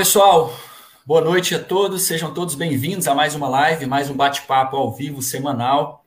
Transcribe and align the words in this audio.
Pessoal. 0.00 0.58
Boa 1.04 1.20
noite 1.20 1.54
a 1.54 1.62
todos. 1.62 2.04
Sejam 2.04 2.32
todos 2.32 2.54
bem-vindos 2.54 3.06
a 3.06 3.14
mais 3.14 3.34
uma 3.34 3.46
live, 3.50 3.84
mais 3.84 4.08
um 4.08 4.14
bate-papo 4.14 4.74
ao 4.74 4.90
vivo 4.90 5.20
semanal. 5.20 6.02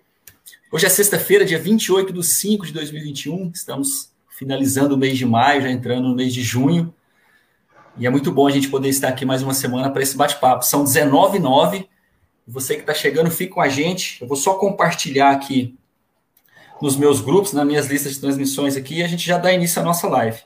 Hoje 0.72 0.88
é 0.88 0.90
sexta-feira, 0.90 1.46
dia 1.46 1.60
28 1.60 2.12
de 2.12 2.24
5 2.24 2.66
de 2.66 2.74
2021. 2.74 3.52
Estamos 3.54 4.12
finalizando 4.32 4.96
o 4.96 4.98
mês 4.98 5.16
de 5.16 5.28
maio, 5.28 5.62
já 5.62 5.70
entrando 5.70 6.08
no 6.08 6.16
mês 6.16 6.34
de 6.34 6.42
junho. 6.42 6.92
E 7.96 8.08
é 8.08 8.10
muito 8.10 8.32
bom 8.32 8.48
a 8.48 8.52
gente 8.52 8.68
poder 8.68 8.90
estar 8.90 9.10
aqui 9.10 9.26
mais 9.26 9.44
uma 9.44 9.54
semana 9.54 9.92
para 9.92 10.02
esse 10.02 10.18
bate-papo. 10.18 10.66
São 10.66 10.84
19 10.84 11.38
h 11.38 11.86
Você 12.48 12.74
que 12.74 12.82
está 12.82 12.96
chegando, 12.96 13.30
fique 13.30 13.54
com 13.54 13.62
a 13.62 13.70
gente. 13.70 14.20
Eu 14.24 14.28
vou 14.28 14.36
só 14.36 14.56
compartilhar 14.56 15.30
aqui 15.30 15.78
nos 16.82 16.98
meus 16.98 17.22
grupos, 17.22 17.54
nas 17.54 17.68
minhas 17.68 17.86
listas 17.86 18.16
de 18.16 18.22
transmissões 18.22 18.76
aqui, 18.76 18.96
e 18.96 19.04
a 19.04 19.08
gente 19.08 19.24
já 19.24 19.38
dá 19.38 19.54
início 19.54 19.80
à 19.80 19.86
nossa 19.86 20.08
live. 20.08 20.40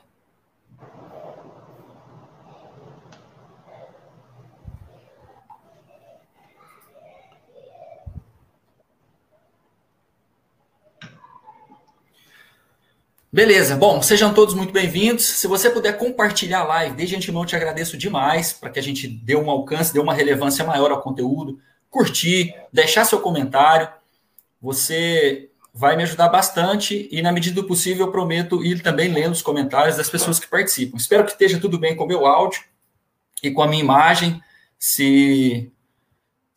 Beleza, 13.30 13.76
bom, 13.76 14.00
sejam 14.00 14.32
todos 14.32 14.54
muito 14.54 14.72
bem-vindos. 14.72 15.26
Se 15.26 15.46
você 15.46 15.68
puder 15.68 15.98
compartilhar 15.98 16.60
a 16.60 16.64
live, 16.64 16.96
desde 16.96 17.14
antemão 17.14 17.44
te 17.44 17.54
agradeço 17.54 17.98
demais 17.98 18.54
para 18.54 18.70
que 18.70 18.78
a 18.78 18.82
gente 18.82 19.06
dê 19.06 19.36
um 19.36 19.50
alcance, 19.50 19.92
dê 19.92 20.00
uma 20.00 20.14
relevância 20.14 20.64
maior 20.64 20.90
ao 20.90 21.02
conteúdo, 21.02 21.60
curtir, 21.90 22.54
deixar 22.72 23.04
seu 23.04 23.20
comentário. 23.20 23.86
Você 24.62 25.50
vai 25.74 25.94
me 25.94 26.04
ajudar 26.04 26.30
bastante 26.30 27.06
e, 27.12 27.20
na 27.20 27.30
medida 27.30 27.60
do 27.60 27.68
possível, 27.68 28.06
eu 28.06 28.12
prometo 28.12 28.64
ir 28.64 28.80
também 28.82 29.12
lendo 29.12 29.34
os 29.34 29.42
comentários 29.42 29.98
das 29.98 30.08
pessoas 30.08 30.38
que 30.38 30.46
participam. 30.46 30.96
Espero 30.96 31.26
que 31.26 31.32
esteja 31.32 31.60
tudo 31.60 31.78
bem 31.78 31.94
com 31.94 32.04
o 32.04 32.08
meu 32.08 32.24
áudio 32.24 32.62
e 33.42 33.50
com 33.50 33.60
a 33.60 33.68
minha 33.68 33.82
imagem. 33.82 34.42
Se, 34.78 35.70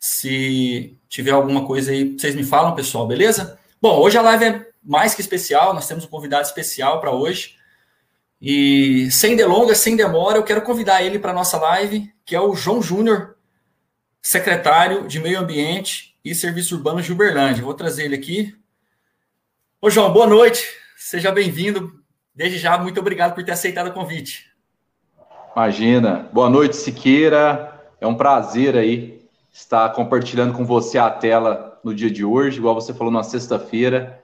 se 0.00 0.96
tiver 1.06 1.32
alguma 1.32 1.66
coisa 1.66 1.92
aí, 1.92 2.16
vocês 2.16 2.34
me 2.34 2.44
falam, 2.44 2.74
pessoal, 2.74 3.06
beleza? 3.06 3.58
Bom, 3.80 4.00
hoje 4.00 4.16
a 4.16 4.22
live 4.22 4.44
é 4.46 4.71
mais 4.82 5.14
que 5.14 5.20
especial, 5.20 5.72
nós 5.74 5.86
temos 5.86 6.04
um 6.04 6.08
convidado 6.08 6.46
especial 6.46 7.00
para 7.00 7.12
hoje. 7.12 7.56
E 8.40 9.08
sem 9.10 9.36
delongas, 9.36 9.78
sem 9.78 9.94
demora, 9.94 10.36
eu 10.36 10.42
quero 10.42 10.62
convidar 10.62 11.02
ele 11.02 11.18
para 11.18 11.30
a 11.30 11.34
nossa 11.34 11.58
live, 11.58 12.12
que 12.24 12.34
é 12.34 12.40
o 12.40 12.54
João 12.54 12.82
Júnior, 12.82 13.36
secretário 14.20 15.06
de 15.06 15.20
Meio 15.20 15.38
Ambiente 15.38 16.16
e 16.24 16.34
Serviços 16.34 16.72
Urbanos 16.72 17.04
de 17.04 17.12
Uberlândia. 17.12 17.62
Vou 17.62 17.74
trazer 17.74 18.04
ele 18.04 18.16
aqui. 18.16 18.56
Ô, 19.80 19.88
João, 19.88 20.12
boa 20.12 20.26
noite. 20.26 20.66
Seja 20.96 21.30
bem-vindo. 21.30 21.92
Desde 22.34 22.58
já, 22.58 22.78
muito 22.78 22.98
obrigado 22.98 23.34
por 23.34 23.44
ter 23.44 23.52
aceitado 23.52 23.88
o 23.88 23.92
convite. 23.92 24.50
Imagina. 25.54 26.28
Boa 26.32 26.48
noite, 26.48 26.76
Siqueira. 26.76 27.80
É 28.00 28.06
um 28.06 28.14
prazer 28.14 28.76
aí 28.76 29.22
estar 29.52 29.90
compartilhando 29.90 30.54
com 30.54 30.64
você 30.64 30.98
a 30.98 31.10
tela 31.10 31.78
no 31.84 31.94
dia 31.94 32.10
de 32.10 32.24
hoje, 32.24 32.58
igual 32.58 32.74
você 32.74 32.94
falou 32.94 33.12
na 33.12 33.22
sexta-feira. 33.22 34.21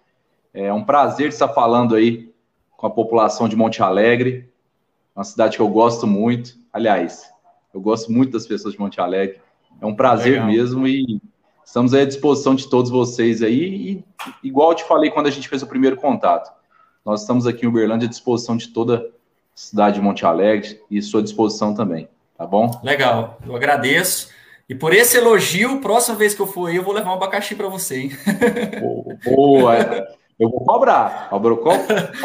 É 0.52 0.72
um 0.72 0.84
prazer 0.84 1.28
estar 1.28 1.48
falando 1.48 1.94
aí 1.94 2.32
com 2.76 2.86
a 2.86 2.90
população 2.90 3.48
de 3.48 3.56
Monte 3.56 3.82
Alegre, 3.82 4.48
uma 5.14 5.24
cidade 5.24 5.56
que 5.56 5.62
eu 5.62 5.68
gosto 5.68 6.06
muito. 6.06 6.56
Aliás, 6.72 7.28
eu 7.74 7.80
gosto 7.80 8.10
muito 8.10 8.32
das 8.32 8.46
pessoas 8.46 8.74
de 8.74 8.80
Monte 8.80 9.00
Alegre. 9.00 9.40
É 9.80 9.86
um 9.86 9.94
prazer 9.94 10.34
Legal. 10.34 10.46
mesmo 10.46 10.86
e 10.86 11.20
estamos 11.64 11.92
à 11.92 12.04
disposição 12.04 12.54
de 12.54 12.68
todos 12.68 12.90
vocês 12.90 13.42
aí. 13.42 13.62
E, 13.62 14.04
igual 14.42 14.70
eu 14.70 14.76
te 14.76 14.84
falei 14.84 15.10
quando 15.10 15.26
a 15.26 15.30
gente 15.30 15.48
fez 15.48 15.62
o 15.62 15.66
primeiro 15.66 15.96
contato, 15.96 16.52
nós 17.04 17.22
estamos 17.22 17.46
aqui 17.46 17.64
em 17.64 17.68
Uberlândia 17.68 18.06
à 18.06 18.08
disposição 18.08 18.56
de 18.56 18.68
toda 18.68 18.98
a 18.98 19.02
cidade 19.54 19.96
de 19.96 20.02
Monte 20.02 20.24
Alegre 20.24 20.80
e 20.90 21.02
sua 21.02 21.22
disposição 21.22 21.74
também, 21.74 22.08
tá 22.36 22.46
bom? 22.46 22.80
Legal, 22.82 23.38
eu 23.46 23.54
agradeço. 23.54 24.30
E 24.68 24.74
por 24.74 24.92
esse 24.92 25.16
elogio, 25.16 25.80
próxima 25.80 26.16
vez 26.16 26.34
que 26.34 26.40
eu 26.40 26.46
for 26.46 26.68
aí, 26.68 26.76
eu 26.76 26.82
vou 26.82 26.92
levar 26.92 27.10
um 27.10 27.14
abacaxi 27.14 27.54
para 27.54 27.68
você, 27.68 28.02
hein? 28.02 28.10
Boa! 29.24 30.06
Eu 30.38 30.50
vou 30.50 30.64
cobrar. 30.64 31.28
O 31.32 31.36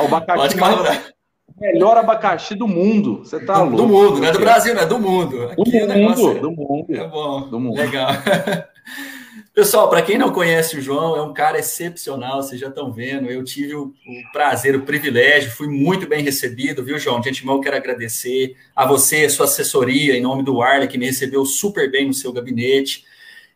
abacaxi 0.02 0.58
mais, 0.58 1.14
melhor 1.60 1.98
abacaxi 1.98 2.56
do 2.56 2.68
mundo. 2.68 3.20
Você 3.20 3.40
tá 3.40 3.62
louco. 3.62 3.78
Do 3.78 3.88
mundo, 3.88 4.20
não 4.20 4.28
é 4.28 4.32
do 4.32 4.40
Brasil, 4.40 4.76
não 4.76 4.82
é 4.82 4.86
do 4.86 5.00
mundo. 5.00 5.44
Aqui 5.44 5.80
do 5.80 5.94
mundo, 5.94 6.32
é... 6.32 6.40
do 6.40 6.52
mundo. 6.52 6.96
É 6.96 7.08
bom. 7.08 7.50
Do 7.50 7.60
mundo. 7.60 7.78
Legal. 7.78 8.10
Pessoal, 9.54 9.88
para 9.88 10.02
quem 10.02 10.18
não 10.18 10.32
conhece 10.32 10.78
o 10.78 10.82
João, 10.82 11.16
é 11.16 11.22
um 11.22 11.32
cara 11.32 11.60
excepcional, 11.60 12.42
vocês 12.42 12.60
já 12.60 12.70
estão 12.70 12.92
vendo. 12.92 13.30
Eu 13.30 13.44
tive 13.44 13.76
o, 13.76 13.86
o, 13.86 14.32
prazer, 14.32 14.76
o 14.76 14.82
privilégio, 14.82 15.52
fui 15.52 15.68
muito 15.68 16.08
bem 16.08 16.24
recebido, 16.24 16.84
viu, 16.84 16.98
João? 16.98 17.22
De 17.22 17.30
antemão, 17.30 17.62
quero 17.62 17.76
agradecer 17.76 18.56
a 18.76 18.86
você, 18.88 19.26
a 19.26 19.30
sua 19.30 19.46
assessoria, 19.46 20.18
em 20.18 20.22
nome 20.22 20.42
do 20.42 20.60
Arley, 20.60 20.88
que 20.88 20.98
me 20.98 21.06
recebeu 21.06 21.46
super 21.46 21.92
bem 21.92 22.08
no 22.08 22.14
seu 22.16 22.34
gabinete 22.34 23.06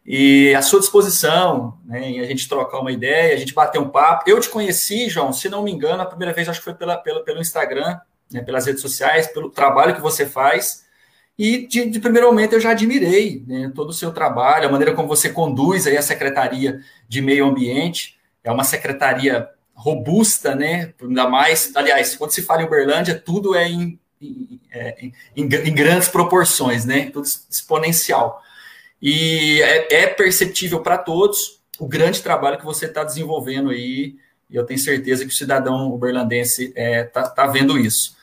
e 0.09 0.56
à 0.56 0.62
sua 0.62 0.79
disposição, 0.79 1.78
né, 1.84 2.09
em 2.09 2.22
a 2.22 2.25
gente 2.25 2.47
trocar 2.47 2.79
uma 2.79 2.94
ideia, 2.94 3.35
a 3.35 3.38
gente 3.38 3.53
bater 3.53 3.78
um 3.78 3.90
papo. 3.90 4.23
Eu 4.25 4.40
te 4.40 4.47
conheci, 4.47 5.09
João, 5.09 5.34
se 5.34 5.50
não 5.50 5.62
me 5.62 5.72
engano, 5.72 6.01
a 6.01 6.06
primeira 6.06 6.34
vez 6.34 6.47
acho 6.47 6.59
que 6.59 6.63
foi 6.63 6.73
pela, 6.73 6.95
pela 6.95 7.25
pelo 7.25 7.41
Instagram, 7.41 8.00
né, 8.31 8.41
pelas 8.41 8.66
redes 8.66 8.81
sociais, 8.81 9.28
pelo 9.28 9.50
trabalho 9.50 9.94
que 9.94 10.01
você 10.01 10.25
faz. 10.25 10.85
E 11.38 11.67
de, 11.67 11.90
de 11.90 12.00
primeiro 12.00 12.28
momento 12.28 12.53
eu 12.53 12.59
já 12.62 12.72
admirei 12.72 13.44
né, 13.46 13.69
todo 13.75 13.90
o 13.90 13.94
seu 13.94 14.13
trabalho, 14.13 14.69
a 14.69 14.72
maneira 14.72 14.94
como 14.94 15.09
você 15.09 15.29
conduz 15.29 15.85
aí 15.85 15.97
a 15.97 16.01
Secretaria 16.01 16.79
de 17.06 17.22
Meio 17.22 17.46
Ambiente. 17.46 18.17
É 18.46 18.50
uma 18.50 18.63
secretaria 18.63 19.50
robusta, 19.75 20.56
né? 20.56 20.94
Ainda 21.01 21.28
mais, 21.28 21.75
aliás, 21.75 22.16
quando 22.16 22.31
se 22.31 22.44
fala 22.44 22.62
em 22.62 22.66
Uberlândia, 22.66 23.13
tudo 23.13 23.53
é 23.53 23.67
em, 23.67 24.00
em, 24.22 24.62
é, 24.72 25.12
em, 25.35 25.44
em 25.44 25.75
grandes 25.75 26.07
proporções, 26.07 26.85
né? 26.85 27.09
Tudo 27.12 27.25
exponencial. 27.25 28.41
E 29.02 29.62
é, 29.62 30.03
é 30.03 30.08
perceptível 30.08 30.81
para 30.81 30.97
todos 30.97 31.62
o 31.80 31.88
grande 31.88 32.22
trabalho 32.22 32.58
que 32.58 32.66
você 32.66 32.85
está 32.85 33.03
desenvolvendo 33.03 33.69
aí, 33.69 34.16
e 34.50 34.56
eu 34.56 34.66
tenho 34.66 34.80
certeza 34.80 35.25
que 35.25 35.31
o 35.31 35.35
cidadão 35.35 35.91
uberlandense 35.91 36.68
está 36.68 36.81
é, 36.81 37.03
tá, 37.03 37.30
tá 37.30 37.47
vendo 37.47 37.78
isso. 37.78 38.16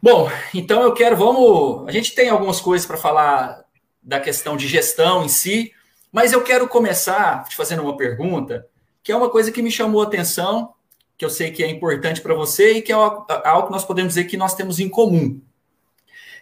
Bom, 0.00 0.30
então 0.54 0.82
eu 0.82 0.92
quero, 0.92 1.16
vamos. 1.16 1.88
A 1.88 1.92
gente 1.92 2.14
tem 2.14 2.28
algumas 2.28 2.60
coisas 2.60 2.86
para 2.86 2.96
falar 2.96 3.64
da 4.02 4.20
questão 4.20 4.56
de 4.56 4.66
gestão 4.66 5.24
em 5.24 5.28
si, 5.28 5.72
mas 6.10 6.32
eu 6.32 6.42
quero 6.42 6.68
começar 6.68 7.44
te 7.48 7.56
fazendo 7.56 7.82
uma 7.82 7.96
pergunta, 7.96 8.66
que 9.02 9.12
é 9.12 9.16
uma 9.16 9.30
coisa 9.30 9.50
que 9.50 9.62
me 9.62 9.70
chamou 9.70 10.02
a 10.02 10.04
atenção, 10.04 10.74
que 11.16 11.24
eu 11.24 11.30
sei 11.30 11.50
que 11.50 11.62
é 11.62 11.68
importante 11.68 12.20
para 12.20 12.34
você 12.34 12.72
e 12.72 12.82
que 12.82 12.92
é 12.92 12.94
algo 12.94 13.66
que 13.66 13.72
nós 13.72 13.84
podemos 13.84 14.14
dizer 14.14 14.24
que 14.24 14.36
nós 14.36 14.54
temos 14.54 14.80
em 14.80 14.88
comum, 14.88 15.40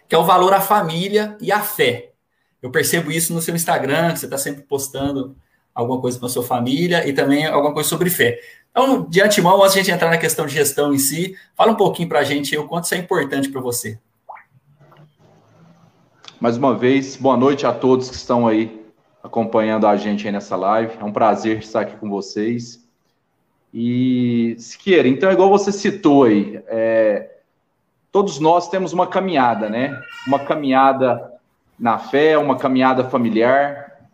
que 0.09 0.15
é 0.15 0.17
o 0.17 0.25
valor 0.25 0.53
à 0.53 0.61
família 0.61 1.37
e 1.39 1.51
à 1.51 1.61
fé. 1.61 2.10
Eu 2.61 2.69
percebo 2.69 3.11
isso 3.11 3.33
no 3.33 3.41
seu 3.41 3.55
Instagram, 3.55 4.13
que 4.13 4.19
você 4.19 4.25
está 4.25 4.37
sempre 4.37 4.61
postando 4.63 5.35
alguma 5.73 5.99
coisa 5.99 6.19
com 6.19 6.25
a 6.25 6.29
sua 6.29 6.43
família 6.43 7.07
e 7.07 7.13
também 7.13 7.45
alguma 7.45 7.73
coisa 7.73 7.89
sobre 7.89 8.09
fé. 8.09 8.39
Então, 8.69 9.09
de 9.09 9.21
antemão, 9.21 9.61
antes 9.61 9.73
de 9.73 9.79
a 9.79 9.83
gente 9.83 9.93
entrar 9.93 10.09
na 10.09 10.17
questão 10.17 10.45
de 10.45 10.53
gestão 10.53 10.93
em 10.93 10.97
si, 10.97 11.35
fala 11.55 11.71
um 11.71 11.75
pouquinho 11.75 12.07
para 12.07 12.19
a 12.19 12.23
gente 12.23 12.57
o 12.57 12.67
quanto 12.67 12.85
isso 12.85 12.95
é 12.95 12.97
importante 12.97 13.49
para 13.49 13.59
você. 13.59 13.99
Mais 16.39 16.57
uma 16.57 16.75
vez, 16.75 17.15
boa 17.15 17.37
noite 17.37 17.65
a 17.65 17.73
todos 17.73 18.09
que 18.09 18.15
estão 18.15 18.47
aí 18.47 18.81
acompanhando 19.23 19.85
a 19.85 19.95
gente 19.95 20.25
aí 20.25 20.31
nessa 20.31 20.55
live. 20.55 20.93
É 20.99 21.03
um 21.03 21.11
prazer 21.11 21.59
estar 21.59 21.81
aqui 21.81 21.95
com 21.97 22.09
vocês. 22.09 22.83
E, 23.73 24.55
Siqueira, 24.57 25.07
então, 25.07 25.29
é 25.29 25.33
igual 25.33 25.49
você 25.49 25.71
citou 25.71 26.25
aí, 26.25 26.61
é, 26.67 27.37
todos 28.11 28.39
nós 28.39 28.69
temos 28.69 28.91
uma 28.91 29.07
caminhada, 29.07 29.69
né? 29.69 30.01
Uma 30.27 30.39
caminhada 30.39 31.30
na 31.81 31.97
fé, 31.97 32.37
uma 32.37 32.55
caminhada 32.55 33.03
familiar. 33.03 34.07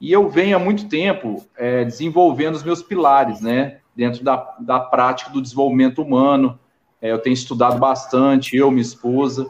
E 0.00 0.12
eu 0.12 0.28
venho 0.28 0.56
há 0.56 0.58
muito 0.58 0.88
tempo 0.88 1.46
é, 1.56 1.84
desenvolvendo 1.84 2.56
os 2.56 2.64
meus 2.64 2.82
pilares, 2.82 3.40
né? 3.40 3.78
Dentro 3.94 4.24
da, 4.24 4.56
da 4.58 4.80
prática 4.80 5.30
do 5.30 5.40
desenvolvimento 5.40 6.02
humano. 6.02 6.58
É, 7.00 7.12
eu 7.12 7.18
tenho 7.20 7.34
estudado 7.34 7.78
bastante, 7.78 8.56
eu, 8.56 8.68
minha 8.68 8.82
esposa. 8.82 9.46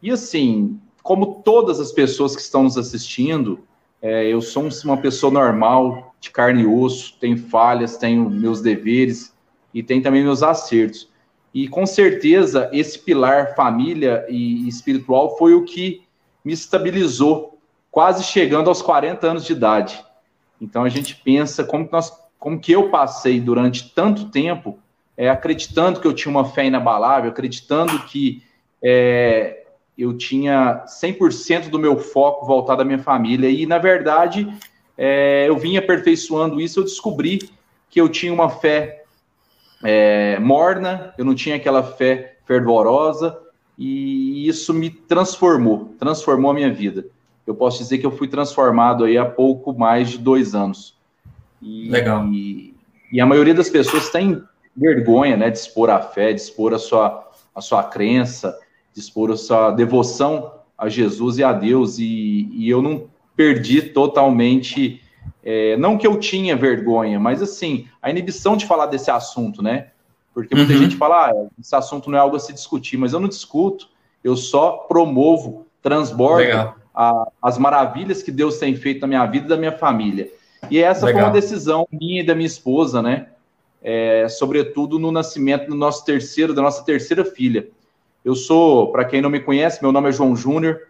E 0.00 0.12
assim, 0.12 0.78
como 1.02 1.42
todas 1.42 1.80
as 1.80 1.90
pessoas 1.90 2.36
que 2.36 2.42
estão 2.42 2.62
nos 2.62 2.78
assistindo, 2.78 3.64
é, 4.00 4.28
eu 4.28 4.40
sou 4.40 4.68
uma 4.84 4.96
pessoa 4.96 5.32
normal, 5.32 6.14
de 6.20 6.30
carne 6.30 6.62
e 6.62 6.66
osso, 6.66 7.16
tenho 7.18 7.36
falhas, 7.36 7.96
tenho 7.96 8.30
meus 8.30 8.60
deveres 8.60 9.34
e 9.72 9.82
tenho 9.82 10.00
também 10.00 10.22
meus 10.22 10.44
acertos. 10.44 11.10
E 11.52 11.66
com 11.66 11.84
certeza 11.86 12.70
esse 12.72 13.00
pilar 13.00 13.56
família 13.56 14.24
e 14.28 14.68
espiritual 14.68 15.36
foi 15.36 15.54
o 15.54 15.64
que 15.64 16.03
me 16.44 16.52
estabilizou, 16.52 17.58
quase 17.90 18.24
chegando 18.24 18.68
aos 18.68 18.82
40 18.82 19.26
anos 19.26 19.44
de 19.44 19.52
idade. 19.52 20.04
Então 20.60 20.84
a 20.84 20.88
gente 20.88 21.14
pensa 21.16 21.64
como 21.64 21.86
que, 21.86 21.92
nós, 21.92 22.12
como 22.38 22.60
que 22.60 22.72
eu 22.72 22.90
passei 22.90 23.40
durante 23.40 23.92
tanto 23.94 24.30
tempo 24.30 24.78
é, 25.16 25.30
acreditando 25.30 26.00
que 26.00 26.06
eu 26.06 26.12
tinha 26.12 26.30
uma 26.30 26.44
fé 26.44 26.66
inabalável, 26.66 27.30
acreditando 27.30 27.98
que 28.00 28.42
é, 28.82 29.64
eu 29.96 30.16
tinha 30.16 30.84
100% 30.86 31.70
do 31.70 31.78
meu 31.78 31.96
foco 31.98 32.46
voltado 32.46 32.82
à 32.82 32.84
minha 32.84 32.98
família. 32.98 33.48
E, 33.48 33.64
na 33.64 33.78
verdade, 33.78 34.52
é, 34.98 35.48
eu 35.48 35.56
vim 35.56 35.76
aperfeiçoando 35.76 36.60
isso, 36.60 36.80
eu 36.80 36.84
descobri 36.84 37.38
que 37.88 38.00
eu 38.00 38.08
tinha 38.08 38.32
uma 38.32 38.48
fé 38.48 39.04
é, 39.84 40.38
morna, 40.40 41.14
eu 41.16 41.24
não 41.24 41.34
tinha 41.34 41.56
aquela 41.56 41.82
fé 41.82 42.38
fervorosa, 42.44 43.38
e 43.78 44.48
isso 44.48 44.72
me 44.72 44.90
transformou, 44.90 45.94
transformou 45.98 46.50
a 46.50 46.54
minha 46.54 46.72
vida. 46.72 47.06
Eu 47.46 47.54
posso 47.54 47.78
dizer 47.78 47.98
que 47.98 48.06
eu 48.06 48.10
fui 48.10 48.28
transformado 48.28 49.04
aí 49.04 49.18
há 49.18 49.24
pouco 49.24 49.72
mais 49.72 50.10
de 50.10 50.18
dois 50.18 50.54
anos. 50.54 50.96
E, 51.60 51.88
Legal. 51.90 52.26
E, 52.28 52.74
e 53.12 53.20
a 53.20 53.26
maioria 53.26 53.54
das 53.54 53.68
pessoas 53.68 54.10
tem 54.10 54.42
vergonha, 54.76 55.36
né, 55.36 55.50
de 55.50 55.58
expor 55.58 55.90
a 55.90 56.00
fé, 56.00 56.32
de 56.32 56.40
expor 56.40 56.72
a 56.74 56.78
sua, 56.78 57.30
a 57.54 57.60
sua 57.60 57.82
crença, 57.84 58.58
de 58.92 59.00
expor 59.00 59.30
a 59.30 59.36
sua 59.36 59.70
devoção 59.70 60.52
a 60.76 60.88
Jesus 60.88 61.38
e 61.38 61.44
a 61.44 61.52
Deus. 61.52 61.98
E, 61.98 62.48
e 62.52 62.68
eu 62.68 62.80
não 62.82 63.06
perdi 63.36 63.82
totalmente, 63.82 65.00
é, 65.42 65.76
não 65.76 65.98
que 65.98 66.06
eu 66.06 66.18
tinha 66.18 66.56
vergonha, 66.56 67.18
mas 67.18 67.42
assim, 67.42 67.86
a 68.00 68.10
inibição 68.10 68.56
de 68.56 68.66
falar 68.66 68.86
desse 68.86 69.10
assunto, 69.10 69.62
né? 69.62 69.88
Porque 70.34 70.54
muita 70.54 70.72
uhum. 70.72 70.80
gente 70.80 70.96
fala, 70.96 71.30
ah, 71.30 71.46
esse 71.58 71.74
assunto 71.76 72.10
não 72.10 72.18
é 72.18 72.20
algo 72.20 72.34
a 72.34 72.40
se 72.40 72.52
discutir, 72.52 72.96
mas 72.96 73.12
eu 73.12 73.20
não 73.20 73.28
discuto, 73.28 73.88
eu 74.22 74.36
só 74.36 74.72
promovo, 74.88 75.66
transbordo 75.80 76.74
a, 76.94 77.28
as 77.40 77.56
maravilhas 77.56 78.22
que 78.22 78.32
Deus 78.32 78.58
tem 78.58 78.74
feito 78.74 79.02
na 79.02 79.06
minha 79.06 79.24
vida 79.26 79.46
e 79.46 79.48
da 79.48 79.56
minha 79.56 79.72
família. 79.72 80.30
E 80.70 80.78
essa 80.78 81.06
Legal. 81.06 81.22
foi 81.22 81.28
uma 81.28 81.40
decisão 81.40 81.86
minha 81.90 82.22
e 82.22 82.26
da 82.26 82.34
minha 82.34 82.46
esposa, 82.46 83.00
né? 83.00 83.28
É, 83.82 84.26
sobretudo 84.28 84.98
no 84.98 85.12
nascimento 85.12 85.68
do 85.68 85.74
nosso 85.74 86.04
terceiro, 86.04 86.54
da 86.54 86.62
nossa 86.62 86.82
terceira 86.82 87.24
filha. 87.24 87.68
Eu 88.24 88.34
sou, 88.34 88.90
para 88.90 89.04
quem 89.04 89.20
não 89.20 89.28
me 89.28 89.40
conhece, 89.40 89.82
meu 89.82 89.92
nome 89.92 90.08
é 90.08 90.12
João 90.12 90.34
Júnior, 90.34 90.80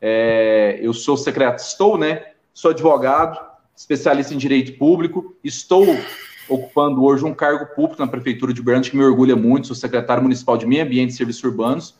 é, 0.00 0.78
eu 0.80 0.92
sou 0.92 1.16
secretário, 1.16 1.60
estou, 1.60 1.98
né? 1.98 2.22
Sou 2.54 2.70
advogado, 2.70 3.38
especialista 3.74 4.32
em 4.32 4.38
direito 4.38 4.78
público, 4.78 5.36
estou 5.42 5.84
ocupando 6.48 7.04
hoje 7.04 7.24
um 7.24 7.34
cargo 7.34 7.74
público 7.74 8.00
na 8.00 8.08
Prefeitura 8.08 8.52
de 8.52 8.60
Uberlândia, 8.60 8.90
que 8.90 8.96
me 8.96 9.04
orgulha 9.04 9.36
muito, 9.36 9.66
sou 9.66 9.76
secretário 9.76 10.22
municipal 10.22 10.56
de 10.56 10.66
Meio 10.66 10.84
Ambiente 10.84 11.10
e 11.10 11.16
Serviços 11.16 11.44
Urbanos, 11.44 11.94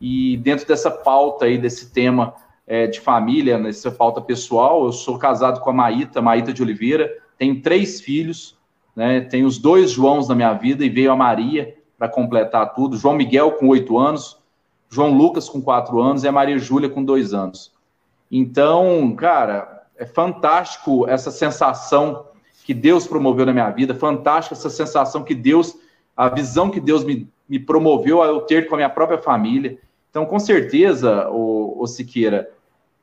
e 0.00 0.36
dentro 0.38 0.66
dessa 0.66 0.90
pauta 0.90 1.46
aí, 1.46 1.56
desse 1.56 1.92
tema 1.92 2.34
é, 2.66 2.86
de 2.86 3.00
família, 3.00 3.58
nessa 3.58 3.90
pauta 3.90 4.20
pessoal, 4.20 4.84
eu 4.84 4.92
sou 4.92 5.18
casado 5.18 5.60
com 5.60 5.70
a 5.70 5.72
Maíta, 5.72 6.20
Maíta 6.20 6.52
de 6.52 6.62
Oliveira, 6.62 7.10
tenho 7.38 7.60
três 7.62 8.00
filhos, 8.00 8.56
né, 8.94 9.20
tenho 9.20 9.46
os 9.46 9.58
dois 9.58 9.90
Joãos 9.90 10.28
na 10.28 10.34
minha 10.34 10.52
vida, 10.52 10.84
e 10.84 10.88
veio 10.88 11.12
a 11.12 11.16
Maria 11.16 11.76
para 11.98 12.08
completar 12.08 12.74
tudo, 12.74 12.96
João 12.96 13.14
Miguel 13.14 13.52
com 13.52 13.68
oito 13.68 13.98
anos, 13.98 14.38
João 14.90 15.16
Lucas 15.16 15.48
com 15.48 15.60
quatro 15.60 16.00
anos 16.00 16.24
e 16.24 16.28
a 16.28 16.32
Maria 16.32 16.58
Júlia 16.58 16.88
com 16.88 17.02
dois 17.02 17.32
anos. 17.32 17.72
Então, 18.30 19.14
cara, 19.16 19.86
é 19.96 20.04
fantástico 20.04 21.08
essa 21.08 21.30
sensação 21.30 22.26
que 22.66 22.74
Deus 22.74 23.06
promoveu 23.06 23.46
na 23.46 23.52
minha 23.52 23.70
vida, 23.70 23.94
fantástica 23.94 24.56
essa 24.56 24.68
sensação 24.68 25.22
que 25.22 25.36
Deus, 25.36 25.76
a 26.16 26.28
visão 26.28 26.68
que 26.68 26.80
Deus 26.80 27.04
me, 27.04 27.30
me 27.48 27.60
promoveu 27.60 28.20
a 28.20 28.26
eu 28.26 28.40
ter 28.40 28.66
com 28.66 28.74
a 28.74 28.78
minha 28.78 28.90
própria 28.90 29.18
família. 29.18 29.78
Então, 30.10 30.26
com 30.26 30.36
certeza, 30.36 31.30
o, 31.30 31.80
o 31.80 31.86
Siqueira, 31.86 32.50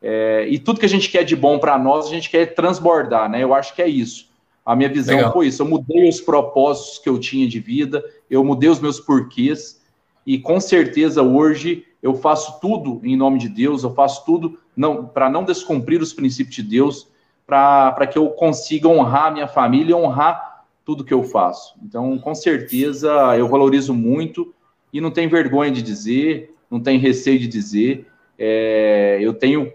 é, 0.01 0.45
e 0.49 0.59
tudo 0.59 0.81
que 0.81 0.85
a 0.85 0.89
gente 0.89 1.09
quer 1.09 1.23
de 1.23 1.33
bom 1.33 1.59
para 1.59 1.79
nós, 1.79 2.07
a 2.07 2.09
gente 2.09 2.29
quer 2.29 2.53
transbordar, 2.53 3.29
né? 3.29 3.41
Eu 3.41 3.53
acho 3.53 3.73
que 3.73 3.81
é 3.81 3.87
isso. 3.87 4.27
A 4.65 4.75
minha 4.75 4.89
visão 4.89 5.15
Legal. 5.15 5.31
foi 5.31 5.47
isso. 5.47 5.61
Eu 5.61 5.67
mudei 5.67 6.09
os 6.09 6.19
propósitos 6.19 6.99
que 6.99 7.07
eu 7.07 7.17
tinha 7.17 7.47
de 7.47 7.61
vida, 7.61 8.03
eu 8.29 8.43
mudei 8.43 8.69
os 8.69 8.81
meus 8.81 8.99
porquês, 8.99 9.81
e 10.27 10.37
com 10.37 10.59
certeza 10.59 11.23
hoje 11.23 11.85
eu 12.01 12.15
faço 12.15 12.59
tudo 12.59 12.99
em 13.01 13.15
nome 13.15 13.39
de 13.39 13.47
Deus, 13.47 13.81
eu 13.81 13.93
faço 13.93 14.25
tudo 14.25 14.59
não, 14.75 15.05
para 15.05 15.29
não 15.29 15.45
descumprir 15.45 16.01
os 16.01 16.11
princípios 16.11 16.53
de 16.53 16.63
Deus, 16.63 17.07
para 17.45 18.07
que 18.07 18.17
eu 18.17 18.29
consiga 18.29 18.87
honrar 18.87 19.31
minha 19.31 19.47
família 19.47 19.91
e 19.91 19.93
honrar 19.93 20.65
tudo 20.85 21.03
que 21.03 21.13
eu 21.13 21.23
faço. 21.23 21.75
Então, 21.81 22.17
com 22.17 22.35
certeza, 22.35 23.09
eu 23.37 23.47
valorizo 23.47 23.93
muito 23.93 24.53
e 24.91 24.99
não 24.99 25.11
tenho 25.11 25.29
vergonha 25.29 25.71
de 25.71 25.81
dizer, 25.81 26.55
não 26.69 26.79
tenho 26.79 26.99
receio 26.99 27.39
de 27.39 27.47
dizer. 27.47 28.07
É, 28.37 29.19
eu 29.21 29.33
tenho 29.33 29.71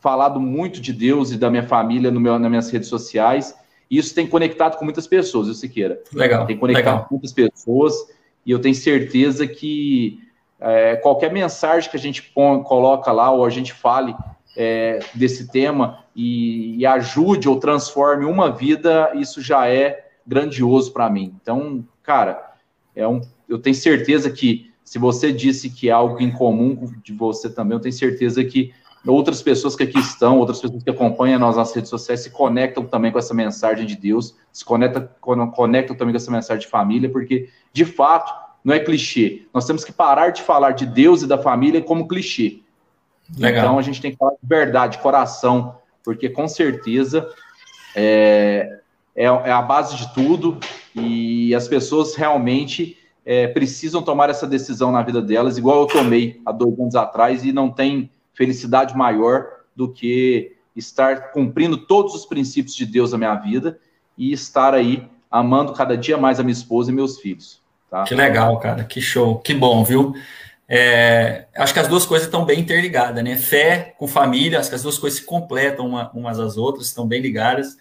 falado 0.00 0.40
muito 0.40 0.80
de 0.80 0.92
Deus 0.92 1.30
e 1.30 1.36
da 1.36 1.50
minha 1.50 1.62
família 1.62 2.10
no 2.10 2.20
meu, 2.20 2.38
nas 2.38 2.50
minhas 2.50 2.70
redes 2.70 2.88
sociais. 2.88 3.54
E 3.90 3.98
isso 3.98 4.14
tem 4.14 4.26
conectado 4.26 4.78
com 4.78 4.84
muitas 4.84 5.06
pessoas, 5.06 5.48
eu 5.48 5.54
Siqueira. 5.54 6.00
Legal. 6.12 6.46
Tem 6.46 6.56
conectado 6.56 6.84
legal. 6.84 7.04
com 7.06 7.14
muitas 7.14 7.32
pessoas. 7.32 7.94
E 8.44 8.50
eu 8.50 8.58
tenho 8.58 8.74
certeza 8.74 9.46
que 9.46 10.20
é, 10.60 10.96
qualquer 10.96 11.32
mensagem 11.32 11.90
que 11.90 11.96
a 11.96 12.00
gente 12.00 12.22
põe, 12.22 12.62
coloca 12.62 13.10
lá, 13.10 13.30
ou 13.30 13.44
a 13.44 13.50
gente 13.50 13.72
fale 13.72 14.14
é, 14.56 15.00
desse 15.14 15.48
tema 15.48 16.04
e, 16.14 16.76
e, 16.76 16.86
ajude 16.86 17.48
ou 17.48 17.58
transforme 17.58 18.24
uma 18.24 18.50
vida, 18.50 19.12
isso 19.14 19.40
já 19.40 19.68
é 19.68 20.08
grandioso 20.26 20.92
para 20.92 21.08
mim. 21.08 21.34
Então, 21.40 21.84
cara, 22.02 22.54
é 22.94 23.06
um, 23.06 23.20
eu 23.48 23.58
tenho 23.58 23.74
certeza 23.74 24.30
que 24.30 24.70
se 24.84 24.98
você 24.98 25.32
disse 25.32 25.70
que 25.70 25.88
é 25.88 25.92
algo 25.92 26.20
em 26.20 26.30
comum 26.30 26.92
de 27.02 27.12
você 27.12 27.48
também, 27.48 27.76
eu 27.76 27.80
tenho 27.80 27.92
certeza 27.92 28.44
que 28.44 28.72
outras 29.06 29.40
pessoas 29.40 29.76
que 29.76 29.84
aqui 29.84 29.98
estão, 29.98 30.38
outras 30.38 30.60
pessoas 30.60 30.82
que 30.82 30.90
acompanham 30.90 31.38
nós 31.38 31.56
nas 31.56 31.72
redes 31.74 31.88
sociais 31.88 32.20
se 32.20 32.30
conectam 32.30 32.84
também 32.84 33.12
com 33.12 33.18
essa 33.18 33.32
mensagem 33.32 33.86
de 33.86 33.96
Deus, 33.96 34.36
se 34.52 34.64
conectam, 34.64 35.08
conectam 35.20 35.96
também 35.96 36.12
com 36.12 36.16
essa 36.16 36.30
mensagem 36.30 36.62
de 36.62 36.66
família, 36.66 37.08
porque, 37.08 37.48
de 37.72 37.84
fato, 37.84 38.32
não 38.64 38.74
é 38.74 38.80
clichê. 38.80 39.46
Nós 39.54 39.64
temos 39.64 39.84
que 39.84 39.92
parar 39.92 40.30
de 40.30 40.42
falar 40.42 40.72
de 40.72 40.84
Deus 40.84 41.22
e 41.22 41.26
da 41.26 41.38
família 41.38 41.80
como 41.80 42.08
clichê. 42.08 42.60
Legal. 43.38 43.64
Então, 43.64 43.78
a 43.78 43.82
gente 43.82 44.00
tem 44.00 44.12
que 44.12 44.16
falar 44.16 44.32
de 44.32 44.48
verdade, 44.48 44.96
de 44.96 45.02
coração, 45.02 45.76
porque, 46.04 46.28
com 46.28 46.48
certeza, 46.48 47.28
é, 47.94 48.80
é, 49.14 49.24
é 49.24 49.52
a 49.52 49.62
base 49.62 49.96
de 49.96 50.12
tudo 50.14 50.58
e 50.94 51.54
as 51.54 51.68
pessoas 51.68 52.14
realmente 52.14 52.96
é, 53.24 53.46
precisam 53.46 54.02
tomar 54.02 54.30
essa 54.30 54.46
decisão 54.46 54.90
na 54.90 55.02
vida 55.02 55.22
delas, 55.22 55.58
igual 55.58 55.80
eu 55.80 55.86
tomei 55.86 56.40
há 56.44 56.52
dois 56.52 56.78
anos 56.78 56.94
atrás, 56.94 57.44
e 57.44 57.52
não 57.52 57.70
tem 57.70 58.10
felicidade 58.34 58.96
maior 58.96 59.46
do 59.76 59.88
que 59.88 60.56
estar 60.74 61.30
cumprindo 61.32 61.76
todos 61.76 62.14
os 62.14 62.24
princípios 62.24 62.74
de 62.74 62.86
Deus 62.86 63.12
na 63.12 63.18
minha 63.18 63.34
vida 63.34 63.78
e 64.16 64.32
estar 64.32 64.74
aí 64.74 65.08
amando 65.30 65.72
cada 65.72 65.96
dia 65.96 66.16
mais 66.16 66.40
a 66.40 66.42
minha 66.42 66.52
esposa 66.52 66.90
e 66.90 66.94
meus 66.94 67.18
filhos. 67.20 67.60
Tá? 67.90 68.04
Que 68.04 68.14
legal, 68.14 68.58
cara, 68.58 68.84
que 68.84 69.00
show, 69.00 69.38
que 69.38 69.54
bom, 69.54 69.84
viu? 69.84 70.14
É, 70.72 71.46
acho 71.56 71.74
que 71.74 71.80
as 71.80 71.88
duas 71.88 72.06
coisas 72.06 72.28
estão 72.28 72.44
bem 72.44 72.60
interligadas, 72.60 73.24
né? 73.24 73.36
Fé 73.36 73.92
com 73.98 74.06
família, 74.06 74.60
acho 74.60 74.68
que 74.68 74.76
as 74.76 74.82
duas 74.84 74.98
coisas 74.98 75.18
se 75.18 75.26
completam 75.26 75.84
uma, 75.86 76.10
umas 76.12 76.38
às 76.38 76.56
outras, 76.56 76.86
estão 76.86 77.06
bem 77.08 77.20
ligadas. 77.20 77.76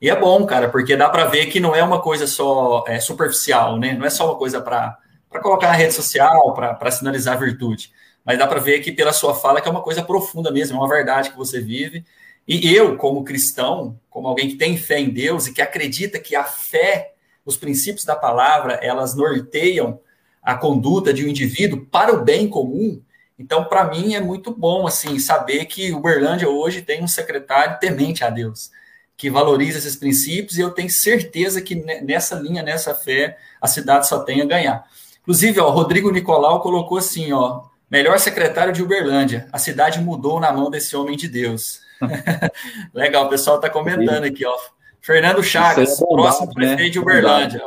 E 0.00 0.10
é 0.10 0.16
bom, 0.16 0.44
cara, 0.44 0.68
porque 0.68 0.96
dá 0.96 1.08
para 1.08 1.26
ver 1.26 1.46
que 1.46 1.60
não 1.60 1.74
é 1.74 1.82
uma 1.84 2.00
coisa 2.00 2.26
só 2.26 2.84
é, 2.88 2.98
superficial, 2.98 3.78
né? 3.78 3.94
Não 3.94 4.04
é 4.04 4.10
só 4.10 4.26
uma 4.26 4.36
coisa 4.36 4.60
para 4.60 4.98
colocar 5.40 5.68
na 5.68 5.74
rede 5.74 5.94
social, 5.94 6.52
para 6.52 6.90
sinalizar 6.90 7.38
virtude 7.38 7.92
mas 8.24 8.38
dá 8.38 8.46
para 8.46 8.60
ver 8.60 8.80
que 8.80 8.92
pela 8.92 9.12
sua 9.12 9.34
fala 9.34 9.60
que 9.60 9.68
é 9.68 9.70
uma 9.70 9.82
coisa 9.82 10.02
profunda 10.02 10.50
mesmo, 10.50 10.76
é 10.76 10.80
uma 10.80 10.88
verdade 10.88 11.30
que 11.30 11.36
você 11.36 11.60
vive. 11.60 12.04
E 12.46 12.74
eu, 12.74 12.96
como 12.96 13.24
cristão, 13.24 13.98
como 14.10 14.28
alguém 14.28 14.48
que 14.48 14.56
tem 14.56 14.76
fé 14.76 14.98
em 14.98 15.10
Deus 15.10 15.46
e 15.46 15.52
que 15.52 15.62
acredita 15.62 16.18
que 16.18 16.34
a 16.34 16.44
fé, 16.44 17.14
os 17.44 17.56
princípios 17.56 18.04
da 18.04 18.16
palavra, 18.16 18.74
elas 18.74 19.14
norteiam 19.14 20.00
a 20.42 20.54
conduta 20.54 21.12
de 21.12 21.24
um 21.24 21.28
indivíduo 21.28 21.86
para 21.90 22.12
o 22.12 22.22
bem 22.22 22.48
comum. 22.48 23.00
Então, 23.38 23.64
para 23.64 23.84
mim 23.84 24.14
é 24.14 24.20
muito 24.20 24.54
bom 24.54 24.86
assim 24.86 25.18
saber 25.18 25.66
que 25.66 25.92
Uberlândia 25.92 26.48
hoje 26.48 26.82
tem 26.82 27.02
um 27.02 27.08
secretário 27.08 27.78
temente 27.78 28.24
a 28.24 28.30
Deus, 28.30 28.70
que 29.16 29.30
valoriza 29.30 29.78
esses 29.78 29.96
princípios 29.96 30.58
e 30.58 30.60
eu 30.60 30.70
tenho 30.70 30.90
certeza 30.90 31.62
que 31.62 31.74
nessa 32.02 32.34
linha, 32.34 32.62
nessa 32.62 32.94
fé, 32.94 33.38
a 33.60 33.66
cidade 33.66 34.08
só 34.08 34.20
tem 34.20 34.40
a 34.42 34.46
ganhar. 34.46 34.84
Inclusive, 35.22 35.60
ó, 35.60 35.68
o 35.68 35.72
Rodrigo 35.72 36.10
Nicolau 36.10 36.60
colocou 36.60 36.98
assim, 36.98 37.32
ó, 37.32 37.62
Melhor 37.92 38.18
secretário 38.18 38.72
de 38.72 38.82
Uberlândia. 38.82 39.46
A 39.52 39.58
cidade 39.58 40.00
mudou 40.00 40.40
na 40.40 40.50
mão 40.50 40.70
desse 40.70 40.96
homem 40.96 41.14
de 41.14 41.28
Deus. 41.28 41.82
Legal, 42.94 43.26
o 43.26 43.28
pessoal 43.28 43.56
está 43.56 43.68
comentando 43.68 44.24
aqui, 44.24 44.46
ó. 44.46 44.56
Fernando 44.98 45.42
Chagas, 45.42 46.00
é 46.00 46.06
próximo 46.06 46.46
né? 46.46 46.52
prefeito 46.54 46.80
né? 46.80 46.88
de 46.88 46.98
Uberlândia. 46.98 47.60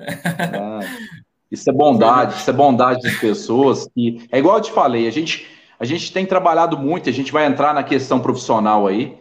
Ah, 0.00 0.80
isso 1.52 1.68
é 1.68 1.72
bondade, 1.72 2.36
isso 2.36 2.48
é 2.48 2.52
bondade 2.52 3.02
das 3.02 3.16
pessoas. 3.16 3.86
E 3.94 4.26
é 4.32 4.38
igual 4.38 4.56
eu 4.56 4.62
te 4.62 4.72
falei, 4.72 5.06
a 5.06 5.10
gente, 5.10 5.46
a 5.78 5.84
gente 5.84 6.10
tem 6.10 6.24
trabalhado 6.24 6.78
muito, 6.78 7.10
a 7.10 7.12
gente 7.12 7.30
vai 7.30 7.44
entrar 7.44 7.74
na 7.74 7.82
questão 7.82 8.18
profissional 8.18 8.86
aí 8.86 9.18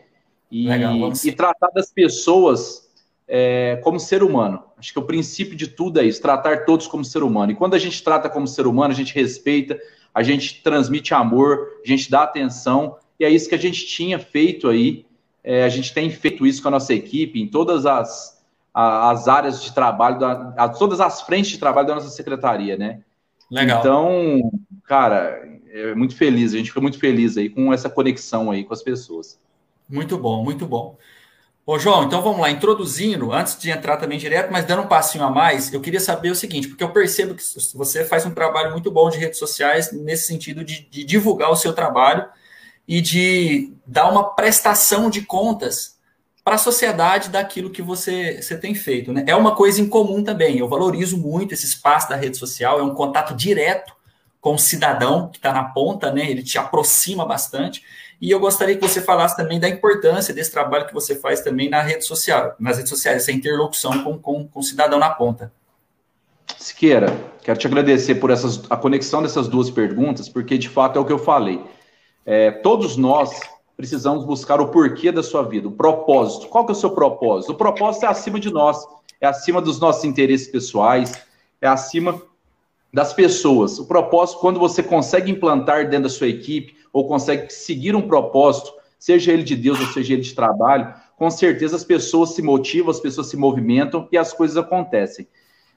e, 0.49 0.69
Legal, 0.69 1.11
e 1.25 1.31
tratar 1.33 1.67
das 1.75 1.91
pessoas 1.91 2.89
é, 3.27 3.81
como 3.83 3.99
ser 3.99 4.23
humano. 4.23 4.63
Acho 4.77 4.93
que 4.93 4.99
o 4.99 5.03
princípio 5.03 5.57
de 5.57 5.67
tudo 5.67 5.99
é 5.99 6.05
isso, 6.05 6.21
tratar 6.21 6.63
todos 6.63 6.87
como 6.87 7.03
ser 7.03 7.21
humano. 7.21 7.51
E 7.51 7.55
quando 7.55 7.73
a 7.73 7.79
gente 7.79 8.01
trata 8.01 8.29
como 8.29 8.47
ser 8.47 8.65
humano, 8.65 8.93
a 8.93 8.95
gente 8.95 9.13
respeita, 9.13 9.77
a 10.15 10.23
gente 10.23 10.63
transmite 10.63 11.13
amor, 11.13 11.81
a 11.83 11.87
gente 11.87 12.09
dá 12.09 12.23
atenção, 12.23 12.95
e 13.19 13.25
é 13.25 13.29
isso 13.29 13.49
que 13.49 13.55
a 13.55 13.59
gente 13.59 13.85
tinha 13.85 14.17
feito 14.17 14.69
aí. 14.69 15.05
É, 15.43 15.63
a 15.65 15.69
gente 15.69 15.93
tem 15.93 16.09
feito 16.09 16.45
isso 16.45 16.61
com 16.61 16.69
a 16.69 16.71
nossa 16.71 16.93
equipe 16.93 17.41
em 17.41 17.47
todas 17.47 17.85
as, 17.85 18.40
as 18.73 19.27
áreas 19.27 19.61
de 19.61 19.73
trabalho, 19.73 20.19
da, 20.19 20.69
todas 20.69 21.01
as 21.01 21.21
frentes 21.21 21.51
de 21.51 21.57
trabalho 21.57 21.87
da 21.87 21.95
nossa 21.95 22.09
secretaria, 22.09 22.77
né? 22.77 23.01
Legal. 23.49 23.79
Então, 23.79 24.51
cara, 24.85 25.41
é 25.69 25.93
muito 25.93 26.15
feliz, 26.15 26.53
a 26.53 26.57
gente 26.57 26.69
fica 26.69 26.81
muito 26.81 26.99
feliz 26.99 27.37
aí 27.37 27.49
com 27.49 27.73
essa 27.73 27.89
conexão 27.89 28.49
aí 28.49 28.63
com 28.63 28.73
as 28.73 28.81
pessoas. 28.81 29.39
Muito 29.89 30.17
bom, 30.17 30.43
muito 30.43 30.65
bom. 30.65 30.97
Ô, 31.65 31.77
João, 31.77 32.03
então 32.05 32.21
vamos 32.21 32.39
lá, 32.41 32.49
introduzindo, 32.49 33.31
antes 33.31 33.59
de 33.59 33.69
entrar 33.69 33.97
também 33.97 34.17
direto, 34.17 34.51
mas 34.51 34.65
dando 34.65 34.81
um 34.81 34.87
passinho 34.87 35.23
a 35.23 35.29
mais, 35.29 35.71
eu 35.71 35.79
queria 35.79 35.99
saber 35.99 36.31
o 36.31 36.35
seguinte, 36.35 36.67
porque 36.67 36.83
eu 36.83 36.91
percebo 36.91 37.35
que 37.35 37.43
você 37.75 38.03
faz 38.03 38.25
um 38.25 38.31
trabalho 38.31 38.71
muito 38.71 38.89
bom 38.89 39.09
de 39.09 39.19
redes 39.19 39.37
sociais 39.37 39.91
nesse 39.91 40.25
sentido 40.25 40.63
de, 40.63 40.87
de 40.89 41.03
divulgar 41.03 41.51
o 41.51 41.55
seu 41.55 41.71
trabalho 41.71 42.25
e 42.87 42.99
de 42.99 43.73
dar 43.85 44.09
uma 44.09 44.33
prestação 44.33 45.09
de 45.09 45.21
contas 45.21 45.99
para 46.51 46.55
a 46.55 46.57
sociedade 46.57 47.29
daquilo 47.29 47.69
que 47.69 47.81
você, 47.81 48.41
você 48.41 48.57
tem 48.57 48.75
feito. 48.75 49.13
Né? 49.13 49.23
É 49.25 49.33
uma 49.33 49.55
coisa 49.55 49.79
em 49.79 49.87
comum 49.87 50.21
também. 50.21 50.57
Eu 50.57 50.67
valorizo 50.67 51.17
muito 51.17 51.53
esse 51.53 51.65
espaço 51.65 52.09
da 52.09 52.17
rede 52.17 52.35
social, 52.35 52.77
é 52.77 52.83
um 52.83 52.93
contato 52.93 53.33
direto 53.33 53.93
com 54.41 54.55
o 54.55 54.59
cidadão 54.59 55.29
que 55.29 55.37
está 55.37 55.53
na 55.53 55.63
ponta, 55.63 56.11
né? 56.11 56.29
Ele 56.29 56.43
te 56.43 56.57
aproxima 56.57 57.25
bastante. 57.25 57.81
E 58.19 58.29
eu 58.29 58.37
gostaria 58.37 58.75
que 58.75 58.85
você 58.85 59.01
falasse 59.01 59.37
também 59.37 59.61
da 59.61 59.69
importância 59.69 60.33
desse 60.33 60.51
trabalho 60.51 60.85
que 60.87 60.93
você 60.93 61.15
faz 61.15 61.39
também 61.39 61.69
na 61.69 61.81
rede 61.81 62.03
social, 62.03 62.53
nas 62.59 62.75
redes 62.75 62.89
sociais, 62.89 63.21
essa 63.21 63.31
interlocução 63.31 64.03
com, 64.03 64.19
com, 64.19 64.45
com 64.45 64.59
o 64.59 64.63
cidadão 64.63 64.99
na 64.99 65.09
ponta. 65.09 65.53
Siqueira, 66.57 67.15
quero 67.43 67.57
te 67.57 67.67
agradecer 67.67 68.15
por 68.15 68.29
essas, 68.29 68.61
a 68.69 68.75
conexão 68.75 69.23
dessas 69.23 69.47
duas 69.47 69.69
perguntas, 69.69 70.27
porque 70.27 70.57
de 70.57 70.67
fato 70.67 70.99
é 70.99 71.01
o 71.01 71.05
que 71.05 71.13
eu 71.13 71.19
falei. 71.19 71.63
É, 72.25 72.51
todos 72.51 72.97
nós 72.97 73.39
precisamos 73.75 74.25
buscar 74.25 74.61
o 74.61 74.67
porquê 74.67 75.11
da 75.11 75.23
sua 75.23 75.43
vida, 75.43 75.67
o 75.67 75.71
propósito. 75.71 76.47
Qual 76.47 76.65
que 76.65 76.71
é 76.71 76.75
o 76.75 76.77
seu 76.77 76.91
propósito? 76.91 77.53
O 77.53 77.55
propósito 77.55 78.05
é 78.05 78.09
acima 78.09 78.39
de 78.39 78.51
nós, 78.51 78.85
é 79.19 79.27
acima 79.27 79.61
dos 79.61 79.79
nossos 79.79 80.03
interesses 80.03 80.47
pessoais, 80.47 81.13
é 81.59 81.67
acima 81.67 82.21
das 82.93 83.13
pessoas. 83.13 83.79
O 83.79 83.85
propósito, 83.85 84.39
quando 84.39 84.59
você 84.59 84.83
consegue 84.83 85.31
implantar 85.31 85.89
dentro 85.89 86.03
da 86.03 86.09
sua 86.09 86.27
equipe, 86.27 86.75
ou 86.93 87.07
consegue 87.07 87.51
seguir 87.51 87.95
um 87.95 88.01
propósito, 88.01 88.73
seja 88.99 89.31
ele 89.31 89.43
de 89.43 89.55
Deus 89.55 89.79
ou 89.79 89.87
seja 89.87 90.13
ele 90.13 90.21
de 90.21 90.35
trabalho, 90.35 90.93
com 91.17 91.29
certeza 91.29 91.75
as 91.75 91.83
pessoas 91.83 92.31
se 92.31 92.41
motivam, 92.41 92.91
as 92.91 92.99
pessoas 92.99 93.27
se 93.27 93.37
movimentam 93.37 94.07
e 94.11 94.17
as 94.17 94.33
coisas 94.33 94.57
acontecem. 94.57 95.27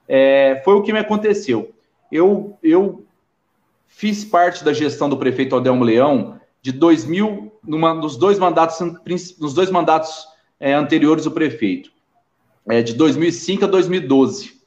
É, 0.07 0.61
foi 0.65 0.75
o 0.75 0.81
que 0.81 0.91
me 0.91 0.99
aconteceu. 0.99 1.73
Eu, 2.11 2.57
eu 2.61 3.05
fiz 3.87 4.25
parte 4.25 4.63
da 4.63 4.73
gestão 4.73 5.07
do 5.09 5.17
prefeito 5.17 5.55
Adelmo 5.55 5.83
Leão 5.83 6.39
de 6.65 6.71
2000, 6.71 7.51
numa, 7.63 7.93
nos 7.93 8.17
dois 8.17 8.39
mandatos, 8.39 8.79
nos 9.39 9.53
dois 9.53 9.69
mandatos 9.69 10.27
é, 10.59 10.73
anteriores 10.73 11.25
do 11.25 11.29
prefeito, 11.29 11.91
é, 12.67 12.81
de 12.81 12.95
2005 12.95 13.65
a 13.65 13.67
2012. 13.67 14.59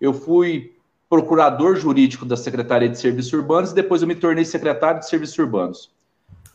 Eu 0.00 0.14
fui 0.14 0.74
procurador 1.10 1.76
jurídico 1.76 2.24
da 2.24 2.38
Secretaria 2.38 2.88
de 2.88 2.98
Serviços 2.98 3.34
Urbanos 3.34 3.70
e 3.70 3.74
depois 3.74 4.00
eu 4.00 4.08
me 4.08 4.14
tornei 4.14 4.46
secretário 4.46 5.00
de 5.00 5.06
Serviços 5.06 5.36
Urbanos. 5.36 5.90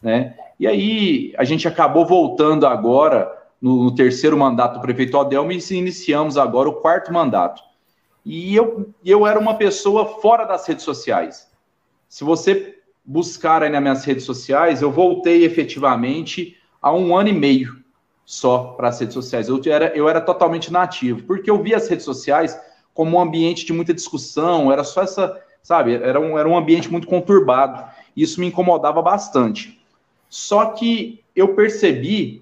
Né? 0.01 0.35
E 0.59 0.65
aí 0.65 1.31
a 1.37 1.43
gente 1.43 1.67
acabou 1.67 2.03
voltando 2.03 2.65
agora 2.65 3.31
no, 3.61 3.83
no 3.83 3.93
terceiro 3.93 4.35
mandato 4.35 4.79
do 4.79 4.81
prefeito 4.81 5.15
Adelmo 5.19 5.51
e 5.51 5.59
iniciamos 5.75 6.39
agora 6.39 6.69
o 6.69 6.81
quarto 6.81 7.13
mandato. 7.13 7.61
E 8.25 8.55
eu, 8.55 8.89
eu 9.05 9.27
era 9.27 9.37
uma 9.37 9.53
pessoa 9.53 10.19
fora 10.19 10.43
das 10.43 10.67
redes 10.67 10.83
sociais. 10.83 11.47
Se 12.09 12.23
você 12.23 12.76
buscar 13.07 13.63
aí 13.63 13.69
nas 13.69 13.81
minhas 13.81 14.03
redes 14.03 14.25
sociais, 14.25 14.81
eu 14.81 14.91
voltei 14.91 15.45
efetivamente 15.45 16.57
há 16.81 16.91
um 16.91 17.15
ano 17.15 17.29
e 17.29 17.33
meio 17.33 17.77
só 18.25 18.73
para 18.75 18.89
as 18.89 18.99
redes 18.99 19.13
sociais. 19.13 19.47
Eu 19.47 19.61
era, 19.65 19.95
eu 19.95 20.09
era 20.09 20.19
totalmente 20.19 20.71
nativo, 20.71 21.23
porque 21.23 21.49
eu 21.49 21.63
via 21.63 21.77
as 21.77 21.87
redes 21.87 22.03
sociais 22.03 22.59
como 22.93 23.15
um 23.15 23.21
ambiente 23.21 23.65
de 23.65 23.71
muita 23.71 23.93
discussão, 23.93 24.71
era 24.71 24.83
só 24.83 25.03
essa, 25.03 25.39
sabe, 25.63 25.93
era 25.93 26.19
um, 26.19 26.37
era 26.37 26.49
um 26.49 26.57
ambiente 26.57 26.91
muito 26.91 27.07
conturbado. 27.07 27.89
Isso 28.15 28.41
me 28.41 28.47
incomodava 28.47 29.01
bastante. 29.01 29.79
Só 30.27 30.65
que 30.65 31.23
eu 31.33 31.55
percebi 31.55 32.41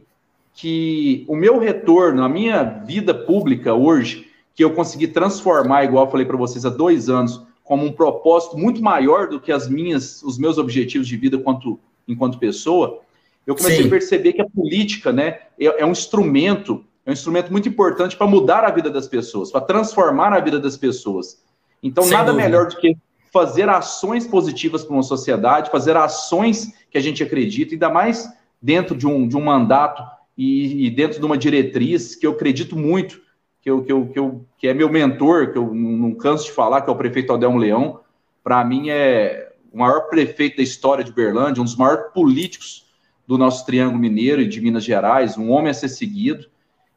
que 0.55 1.25
o 1.27 1.35
meu 1.35 1.59
retorno, 1.59 2.23
a 2.23 2.29
minha 2.29 2.63
vida 2.63 3.13
pública 3.13 3.73
hoje, 3.73 4.31
que 4.55 4.63
eu 4.63 4.73
consegui 4.73 5.07
transformar, 5.09 5.83
igual 5.83 6.05
eu 6.05 6.11
falei 6.11 6.25
para 6.25 6.37
vocês 6.37 6.65
há 6.65 6.69
dois 6.69 7.09
anos, 7.09 7.45
como 7.65 7.85
um 7.85 7.91
propósito 7.91 8.57
muito 8.57 8.81
maior 8.81 9.27
do 9.27 9.41
que 9.41 9.51
as 9.51 9.67
minhas, 9.67 10.23
os 10.23 10.37
meus 10.37 10.57
objetivos 10.57 11.07
de 11.07 11.17
vida 11.17 11.35
enquanto, 11.35 11.77
enquanto 12.07 12.39
pessoa, 12.39 13.01
eu 13.45 13.55
comecei 13.55 13.81
Sim. 13.81 13.87
a 13.87 13.89
perceber 13.89 14.33
que 14.33 14.41
a 14.41 14.49
política, 14.49 15.11
né, 15.11 15.39
é, 15.59 15.81
é 15.81 15.85
um 15.85 15.91
instrumento 15.91 16.85
é 17.05 17.11
um 17.11 17.13
instrumento 17.13 17.51
muito 17.51 17.69
importante 17.69 18.17
para 18.17 18.25
mudar 18.25 18.63
a 18.63 18.71
vida 18.71 18.89
das 18.89 19.07
pessoas, 19.07 19.51
para 19.51 19.61
transformar 19.61 20.33
a 20.33 20.39
vida 20.39 20.59
das 20.59 20.75
pessoas. 20.75 21.39
Então, 21.83 22.03
Sem 22.03 22.13
nada 22.13 22.31
dúvida. 22.31 22.49
melhor 22.49 22.67
do 22.67 22.77
que 22.77 22.97
fazer 23.31 23.69
ações 23.69 24.25
positivas 24.25 24.83
para 24.83 24.93
uma 24.93 25.03
sociedade, 25.03 25.69
fazer 25.69 25.95
ações 25.95 26.73
que 26.89 26.97
a 26.97 27.01
gente 27.01 27.21
acredita, 27.21 27.75
ainda 27.75 27.89
mais 27.89 28.27
dentro 28.59 28.95
de 28.97 29.05
um, 29.05 29.27
de 29.27 29.37
um 29.37 29.41
mandato 29.41 30.01
e, 30.35 30.87
e 30.87 30.89
dentro 30.89 31.19
de 31.19 31.25
uma 31.25 31.37
diretriz 31.37 32.15
que 32.15 32.25
eu 32.25 32.31
acredito 32.31 32.75
muito, 32.75 33.21
que, 33.65 33.71
eu, 33.71 33.83
que, 33.83 33.91
eu, 33.91 34.05
que, 34.05 34.19
eu, 34.19 34.45
que 34.59 34.67
é 34.67 34.75
meu 34.75 34.87
mentor, 34.91 35.51
que 35.51 35.57
eu 35.57 35.73
não 35.73 36.13
canso 36.13 36.45
de 36.45 36.51
falar, 36.51 36.83
que 36.83 36.89
é 36.89 36.93
o 36.93 36.95
prefeito 36.95 37.33
Adelmo 37.33 37.57
Leão. 37.57 37.99
Para 38.43 38.63
mim, 38.63 38.91
é 38.91 39.51
o 39.73 39.79
maior 39.79 40.01
prefeito 40.01 40.57
da 40.57 40.63
história 40.63 41.03
de 41.03 41.11
Berlândia, 41.11 41.61
um 41.61 41.65
dos 41.65 41.75
maiores 41.75 42.13
políticos 42.13 42.85
do 43.25 43.39
nosso 43.39 43.65
Triângulo 43.65 43.99
Mineiro 43.99 44.39
e 44.39 44.47
de 44.47 44.61
Minas 44.61 44.83
Gerais, 44.83 45.35
um 45.35 45.49
homem 45.49 45.71
a 45.71 45.73
ser 45.73 45.89
seguido 45.89 46.45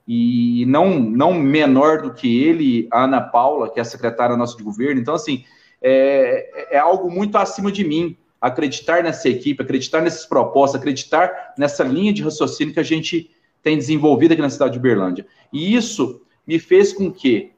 e 0.06 0.66
não, 0.66 1.00
não 1.00 1.32
menor 1.32 2.02
do 2.02 2.12
que 2.12 2.44
ele, 2.44 2.86
a 2.90 3.04
Ana 3.04 3.22
Paula, 3.22 3.72
que 3.72 3.78
é 3.78 3.82
a 3.82 3.84
secretária 3.86 4.36
nossa 4.36 4.54
de 4.54 4.62
governo. 4.62 5.00
Então, 5.00 5.14
assim, 5.14 5.44
é, 5.80 6.76
é 6.76 6.78
algo 6.78 7.10
muito 7.10 7.38
acima 7.38 7.72
de 7.72 7.82
mim 7.82 8.14
acreditar 8.38 9.02
nessa 9.02 9.26
equipe, 9.26 9.62
acreditar 9.62 10.02
nesses 10.02 10.26
propósitos, 10.26 10.82
acreditar 10.82 11.54
nessa 11.56 11.82
linha 11.82 12.12
de 12.12 12.22
raciocínio 12.22 12.74
que 12.74 12.80
a 12.80 12.84
gente 12.84 13.30
tem 13.62 13.78
desenvolvido 13.78 14.32
aqui 14.32 14.42
na 14.42 14.50
cidade 14.50 14.72
de 14.72 14.78
Uberlândia. 14.78 15.26
E 15.50 15.74
isso 15.74 16.20
me 16.48 16.58
fez 16.58 16.94
com 16.94 17.12
que 17.12 17.52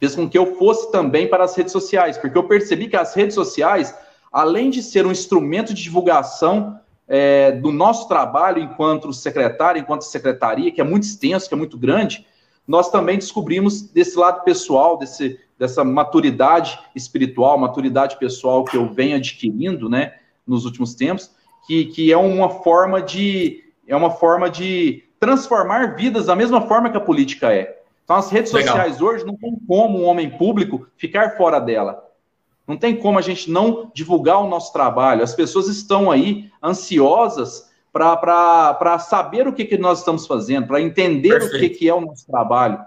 fez 0.00 0.16
com 0.16 0.28
que 0.28 0.36
eu 0.36 0.56
fosse 0.56 0.90
também 0.90 1.28
para 1.28 1.44
as 1.44 1.54
redes 1.54 1.72
sociais, 1.72 2.18
porque 2.18 2.36
eu 2.36 2.48
percebi 2.48 2.88
que 2.88 2.96
as 2.96 3.14
redes 3.14 3.34
sociais, 3.34 3.96
além 4.32 4.68
de 4.68 4.82
ser 4.82 5.06
um 5.06 5.12
instrumento 5.12 5.72
de 5.72 5.84
divulgação 5.84 6.80
é, 7.06 7.52
do 7.52 7.70
nosso 7.70 8.08
trabalho 8.08 8.60
enquanto 8.60 9.12
secretário, 9.12 9.80
enquanto 9.80 10.02
secretaria, 10.02 10.72
que 10.72 10.80
é 10.80 10.84
muito 10.84 11.04
extenso, 11.04 11.48
que 11.48 11.54
é 11.54 11.56
muito 11.56 11.78
grande, 11.78 12.26
nós 12.66 12.90
também 12.90 13.16
descobrimos 13.16 13.82
desse 13.82 14.18
lado 14.18 14.42
pessoal, 14.42 14.98
desse, 14.98 15.38
dessa 15.56 15.84
maturidade 15.84 16.78
espiritual, 16.94 17.56
maturidade 17.56 18.18
pessoal 18.18 18.64
que 18.64 18.76
eu 18.76 18.92
venho 18.92 19.16
adquirindo, 19.16 19.88
né, 19.88 20.14
nos 20.44 20.64
últimos 20.64 20.94
tempos, 20.94 21.30
que, 21.66 21.86
que 21.86 22.12
é 22.12 22.16
uma 22.16 22.50
forma 22.50 23.00
de 23.00 23.62
é 23.86 23.94
uma 23.94 24.10
forma 24.10 24.48
de 24.50 25.04
transformar 25.20 25.94
vidas 25.94 26.26
da 26.26 26.34
mesma 26.34 26.62
forma 26.62 26.90
que 26.90 26.96
a 26.96 27.00
política 27.00 27.52
é. 27.52 27.83
Então, 28.04 28.16
as 28.16 28.30
redes 28.30 28.52
Legal. 28.52 28.76
sociais 28.76 29.00
hoje 29.00 29.24
não 29.24 29.36
tem 29.36 29.56
como 29.66 29.98
um 29.98 30.04
homem 30.04 30.30
público 30.30 30.86
ficar 30.96 31.36
fora 31.36 31.58
dela. 31.58 32.04
Não 32.66 32.76
tem 32.76 32.96
como 32.96 33.18
a 33.18 33.22
gente 33.22 33.50
não 33.50 33.90
divulgar 33.94 34.40
o 34.42 34.48
nosso 34.48 34.72
trabalho. 34.72 35.22
As 35.22 35.34
pessoas 35.34 35.68
estão 35.68 36.10
aí 36.10 36.50
ansiosas 36.62 37.70
para 37.92 38.98
saber 38.98 39.46
o 39.46 39.52
que, 39.52 39.64
que 39.64 39.78
nós 39.78 40.00
estamos 40.00 40.26
fazendo, 40.26 40.66
para 40.66 40.80
entender 40.80 41.30
Perfeito. 41.30 41.56
o 41.56 41.58
que, 41.60 41.68
que 41.70 41.88
é 41.88 41.94
o 41.94 42.00
nosso 42.00 42.26
trabalho. 42.26 42.78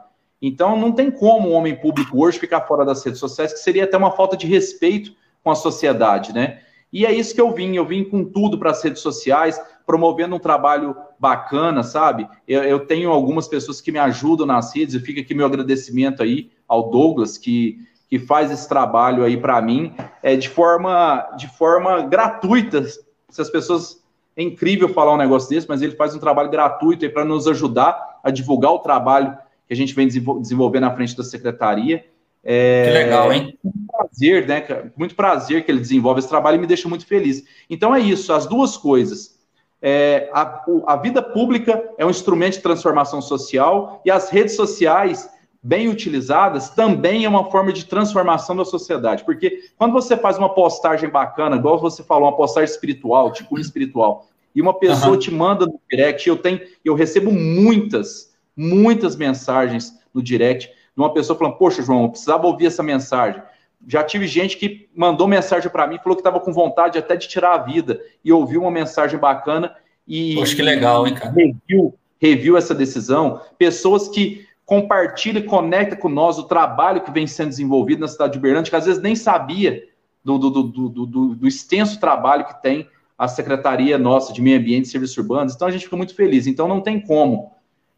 Então, 0.42 0.78
não 0.78 0.92
tem 0.92 1.10
como 1.10 1.50
um 1.50 1.54
homem 1.54 1.76
público 1.76 2.24
hoje 2.24 2.40
ficar 2.40 2.62
fora 2.62 2.86
das 2.86 3.04
redes 3.04 3.20
sociais, 3.20 3.54
que 3.54 3.60
seria 3.60 3.86
até 3.86 3.98
uma 3.98 4.12
falta 4.12 4.38
de 4.38 4.46
respeito 4.46 5.14
com 5.44 5.50
a 5.50 5.56
sociedade, 5.56 6.34
né? 6.34 6.62
E 6.92 7.06
é 7.06 7.12
isso 7.12 7.36
que 7.36 7.42
eu 7.42 7.52
vim. 7.52 7.76
Eu 7.76 7.86
vim 7.86 8.04
com 8.04 8.24
tudo 8.24 8.58
para 8.58 8.72
as 8.72 8.84
redes 8.84 9.02
sociais, 9.02 9.60
promovendo 9.86 10.36
um 10.36 10.40
trabalho 10.40 10.96
bacana, 11.20 11.84
sabe? 11.84 12.28
Eu, 12.48 12.64
eu, 12.64 12.80
tenho 12.80 13.12
algumas 13.12 13.48
pessoas 13.48 13.82
que 13.82 13.92
me 13.92 14.00
ajudam 14.00 14.46
nas 14.46 14.76
redes, 14.76 14.96
e 14.96 15.00
fica 15.00 15.22
aqui 15.22 15.34
meu 15.34 15.46
agradecimento 15.46 16.24
aí 16.24 16.52
ao 16.68 16.90
Douglas, 16.90 17.38
que 17.38 17.80
que 18.10 18.18
faz 18.18 18.52
esse 18.52 18.68
trabalho 18.68 19.24
aí 19.24 19.38
para 19.38 19.62
mim 19.62 19.94
é 20.24 20.36
de 20.36 20.50
forma 20.50 21.28
de 21.38 21.48
forma 21.48 22.02
gratuita. 22.02 22.84
Se 23.30 23.42
as 23.42 23.50
pessoas 23.50 24.02
é 24.36 24.42
incrível 24.42 24.90
falar 24.90 25.14
um 25.14 25.18
negócio 25.18 25.50
desse, 25.50 25.68
mas 25.68 25.82
ele 25.82 25.96
faz 25.96 26.16
um 26.16 26.20
trabalho 26.20 26.50
gratuito 26.50 27.04
aí 27.04 27.12
para 27.12 27.26
nos 27.26 27.48
ajudar 27.48 28.20
a 28.24 28.32
divulgar 28.32 28.72
o 28.72 28.80
trabalho 28.80 29.38
que 29.68 29.74
a 29.74 29.76
gente 29.76 29.94
vem 29.94 30.08
desenvolver 30.08 30.80
na 30.80 30.94
frente 30.96 31.18
da 31.18 31.24
secretaria. 31.24 32.06
É, 32.50 32.86
que 32.86 32.92
legal, 32.92 33.34
hein? 33.34 33.60
Muito 33.62 33.88
prazer, 33.92 34.48
né? 34.48 34.92
Muito 34.96 35.16
prazer 35.16 35.66
que 35.66 35.70
ele 35.70 35.82
desenvolve 35.82 36.20
esse 36.20 36.30
trabalho 36.30 36.56
e 36.56 36.60
me 36.60 36.66
deixa 36.66 36.88
muito 36.88 37.06
feliz. 37.06 37.44
Então 37.70 37.94
é 37.94 38.00
isso, 38.00 38.32
as 38.32 38.46
duas 38.46 38.78
coisas. 38.78 39.38
É, 39.82 40.30
a, 40.32 40.64
a 40.88 40.96
vida 40.96 41.22
pública 41.22 41.84
é 41.98 42.06
um 42.06 42.10
instrumento 42.10 42.54
de 42.54 42.62
transformação 42.62 43.22
social 43.22 44.02
e 44.06 44.10
as 44.10 44.30
redes 44.30 44.56
sociais 44.56 45.30
bem 45.62 45.90
utilizadas, 45.90 46.70
também 46.70 47.26
é 47.26 47.30
uma 47.30 47.52
forma 47.52 47.74
de 47.74 47.86
transformação 47.86 48.56
da 48.56 48.64
sociedade. 48.64 49.26
Porque 49.26 49.66
quando 49.78 49.92
você 49.92 50.16
faz 50.16 50.38
uma 50.38 50.54
postagem 50.54 51.10
bacana, 51.10 51.58
igual 51.58 51.78
você 51.78 52.02
falou, 52.02 52.30
uma 52.30 52.38
postagem 52.38 52.74
espiritual, 52.74 53.34
tipo 53.34 53.60
espiritual, 53.60 54.30
e 54.56 54.62
uma 54.62 54.74
pessoa 54.74 55.14
uhum. 55.14 55.20
te 55.20 55.30
manda 55.30 55.66
no 55.66 55.82
direct, 55.90 56.30
eu 56.30 56.38
tenho, 56.38 56.62
eu 56.86 56.96
recebo 56.96 57.30
muitas, 57.30 58.34
muitas 58.56 59.18
mensagens 59.18 60.00
no 60.14 60.24
direct 60.24 60.72
de 60.98 61.02
uma 61.04 61.14
pessoa 61.14 61.38
falando: 61.38 61.58
"Poxa, 61.58 61.84
João, 61.84 62.06
eu 62.06 62.10
precisava 62.10 62.48
ouvir 62.48 62.66
essa 62.66 62.82
mensagem". 62.82 63.42
Já 63.88 64.04
tive 64.04 64.26
gente 64.26 64.58
que 64.58 64.90
mandou 64.96 65.28
mensagem 65.28 65.70
para 65.70 65.86
mim, 65.86 66.00
falou 66.00 66.16
que 66.16 66.22
estava 66.22 66.40
com 66.40 66.52
vontade 66.52 66.98
até 66.98 67.16
de 67.16 67.28
tirar 67.28 67.54
a 67.54 67.58
vida 67.60 68.02
e 68.26 68.34
ouviu 68.34 68.62
uma 68.62 68.72
mensagem 68.72 69.20
bacana 69.20 69.76
e 70.08 70.34
Poxa, 70.36 70.56
que 70.56 70.62
legal, 70.64 71.06
hein, 71.06 71.14
cara? 71.14 71.32
Review 71.32 71.94
reviu 72.20 72.58
essa 72.58 72.74
decisão, 72.74 73.40
pessoas 73.60 74.08
que 74.08 74.48
compartilham 74.66 75.42
e 75.42 75.46
conectam 75.46 76.00
com 76.00 76.10
nós 76.10 76.40
o 76.40 76.44
trabalho 76.44 77.02
que 77.02 77.12
vem 77.12 77.28
sendo 77.28 77.50
desenvolvido 77.50 78.00
na 78.00 78.08
cidade 78.08 78.34
de 78.34 78.40
Uberlândia, 78.40 78.72
que 78.72 78.76
às 78.76 78.86
vezes 78.86 79.02
nem 79.02 79.16
sabia 79.16 79.88
do, 80.24 80.38
do, 80.38 80.50
do, 80.50 80.90
do, 80.90 81.36
do 81.36 81.48
extenso 81.48 82.00
trabalho 82.00 82.46
que 82.46 82.62
tem 82.62 82.90
a 83.18 83.28
Secretaria 83.28 83.98
nossa 83.98 84.34
de 84.34 84.42
Meio 84.42 84.60
Ambiente 84.60 84.86
e 84.86 84.90
Serviços 84.90 85.18
Urbanos. 85.18 85.56
Então 85.56 85.68
a 85.68 85.72
gente 85.72 85.86
fica 85.86 85.96
muito 85.96 86.16
feliz. 86.16 86.48
Então 86.48 86.68
não 86.68 86.82
tem 86.82 87.00
como, 87.00 87.52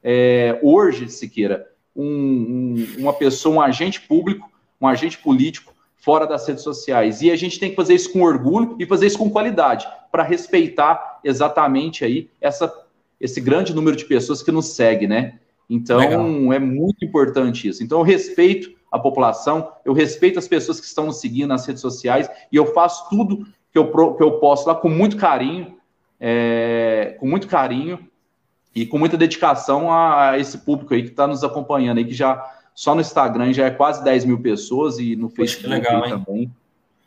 é, 0.03 0.59
hoje, 0.61 1.09
Siqueira, 1.09 1.68
um, 2.01 2.85
um, 2.97 3.01
uma 3.01 3.13
pessoa, 3.13 3.55
um 3.55 3.61
agente 3.61 4.01
público, 4.01 4.49
um 4.79 4.87
agente 4.87 5.17
político, 5.17 5.73
fora 5.97 6.25
das 6.25 6.47
redes 6.47 6.63
sociais. 6.63 7.21
E 7.21 7.29
a 7.29 7.35
gente 7.35 7.59
tem 7.59 7.69
que 7.69 7.75
fazer 7.75 7.93
isso 7.93 8.13
com 8.13 8.21
orgulho 8.21 8.75
e 8.79 8.85
fazer 8.85 9.07
isso 9.07 9.17
com 9.17 9.29
qualidade, 9.29 9.85
para 10.11 10.23
respeitar 10.23 11.19
exatamente 11.23 12.05
aí 12.05 12.29
essa, 12.39 12.73
esse 13.19 13.41
grande 13.41 13.73
número 13.73 13.97
de 13.97 14.05
pessoas 14.05 14.41
que 14.41 14.51
nos 14.51 14.67
segue, 14.67 15.07
né? 15.07 15.39
Então, 15.69 15.97
Legal. 15.99 16.53
é 16.53 16.59
muito 16.59 17.03
importante 17.03 17.67
isso. 17.67 17.83
Então, 17.83 17.99
eu 17.99 18.03
respeito 18.03 18.71
a 18.91 18.97
população, 18.97 19.71
eu 19.85 19.93
respeito 19.93 20.39
as 20.39 20.47
pessoas 20.47 20.79
que 20.79 20.85
estão 20.85 21.05
nos 21.05 21.19
seguindo 21.19 21.49
nas 21.49 21.65
redes 21.65 21.81
sociais 21.81 22.29
e 22.51 22.55
eu 22.55 22.73
faço 22.73 23.07
tudo 23.09 23.45
que 23.71 23.77
eu, 23.77 24.15
que 24.15 24.23
eu 24.23 24.39
posso 24.39 24.67
lá 24.67 24.73
com 24.73 24.89
muito 24.89 25.15
carinho, 25.15 25.75
é, 26.19 27.15
com 27.19 27.27
muito 27.27 27.47
carinho 27.47 28.08
e 28.75 28.85
com 28.85 28.97
muita 28.97 29.17
dedicação 29.17 29.91
a, 29.91 30.31
a 30.31 30.39
esse 30.39 30.59
público 30.59 30.93
aí 30.93 31.03
que 31.03 31.09
está 31.09 31.27
nos 31.27 31.43
acompanhando 31.43 31.97
aí, 31.97 32.05
que 32.05 32.13
já 32.13 32.43
só 32.73 32.95
no 32.95 33.01
Instagram 33.01 33.51
já 33.51 33.65
é 33.65 33.71
quase 33.71 34.03
10 34.03 34.25
mil 34.25 34.39
pessoas 34.39 34.99
e 34.99 35.15
no 35.15 35.29
Poxa, 35.29 35.35
Facebook 35.35 35.69
legal, 35.69 36.01
também 36.09 36.51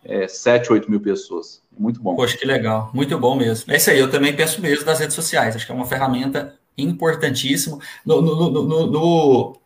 é 0.05 0.27
7, 0.29 0.73
8 0.73 0.91
mil 0.91 1.01
pessoas. 1.01 1.63
Muito 1.79 2.01
bom. 2.01 2.15
Poxa, 2.15 2.37
que 2.37 2.45
legal. 2.45 2.91
Muito 2.93 3.17
bom 3.19 3.35
mesmo. 3.37 3.73
É 3.73 3.77
isso 3.77 3.91
aí, 3.91 3.99
eu 3.99 4.11
também 4.11 4.35
penso 4.35 4.61
mesmo 4.61 4.85
das 4.85 5.01
redes 5.01 5.15
sociais. 5.15 5.57
Acho 5.57 5.65
que 5.65 5.73
é 5.73 5.75
uma 5.75 5.87
ferramenta 5.87 6.55
importantíssima. 6.77 7.79
No, 8.05 8.21
no, 8.21 8.51
no, 8.51 9.61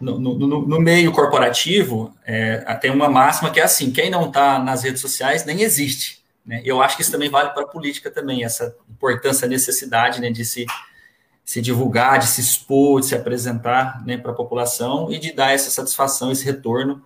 no, 0.00 0.66
no 0.66 0.80
meio 0.80 1.12
corporativo, 1.12 2.14
é, 2.24 2.58
tem 2.80 2.90
uma 2.90 3.08
máxima 3.08 3.50
que 3.50 3.60
é 3.60 3.64
assim: 3.64 3.90
quem 3.90 4.08
não 4.10 4.28
está 4.28 4.58
nas 4.58 4.82
redes 4.82 5.00
sociais 5.00 5.44
nem 5.44 5.62
existe. 5.62 6.20
Né? 6.46 6.62
Eu 6.64 6.80
acho 6.80 6.96
que 6.96 7.02
isso 7.02 7.12
também 7.12 7.28
vale 7.28 7.50
para 7.50 7.62
a 7.62 7.66
política 7.66 8.10
também, 8.10 8.44
essa 8.44 8.74
importância, 8.88 9.46
necessidade 9.46 10.20
né, 10.20 10.30
de 10.30 10.44
se 10.44 10.64
se 11.50 11.60
divulgar, 11.60 12.20
de 12.20 12.28
se 12.28 12.40
expor, 12.40 13.00
de 13.00 13.06
se 13.06 13.14
apresentar 13.16 14.06
né, 14.06 14.16
para 14.16 14.30
a 14.30 14.34
população 14.36 15.10
e 15.10 15.18
de 15.18 15.32
dar 15.32 15.50
essa 15.50 15.68
satisfação, 15.68 16.30
esse 16.30 16.44
retorno 16.44 17.02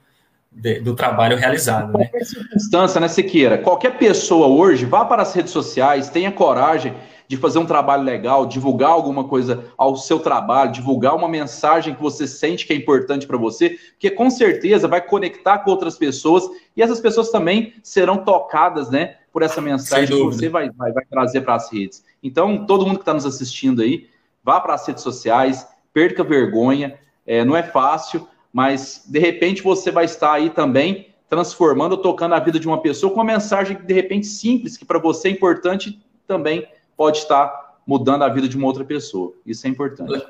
de, 0.52 0.80
do 0.80 0.94
trabalho 0.94 1.34
realizado. 1.34 1.96
Né? 1.96 2.04
Qualquer 2.04 2.26
circunstância, 2.26 3.00
né, 3.00 3.08
Sequeira? 3.08 3.56
Qualquer 3.56 3.96
pessoa 3.96 4.46
hoje, 4.46 4.84
vá 4.84 5.02
para 5.02 5.22
as 5.22 5.32
redes 5.32 5.50
sociais, 5.50 6.10
tenha 6.10 6.30
coragem 6.30 6.94
de 7.26 7.38
fazer 7.38 7.58
um 7.58 7.64
trabalho 7.64 8.02
legal, 8.02 8.44
divulgar 8.44 8.90
alguma 8.90 9.24
coisa 9.24 9.64
ao 9.78 9.96
seu 9.96 10.18
trabalho, 10.18 10.72
divulgar 10.72 11.16
uma 11.16 11.26
mensagem 11.26 11.94
que 11.94 12.02
você 12.02 12.28
sente 12.28 12.66
que 12.66 12.74
é 12.74 12.76
importante 12.76 13.26
para 13.26 13.38
você, 13.38 13.78
que 13.98 14.10
com 14.10 14.28
certeza 14.28 14.86
vai 14.86 15.00
conectar 15.00 15.60
com 15.60 15.70
outras 15.70 15.96
pessoas 15.96 16.44
e 16.76 16.82
essas 16.82 17.00
pessoas 17.00 17.30
também 17.30 17.72
serão 17.82 18.18
tocadas, 18.18 18.90
né, 18.90 19.16
por 19.32 19.40
essa 19.40 19.62
mensagem 19.62 20.14
que 20.14 20.22
você 20.22 20.50
vai, 20.50 20.68
vai, 20.68 20.92
vai 20.92 21.04
trazer 21.06 21.40
para 21.40 21.54
as 21.54 21.72
redes. 21.72 22.04
Então, 22.22 22.66
todo 22.66 22.84
mundo 22.84 22.96
que 22.96 23.02
está 23.02 23.14
nos 23.14 23.24
assistindo 23.24 23.80
aí, 23.80 24.12
vá 24.44 24.60
para 24.60 24.74
as 24.74 24.86
redes 24.86 25.02
sociais, 25.02 25.66
perca 25.92 26.22
vergonha, 26.22 26.98
é, 27.26 27.44
não 27.44 27.56
é 27.56 27.62
fácil, 27.62 28.28
mas 28.52 29.04
de 29.08 29.18
repente 29.18 29.62
você 29.62 29.90
vai 29.90 30.04
estar 30.04 30.32
aí 30.32 30.50
também 30.50 31.08
transformando, 31.28 31.96
tocando 31.96 32.34
a 32.34 32.38
vida 32.38 32.60
de 32.60 32.68
uma 32.68 32.80
pessoa 32.80 33.12
com 33.12 33.18
uma 33.18 33.32
mensagem 33.32 33.76
de 33.76 33.94
repente 33.94 34.26
simples, 34.26 34.76
que 34.76 34.84
para 34.84 34.98
você 34.98 35.28
é 35.28 35.30
importante, 35.30 36.00
também 36.26 36.68
pode 36.96 37.18
estar 37.18 37.78
mudando 37.86 38.22
a 38.22 38.28
vida 38.28 38.48
de 38.48 38.56
uma 38.56 38.66
outra 38.66 38.84
pessoa. 38.84 39.32
Isso 39.44 39.66
é 39.66 39.70
importante. 39.70 40.24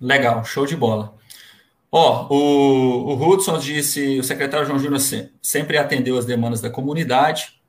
Legal, 0.00 0.44
show 0.44 0.66
de 0.66 0.76
bola. 0.76 1.14
Ó, 1.90 2.26
o, 2.28 3.12
o 3.12 3.28
Hudson 3.28 3.58
disse, 3.58 4.18
o 4.18 4.24
secretário 4.24 4.66
João 4.66 4.78
Júnior 4.78 5.00
sempre 5.40 5.78
atendeu 5.78 6.18
as 6.18 6.26
demandas 6.26 6.60
da 6.60 6.68
comunidade. 6.68 7.60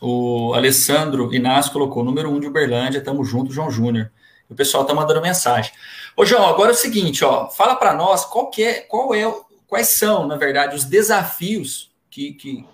O 0.00 0.52
Alessandro 0.54 1.32
Inácio 1.34 1.72
colocou 1.72 2.04
número 2.04 2.28
um 2.30 2.40
de 2.40 2.48
Uberlândia, 2.48 3.00
tamo 3.00 3.24
junto, 3.24 3.52
João 3.52 3.70
Júnior. 3.70 4.10
O 4.48 4.54
pessoal 4.54 4.82
está 4.82 4.94
mandando 4.94 5.20
mensagem. 5.20 5.72
Ô, 6.16 6.24
João, 6.24 6.46
agora 6.46 6.70
é 6.70 6.74
o 6.74 6.76
seguinte, 6.76 7.24
ó, 7.24 7.48
fala 7.48 7.74
para 7.76 7.94
nós 7.94 8.24
qual, 8.24 8.48
que 8.48 8.62
é, 8.62 8.80
qual 8.80 9.14
é, 9.14 9.22
quais 9.66 9.88
são, 9.88 10.26
na 10.26 10.36
verdade, 10.36 10.76
os 10.76 10.84
desafios 10.84 11.90
que, 12.10 12.32
que, 12.32 12.64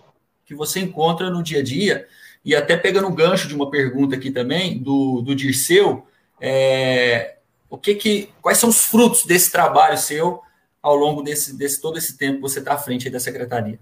que 0.45 0.55
você 0.55 0.81
encontra 0.81 1.31
no 1.31 1.43
dia 1.43 1.61
a 1.61 1.63
dia, 1.63 2.07
e 2.45 2.55
até 2.55 2.77
pegando 2.77 3.09
o 3.09 3.15
gancho 3.15 3.49
de 3.49 3.55
uma 3.55 3.71
pergunta 3.71 4.17
aqui 4.17 4.31
também, 4.31 4.79
do, 4.79 5.23
do 5.23 5.35
Dirceu, 5.35 6.07
é, 6.41 7.37
o 7.71 7.79
que 7.79 7.95
que, 7.95 8.29
quais 8.43 8.59
são 8.59 8.69
os 8.69 8.85
frutos 8.85 9.25
desse 9.25 9.51
trabalho 9.51 9.97
seu 9.97 10.43
ao 10.83 10.97
longo 10.97 11.23
desse, 11.23 11.57
desse 11.57 11.81
todo 11.81 11.97
esse 11.97 12.19
tempo 12.19 12.37
que 12.37 12.43
você 12.43 12.59
está 12.59 12.75
à 12.75 12.79
frente 12.79 13.09
da 13.09 13.21
secretaria? 13.21 13.79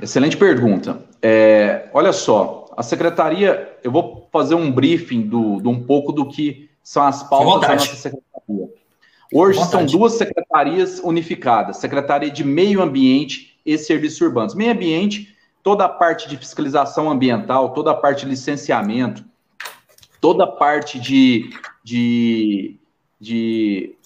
Excelente 0.00 0.36
pergunta. 0.36 1.04
É, 1.22 1.88
olha 1.92 2.12
só, 2.12 2.66
a 2.76 2.82
secretaria, 2.82 3.78
eu 3.82 3.90
vou 3.90 4.15
fazer 4.36 4.54
um 4.54 4.70
briefing 4.70 5.22
do, 5.22 5.60
do 5.60 5.70
um 5.70 5.82
pouco 5.82 6.12
do 6.12 6.28
que 6.28 6.68
são 6.82 7.02
as 7.02 7.22
pautas 7.22 7.68
da 7.68 7.74
nossa 7.74 7.96
secretaria. 7.96 8.68
Hoje 9.32 9.64
são 9.64 9.84
duas 9.84 10.14
secretarias 10.14 11.00
unificadas: 11.00 11.78
Secretaria 11.78 12.30
de 12.30 12.44
Meio 12.44 12.82
Ambiente 12.82 13.58
e 13.64 13.76
Serviços 13.76 14.20
Urbanos. 14.20 14.54
Meio 14.54 14.72
Ambiente, 14.72 15.34
toda 15.62 15.84
a 15.84 15.88
parte 15.88 16.28
de 16.28 16.36
fiscalização 16.36 17.10
ambiental, 17.10 17.72
toda 17.72 17.90
a 17.90 17.94
parte 17.94 18.20
de 18.20 18.30
licenciamento, 18.30 19.24
toda 20.20 20.44
a 20.44 20.46
parte 20.46 21.00
de, 21.00 21.50
de, 21.82 22.78
de 23.20 23.96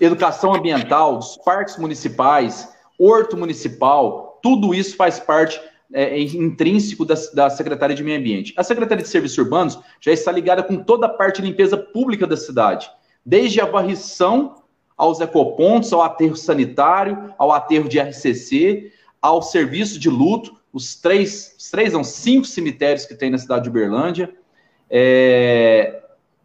educação 0.00 0.54
ambiental, 0.54 1.18
dos 1.18 1.36
parques 1.36 1.76
municipais, 1.76 2.68
horto 2.98 3.36
municipal, 3.36 4.40
tudo 4.42 4.74
isso 4.74 4.96
faz 4.96 5.20
parte 5.20 5.60
é, 5.92 6.04
é, 6.04 6.20
intrínseco 6.20 7.04
da, 7.04 7.14
da 7.34 7.50
Secretaria 7.50 7.96
de 7.96 8.02
Meio 8.02 8.18
Ambiente. 8.18 8.54
A 8.56 8.62
Secretaria 8.62 9.02
de 9.02 9.08
Serviços 9.08 9.38
Urbanos 9.38 9.78
já 10.00 10.12
está 10.12 10.30
ligada 10.30 10.62
com 10.62 10.76
toda 10.76 11.06
a 11.06 11.08
parte 11.08 11.42
de 11.42 11.48
limpeza 11.48 11.76
pública 11.76 12.26
da 12.26 12.36
cidade, 12.36 12.90
desde 13.24 13.60
a 13.60 13.66
varrição 13.66 14.56
aos 14.96 15.20
ecopontos, 15.20 15.92
ao 15.92 16.02
aterro 16.02 16.36
sanitário, 16.36 17.34
ao 17.38 17.50
aterro 17.52 17.88
de 17.88 17.98
RCC, 17.98 18.92
ao 19.20 19.42
serviço 19.42 19.98
de 19.98 20.08
luto, 20.08 20.56
os 20.72 20.94
três, 20.94 21.56
os 21.58 21.70
três 21.70 21.92
não, 21.92 22.04
cinco 22.04 22.46
cemitérios 22.46 23.06
que 23.06 23.14
tem 23.14 23.30
na 23.30 23.38
cidade 23.38 23.64
de 23.64 23.70
Uberlândia, 23.70 24.32
é, 24.88 26.02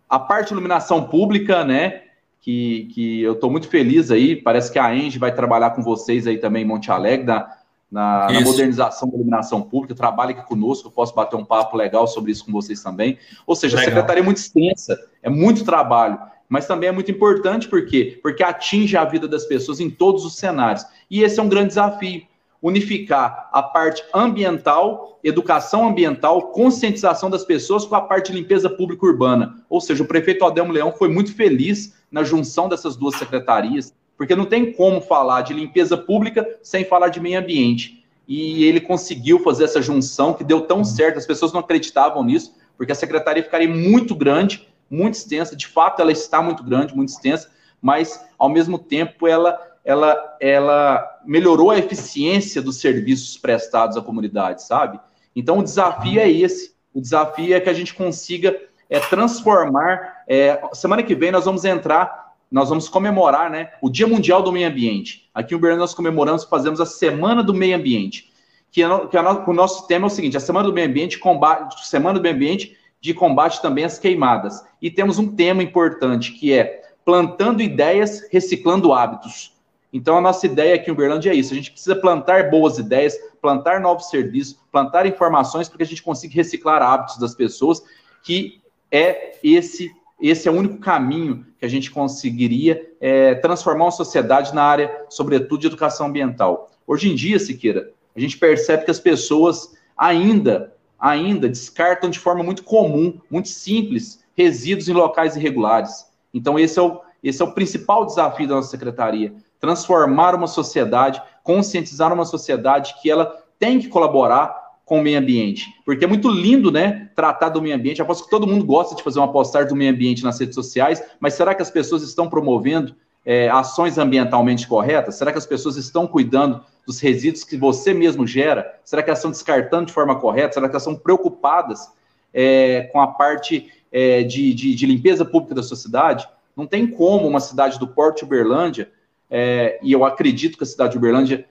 a 0.09 0.19
parte 0.19 0.47
de 0.47 0.53
iluminação 0.53 1.03
pública, 1.03 1.63
né, 1.63 2.03
que, 2.39 2.89
que 2.93 3.21
eu 3.21 3.33
estou 3.33 3.51
muito 3.51 3.67
feliz 3.67 4.11
aí, 4.11 4.35
parece 4.35 4.71
que 4.71 4.79
a 4.79 4.95
Enge 4.95 5.19
vai 5.19 5.33
trabalhar 5.33 5.71
com 5.71 5.81
vocês 5.81 6.25
aí 6.27 6.37
também 6.37 6.63
em 6.63 6.67
Monte 6.67 6.91
Alegre, 6.91 7.25
da, 7.25 7.57
na, 7.91 8.27
na, 8.31 8.41
modernização 8.41 9.09
da 9.09 9.15
iluminação 9.15 9.61
pública, 9.61 9.95
trabalha 9.95 10.31
aqui 10.31 10.47
conosco, 10.47 10.87
eu 10.87 10.91
posso 10.91 11.13
bater 11.13 11.35
um 11.35 11.45
papo 11.45 11.77
legal 11.77 12.07
sobre 12.07 12.31
isso 12.31 12.45
com 12.45 12.51
vocês 12.51 12.81
também. 12.81 13.17
Ou 13.45 13.55
seja, 13.55 13.77
legal. 13.77 13.89
a 13.89 13.93
secretaria 13.93 14.21
é 14.21 14.25
muito 14.25 14.37
extensa, 14.37 14.99
é 15.21 15.29
muito 15.29 15.63
trabalho, 15.63 16.19
mas 16.49 16.67
também 16.67 16.89
é 16.89 16.91
muito 16.91 17.11
importante, 17.11 17.67
por 17.67 17.85
quê? 17.85 18.19
Porque 18.21 18.43
atinge 18.43 18.97
a 18.97 19.05
vida 19.05 19.27
das 19.27 19.45
pessoas 19.45 19.79
em 19.79 19.89
todos 19.89 20.25
os 20.25 20.35
cenários. 20.35 20.85
E 21.09 21.23
esse 21.23 21.39
é 21.39 21.43
um 21.43 21.49
grande 21.49 21.69
desafio, 21.69 22.23
unificar 22.61 23.49
a 23.51 23.61
parte 23.61 24.03
ambiental, 24.13 25.19
educação 25.23 25.87
ambiental, 25.87 26.49
conscientização 26.49 27.29
das 27.29 27.43
pessoas 27.45 27.85
com 27.85 27.95
a 27.95 28.01
parte 28.01 28.31
de 28.31 28.39
limpeza 28.39 28.69
pública 28.69 29.05
urbana. 29.05 29.63
Ou 29.69 29.79
seja, 29.79 30.03
o 30.03 30.07
prefeito 30.07 30.43
Adelmo 30.45 30.73
Leão 30.73 30.91
foi 30.91 31.07
muito 31.07 31.33
feliz 31.33 31.95
na 32.11 32.23
junção 32.23 32.67
dessas 32.67 32.95
duas 32.95 33.15
secretarias, 33.15 33.93
porque 34.17 34.35
não 34.35 34.45
tem 34.45 34.71
como 34.73 35.01
falar 35.01 35.41
de 35.41 35.53
limpeza 35.53 35.97
pública 35.97 36.47
sem 36.63 36.85
falar 36.85 37.09
de 37.09 37.19
meio 37.19 37.39
ambiente. 37.39 38.03
E 38.27 38.63
ele 38.65 38.79
conseguiu 38.79 39.39
fazer 39.39 39.65
essa 39.65 39.81
junção 39.81 40.33
que 40.33 40.43
deu 40.43 40.61
tão 40.61 40.83
certo, 40.83 41.17
as 41.17 41.25
pessoas 41.25 41.53
não 41.53 41.59
acreditavam 41.59 42.23
nisso, 42.23 42.55
porque 42.77 42.91
a 42.91 42.95
secretaria 42.95 43.43
ficaria 43.43 43.69
muito 43.69 44.15
grande, 44.15 44.67
muito 44.89 45.15
extensa, 45.15 45.55
de 45.55 45.67
fato 45.67 46.01
ela 46.01 46.11
está 46.11 46.41
muito 46.41 46.63
grande, 46.63 46.95
muito 46.95 47.09
extensa, 47.09 47.51
mas 47.81 48.23
ao 48.37 48.49
mesmo 48.49 48.79
tempo 48.79 49.27
ela 49.27 49.59
ela 49.83 50.37
ela 50.41 51.19
melhorou 51.23 51.69
a 51.69 51.77
eficiência 51.77 52.61
dos 52.61 52.77
serviços 52.77 53.37
prestados 53.37 53.95
à 53.95 54.01
comunidade, 54.01 54.63
sabe? 54.63 54.99
Então 55.35 55.59
o 55.59 55.63
desafio 55.63 56.19
é 56.19 56.29
esse. 56.29 56.73
O 56.93 56.99
desafio 56.99 57.53
é 57.53 57.59
que 57.59 57.69
a 57.69 57.73
gente 57.73 57.93
consiga 57.93 58.57
é, 58.89 58.99
transformar. 58.99 60.23
É, 60.27 60.59
semana 60.73 61.03
que 61.03 61.13
vem 61.13 61.31
nós 61.31 61.45
vamos 61.45 61.65
entrar 61.65 62.24
nós 62.51 62.69
vamos 62.69 62.87
comemorar 62.87 63.49
né, 63.49 63.71
o 63.81 63.89
Dia 63.89 64.07
Mundial 64.07 64.41
do 64.41 64.51
Meio 64.51 64.67
Ambiente. 64.67 65.29
Aqui 65.33 65.53
em 65.53 65.57
Uberlândia 65.57 65.81
nós 65.81 65.93
comemoramos, 65.93 66.43
fazemos 66.43 66.79
a 66.79 66.85
Semana 66.85 67.43
do 67.43 67.53
Meio 67.53 67.75
Ambiente, 67.75 68.31
que, 68.71 68.83
é, 68.83 69.07
que 69.07 69.17
é, 69.17 69.21
o 69.21 69.53
nosso 69.53 69.87
tema 69.87 70.05
é 70.05 70.07
o 70.07 70.09
seguinte, 70.09 70.37
a 70.37 70.39
Semana 70.39 70.67
do 70.67 70.73
Meio 70.73 70.87
Ambiente, 70.87 71.19
combate, 71.19 71.87
Semana 71.87 72.19
do 72.19 72.23
Meio 72.23 72.35
Ambiente 72.35 72.77
de 73.01 73.13
combate 73.13 73.61
também 73.61 73.83
às 73.83 73.99
queimadas. 73.99 74.65
E 74.81 74.89
temos 74.89 75.19
um 75.19 75.35
tema 75.35 75.61
importante, 75.61 76.31
que 76.31 76.53
é 76.53 76.81
plantando 77.03 77.61
ideias, 77.61 78.27
reciclando 78.31 78.93
hábitos. 78.93 79.53
Então, 79.93 80.17
a 80.17 80.21
nossa 80.21 80.45
ideia 80.45 80.75
aqui 80.75 80.89
em 80.89 80.93
Uberlândia 80.93 81.31
é 81.31 81.35
isso. 81.35 81.53
A 81.53 81.55
gente 81.55 81.71
precisa 81.71 81.95
plantar 81.95 82.49
boas 82.49 82.77
ideias, 82.77 83.15
plantar 83.41 83.79
novos 83.79 84.09
serviços, 84.09 84.59
plantar 84.71 85.05
informações 85.05 85.69
para 85.69 85.77
que 85.77 85.83
a 85.83 85.87
gente 85.87 86.03
consiga 86.03 86.33
reciclar 86.33 86.81
hábitos 86.81 87.17
das 87.17 87.35
pessoas 87.35 87.81
que 88.25 88.59
é 88.91 89.37
esse 89.43 89.91
esse 90.21 90.47
é 90.47 90.51
o 90.51 90.55
único 90.55 90.77
caminho 90.77 91.45
que 91.59 91.65
a 91.65 91.69
gente 91.69 91.91
conseguiria 91.91 92.89
é, 93.01 93.35
transformar 93.35 93.85
uma 93.85 93.91
sociedade 93.91 94.53
na 94.53 94.63
área, 94.63 95.05
sobretudo, 95.09 95.61
de 95.61 95.67
educação 95.67 96.07
ambiental. 96.07 96.71
Hoje 96.87 97.11
em 97.11 97.15
dia, 97.15 97.39
Siqueira, 97.39 97.91
a 98.15 98.19
gente 98.19 98.37
percebe 98.37 98.85
que 98.85 98.91
as 98.91 98.99
pessoas 98.99 99.75
ainda, 99.97 100.73
ainda 100.97 101.49
descartam 101.49 102.09
de 102.09 102.19
forma 102.19 102.43
muito 102.43 102.63
comum, 102.63 103.19
muito 103.29 103.49
simples, 103.49 104.23
resíduos 104.35 104.87
em 104.87 104.93
locais 104.93 105.35
irregulares. 105.35 106.05
Então, 106.33 106.57
esse 106.57 106.79
é 106.79 106.81
o, 106.81 107.01
esse 107.23 107.41
é 107.41 107.45
o 107.45 107.53
principal 107.53 108.05
desafio 108.05 108.47
da 108.47 108.55
nossa 108.55 108.69
secretaria: 108.69 109.33
transformar 109.59 110.33
uma 110.33 110.47
sociedade, 110.47 111.21
conscientizar 111.43 112.13
uma 112.13 112.25
sociedade 112.25 112.95
que 113.01 113.09
ela 113.09 113.43
tem 113.59 113.79
que 113.79 113.87
colaborar 113.87 114.64
com 114.85 114.99
o 114.99 115.01
meio 115.01 115.17
ambiente. 115.17 115.73
Porque 115.83 116.05
é 116.05 116.07
muito 116.07 116.29
lindo, 116.29 116.71
né, 116.71 117.09
tratar 117.15 117.49
do 117.49 117.61
meio 117.61 117.75
ambiente. 117.75 118.01
Aposto 118.01 118.25
que 118.25 118.29
todo 118.29 118.45
mundo 118.45 118.63
gosta 118.63 118.95
de 118.95 119.01
fazer 119.01 119.19
uma 119.19 119.31
postagem 119.31 119.67
do 119.67 119.75
meio 119.75 119.91
ambiente 119.91 120.23
nas 120.23 120.39
redes 120.39 120.53
sociais, 120.53 121.03
mas 121.19 121.33
será 121.33 121.55
que 121.55 121.61
as 121.61 121.71
pessoas 121.71 122.03
estão 122.03 122.29
promovendo 122.29 122.95
é, 123.25 123.49
ações 123.49 123.97
ambientalmente 123.97 124.67
corretas? 124.67 125.15
Será 125.15 125.31
que 125.31 125.39
as 125.39 125.45
pessoas 125.45 125.75
estão 125.75 126.05
cuidando 126.05 126.63
dos 126.85 126.99
resíduos 126.99 127.43
que 127.43 127.57
você 127.57 127.93
mesmo 127.93 128.27
gera? 128.27 128.79
Será 128.83 129.01
que 129.01 129.09
elas 129.09 129.19
estão 129.19 129.31
descartando 129.31 129.87
de 129.87 129.93
forma 129.93 130.19
correta? 130.19 130.53
Será 130.53 130.67
que 130.67 130.73
elas 130.73 130.83
estão 130.83 130.95
preocupadas 130.95 131.91
é, 132.31 132.83
com 132.93 133.01
a 133.01 133.07
parte 133.07 133.71
é, 133.91 134.21
de, 134.21 134.53
de, 134.53 134.75
de, 134.75 134.85
limpeza 134.85 135.25
pública 135.25 135.55
da 135.55 135.63
sociedade? 135.63 136.27
Não 136.55 136.67
tem 136.67 136.85
como 136.85 137.27
uma 137.27 137.39
cidade 137.39 137.79
do 137.79 137.87
Porto 137.87 138.23
Uberlândia, 138.23 138.91
é, 139.31 139.79
e 139.81 139.91
eu 139.91 140.05
acredito 140.05 140.57
que 140.57 140.63
a 140.63 140.67
cidade 140.67 140.91
de 140.91 140.97
Uberlândia 140.99 141.45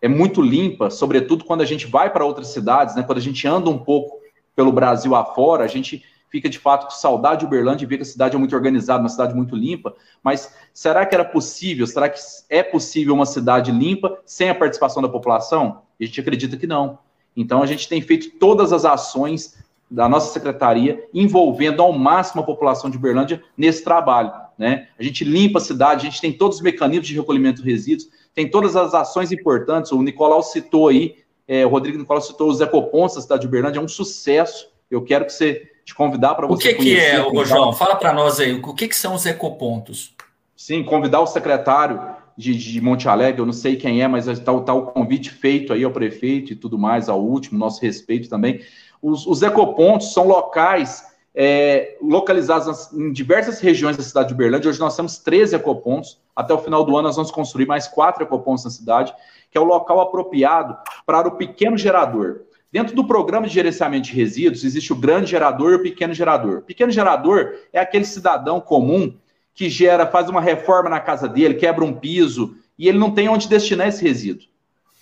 é 0.00 0.08
muito 0.08 0.40
limpa, 0.40 0.90
sobretudo 0.90 1.44
quando 1.44 1.60
a 1.60 1.64
gente 1.66 1.86
vai 1.86 2.10
para 2.10 2.24
outras 2.24 2.48
cidades, 2.48 2.94
né? 2.94 3.02
Quando 3.02 3.18
a 3.18 3.22
gente 3.22 3.46
anda 3.46 3.68
um 3.68 3.78
pouco 3.78 4.18
pelo 4.54 4.72
Brasil 4.72 5.14
afora, 5.14 5.64
a 5.64 5.68
gente 5.68 6.04
fica 6.30 6.48
de 6.48 6.58
fato 6.58 6.86
com 6.86 6.90
saudade 6.90 7.40
de 7.40 7.46
Uberlândia 7.46 7.84
e 7.84 7.88
vê 7.88 7.96
que 7.96 8.02
a 8.02 8.06
cidade 8.06 8.36
é 8.36 8.38
muito 8.38 8.54
organizada, 8.54 9.00
uma 9.00 9.08
cidade 9.08 9.34
muito 9.34 9.56
limpa. 9.56 9.94
Mas 10.22 10.54
será 10.72 11.04
que 11.06 11.14
era 11.14 11.24
possível? 11.24 11.86
Será 11.86 12.08
que 12.08 12.18
é 12.48 12.62
possível 12.62 13.14
uma 13.14 13.26
cidade 13.26 13.72
limpa 13.72 14.18
sem 14.24 14.50
a 14.50 14.54
participação 14.54 15.02
da 15.02 15.08
população? 15.08 15.82
A 15.98 16.04
gente 16.04 16.20
acredita 16.20 16.56
que 16.56 16.66
não. 16.66 16.98
Então 17.36 17.62
a 17.62 17.66
gente 17.66 17.88
tem 17.88 18.00
feito 18.00 18.38
todas 18.38 18.72
as 18.72 18.84
ações 18.84 19.56
da 19.90 20.08
nossa 20.08 20.32
secretaria 20.32 21.08
envolvendo 21.14 21.82
ao 21.82 21.92
máximo 21.92 22.42
a 22.42 22.44
população 22.44 22.90
de 22.90 22.96
Uberlândia 22.96 23.42
nesse 23.56 23.82
trabalho. 23.82 24.32
Né? 24.58 24.88
A 24.98 25.02
gente 25.02 25.24
limpa 25.24 25.58
a 25.58 25.62
cidade, 25.62 26.06
a 26.06 26.10
gente 26.10 26.20
tem 26.20 26.32
todos 26.32 26.58
os 26.58 26.62
mecanismos 26.62 27.06
de 27.06 27.14
recolhimento 27.14 27.62
de 27.62 27.70
resíduos, 27.70 28.08
tem 28.38 28.48
todas 28.48 28.76
as 28.76 28.94
ações 28.94 29.32
importantes. 29.32 29.90
O 29.90 30.00
Nicolau 30.00 30.44
citou 30.44 30.86
aí, 30.86 31.16
é, 31.48 31.66
o 31.66 31.68
Rodrigo 31.68 31.98
Nicolau 31.98 32.22
citou 32.22 32.48
os 32.48 32.60
ecopontos 32.60 33.16
da 33.16 33.22
cidade 33.22 33.40
de 33.40 33.48
Uberlândia, 33.48 33.80
é 33.80 33.82
um 33.82 33.88
sucesso. 33.88 34.68
Eu 34.88 35.02
quero 35.02 35.26
que 35.26 35.32
você 35.32 35.68
te 35.84 35.92
convidar 35.92 36.36
para 36.36 36.46
você. 36.46 36.68
O 36.68 36.76
que, 36.76 36.80
que 36.80 36.96
é, 37.00 37.20
ô, 37.20 37.44
João? 37.44 37.72
Fala 37.72 37.96
para 37.96 38.12
nós 38.12 38.38
aí, 38.38 38.52
o 38.54 38.74
que, 38.74 38.86
que 38.86 38.94
são 38.94 39.16
os 39.16 39.26
ecopontos? 39.26 40.14
Sim, 40.56 40.84
convidar 40.84 41.20
o 41.20 41.26
secretário 41.26 42.00
de, 42.36 42.54
de 42.54 42.80
Monte 42.80 43.08
Alegre, 43.08 43.40
eu 43.40 43.46
não 43.46 43.52
sei 43.52 43.74
quem 43.74 44.04
é, 44.04 44.06
mas 44.06 44.28
está 44.28 44.56
tá 44.60 44.72
o 44.72 44.86
convite 44.86 45.30
feito 45.30 45.72
aí 45.72 45.82
ao 45.82 45.90
prefeito 45.90 46.52
e 46.52 46.56
tudo 46.56 46.78
mais, 46.78 47.08
ao 47.08 47.20
último, 47.20 47.58
nosso 47.58 47.82
respeito 47.82 48.28
também. 48.28 48.60
Os, 49.02 49.26
os 49.26 49.42
ecopontos 49.42 50.12
são 50.12 50.28
locais 50.28 51.04
é, 51.40 51.96
localizados 52.02 52.92
em 52.92 53.12
diversas 53.12 53.60
regiões 53.60 53.96
da 53.96 54.02
cidade 54.02 54.26
de 54.26 54.34
Uberlândia. 54.34 54.68
Hoje 54.68 54.80
nós 54.80 54.96
temos 54.96 55.18
13 55.18 55.54
ecopontos. 55.54 56.18
Até 56.34 56.52
o 56.52 56.58
final 56.58 56.84
do 56.84 56.96
ano 56.96 57.06
nós 57.06 57.14
vamos 57.14 57.30
construir 57.30 57.64
mais 57.64 57.86
quatro 57.86 58.24
ecopontos 58.24 58.64
na 58.64 58.70
cidade, 58.70 59.14
que 59.48 59.56
é 59.56 59.60
o 59.60 59.64
local 59.64 60.00
apropriado 60.00 60.76
para 61.06 61.28
o 61.28 61.36
pequeno 61.36 61.78
gerador. 61.78 62.40
Dentro 62.72 62.92
do 62.96 63.06
programa 63.06 63.46
de 63.46 63.54
gerenciamento 63.54 64.08
de 64.08 64.14
resíduos, 64.14 64.64
existe 64.64 64.92
o 64.92 64.96
grande 64.96 65.30
gerador 65.30 65.74
e 65.74 65.76
o 65.76 65.82
pequeno 65.82 66.12
gerador. 66.12 66.58
O 66.58 66.62
pequeno 66.62 66.90
gerador 66.90 67.54
é 67.72 67.78
aquele 67.78 68.04
cidadão 68.04 68.60
comum 68.60 69.14
que 69.54 69.70
gera, 69.70 70.08
faz 70.08 70.28
uma 70.28 70.40
reforma 70.40 70.90
na 70.90 70.98
casa 70.98 71.28
dele, 71.28 71.54
quebra 71.54 71.84
um 71.84 71.92
piso, 71.92 72.56
e 72.76 72.88
ele 72.88 72.98
não 72.98 73.12
tem 73.12 73.28
onde 73.28 73.48
destinar 73.48 73.86
esse 73.86 74.02
resíduo. 74.02 74.47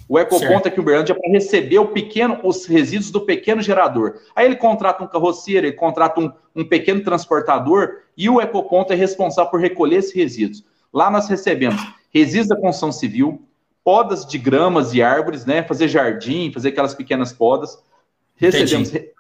O 0.08 0.18
ecoponto 0.18 0.68
aqui 0.68 0.78
em 0.78 0.82
Uberlândia 0.82 1.12
é 1.12 1.16
para 1.16 1.30
receber 1.30 1.78
o 1.78 1.88
pequeno, 1.88 2.38
os 2.44 2.64
resíduos 2.64 3.10
do 3.10 3.20
pequeno 3.20 3.60
gerador. 3.60 4.20
Aí 4.36 4.46
ele 4.46 4.56
contrata 4.56 5.02
um 5.02 5.08
carroceiro, 5.08 5.66
ele 5.66 5.76
contrata 5.76 6.20
um, 6.20 6.32
um 6.54 6.64
pequeno 6.64 7.02
transportador 7.02 8.02
e 8.16 8.28
o 8.28 8.40
ecoponto 8.40 8.92
é 8.92 8.96
responsável 8.96 9.50
por 9.50 9.60
recolher 9.60 9.96
esses 9.96 10.14
resíduos. 10.14 10.64
Lá 10.92 11.10
nós 11.10 11.28
recebemos 11.28 11.82
resíduos 12.10 12.48
da 12.48 12.56
construção 12.56 12.92
civil, 12.92 13.42
podas 13.82 14.24
de 14.24 14.38
gramas 14.38 14.94
e 14.94 15.02
árvores, 15.02 15.44
né? 15.44 15.62
Fazer 15.64 15.88
jardim, 15.88 16.52
fazer 16.52 16.68
aquelas 16.68 16.94
pequenas 16.94 17.32
podas. 17.32 17.82
Recebemos 18.36 18.90
Entendi. 18.90 19.12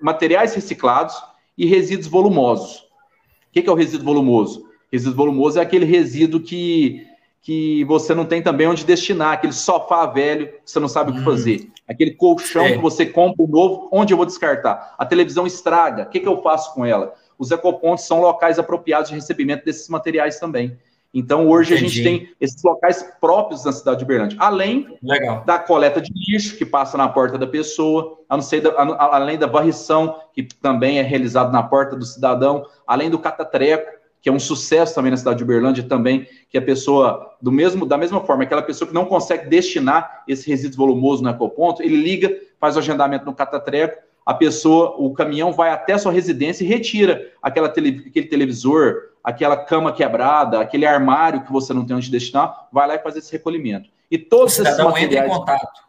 materiais 0.00 0.54
reciclados 0.54 1.22
e 1.56 1.66
resíduos 1.66 2.08
volumosos. 2.08 2.78
O 2.78 3.52
que 3.52 3.68
é 3.68 3.70
o 3.70 3.74
resíduo 3.74 4.06
volumoso? 4.06 4.68
Resíduo 4.90 5.14
volumoso 5.14 5.58
é 5.58 5.62
aquele 5.62 5.84
resíduo 5.84 6.40
que 6.40 7.06
que 7.42 7.84
você 7.84 8.14
não 8.14 8.24
tem 8.24 8.40
também 8.40 8.68
onde 8.68 8.84
destinar, 8.84 9.32
aquele 9.32 9.52
sofá 9.52 10.06
velho 10.06 10.46
que 10.46 10.70
você 10.70 10.78
não 10.78 10.88
sabe 10.88 11.10
hum. 11.10 11.14
o 11.14 11.16
que 11.16 11.22
hum. 11.22 11.24
fazer, 11.24 11.68
aquele 11.88 12.12
colchão 12.12 12.64
é. 12.64 12.72
que 12.72 12.78
você 12.78 13.04
compra 13.04 13.44
um 13.44 13.48
novo, 13.48 13.88
onde 13.92 14.14
eu 14.14 14.16
vou 14.16 14.24
descartar? 14.24 14.94
A 14.96 15.04
televisão 15.04 15.46
estraga, 15.46 16.04
o 16.04 16.06
que, 16.06 16.20
que 16.20 16.28
eu 16.28 16.40
faço 16.40 16.72
com 16.72 16.86
ela? 16.86 17.14
Os 17.36 17.50
ecopontos 17.50 18.04
são 18.06 18.20
locais 18.20 18.58
apropriados 18.58 19.08
de 19.08 19.16
recebimento 19.16 19.64
desses 19.64 19.88
materiais 19.88 20.38
também. 20.38 20.78
Então, 21.14 21.46
hoje 21.46 21.74
Entendi. 21.74 21.84
a 21.84 21.88
gente 21.88 22.02
tem 22.02 22.34
esses 22.40 22.62
locais 22.62 23.04
próprios 23.20 23.64
na 23.64 23.72
cidade 23.72 23.98
de 23.98 24.04
Uberlândia, 24.04 24.38
além 24.40 24.96
Legal. 25.02 25.44
da 25.44 25.58
coleta 25.58 26.00
de 26.00 26.10
lixo, 26.14 26.56
que 26.56 26.64
passa 26.64 26.96
na 26.96 27.06
porta 27.06 27.36
da 27.36 27.46
pessoa, 27.46 28.18
da, 28.30 28.70
a, 28.70 29.16
além 29.16 29.36
da 29.36 29.46
varrição, 29.46 30.18
que 30.32 30.42
também 30.42 30.98
é 30.98 31.02
realizado 31.02 31.52
na 31.52 31.62
porta 31.62 31.96
do 31.96 32.04
cidadão, 32.06 32.64
além 32.86 33.10
do 33.10 33.18
catatreco, 33.18 34.01
que 34.22 34.28
é 34.28 34.32
um 34.32 34.38
sucesso 34.38 34.94
também 34.94 35.10
na 35.10 35.16
cidade 35.16 35.38
de 35.38 35.42
Uberlândia 35.42 35.82
também, 35.82 36.28
que 36.48 36.56
a 36.56 36.62
pessoa, 36.62 37.34
do 37.42 37.50
mesmo, 37.50 37.84
da 37.84 37.98
mesma 37.98 38.20
forma, 38.20 38.44
aquela 38.44 38.62
pessoa 38.62 38.86
que 38.86 38.94
não 38.94 39.04
consegue 39.04 39.48
destinar 39.48 40.22
esse 40.28 40.48
resíduo 40.48 40.76
volumoso 40.76 41.24
no 41.24 41.28
ecoponto, 41.28 41.82
ele 41.82 41.96
liga, 41.96 42.30
faz 42.60 42.76
o 42.76 42.78
agendamento 42.78 43.26
no 43.26 43.34
catatreco, 43.34 44.00
a 44.24 44.32
pessoa, 44.32 44.94
o 44.96 45.12
caminhão 45.12 45.52
vai 45.52 45.70
até 45.70 45.94
a 45.94 45.98
sua 45.98 46.12
residência 46.12 46.62
e 46.62 46.68
retira 46.68 47.32
aquela 47.42 47.68
tele, 47.68 48.04
aquele 48.06 48.28
televisor, 48.28 49.08
aquela 49.24 49.56
cama 49.56 49.92
quebrada, 49.92 50.60
aquele 50.60 50.86
armário 50.86 51.42
que 51.42 51.50
você 51.50 51.74
não 51.74 51.84
tem 51.84 51.96
onde 51.96 52.08
destinar, 52.08 52.68
vai 52.72 52.86
lá 52.86 52.94
e 52.94 53.00
faz 53.00 53.16
esse 53.16 53.32
recolhimento. 53.32 53.90
E 54.08 54.16
todos 54.16 54.52
o 54.52 54.56
cidadão 54.56 54.90
esses 54.90 55.02
materiais... 55.02 55.24
entra 55.24 55.26
em 55.26 55.38
contato. 55.38 55.82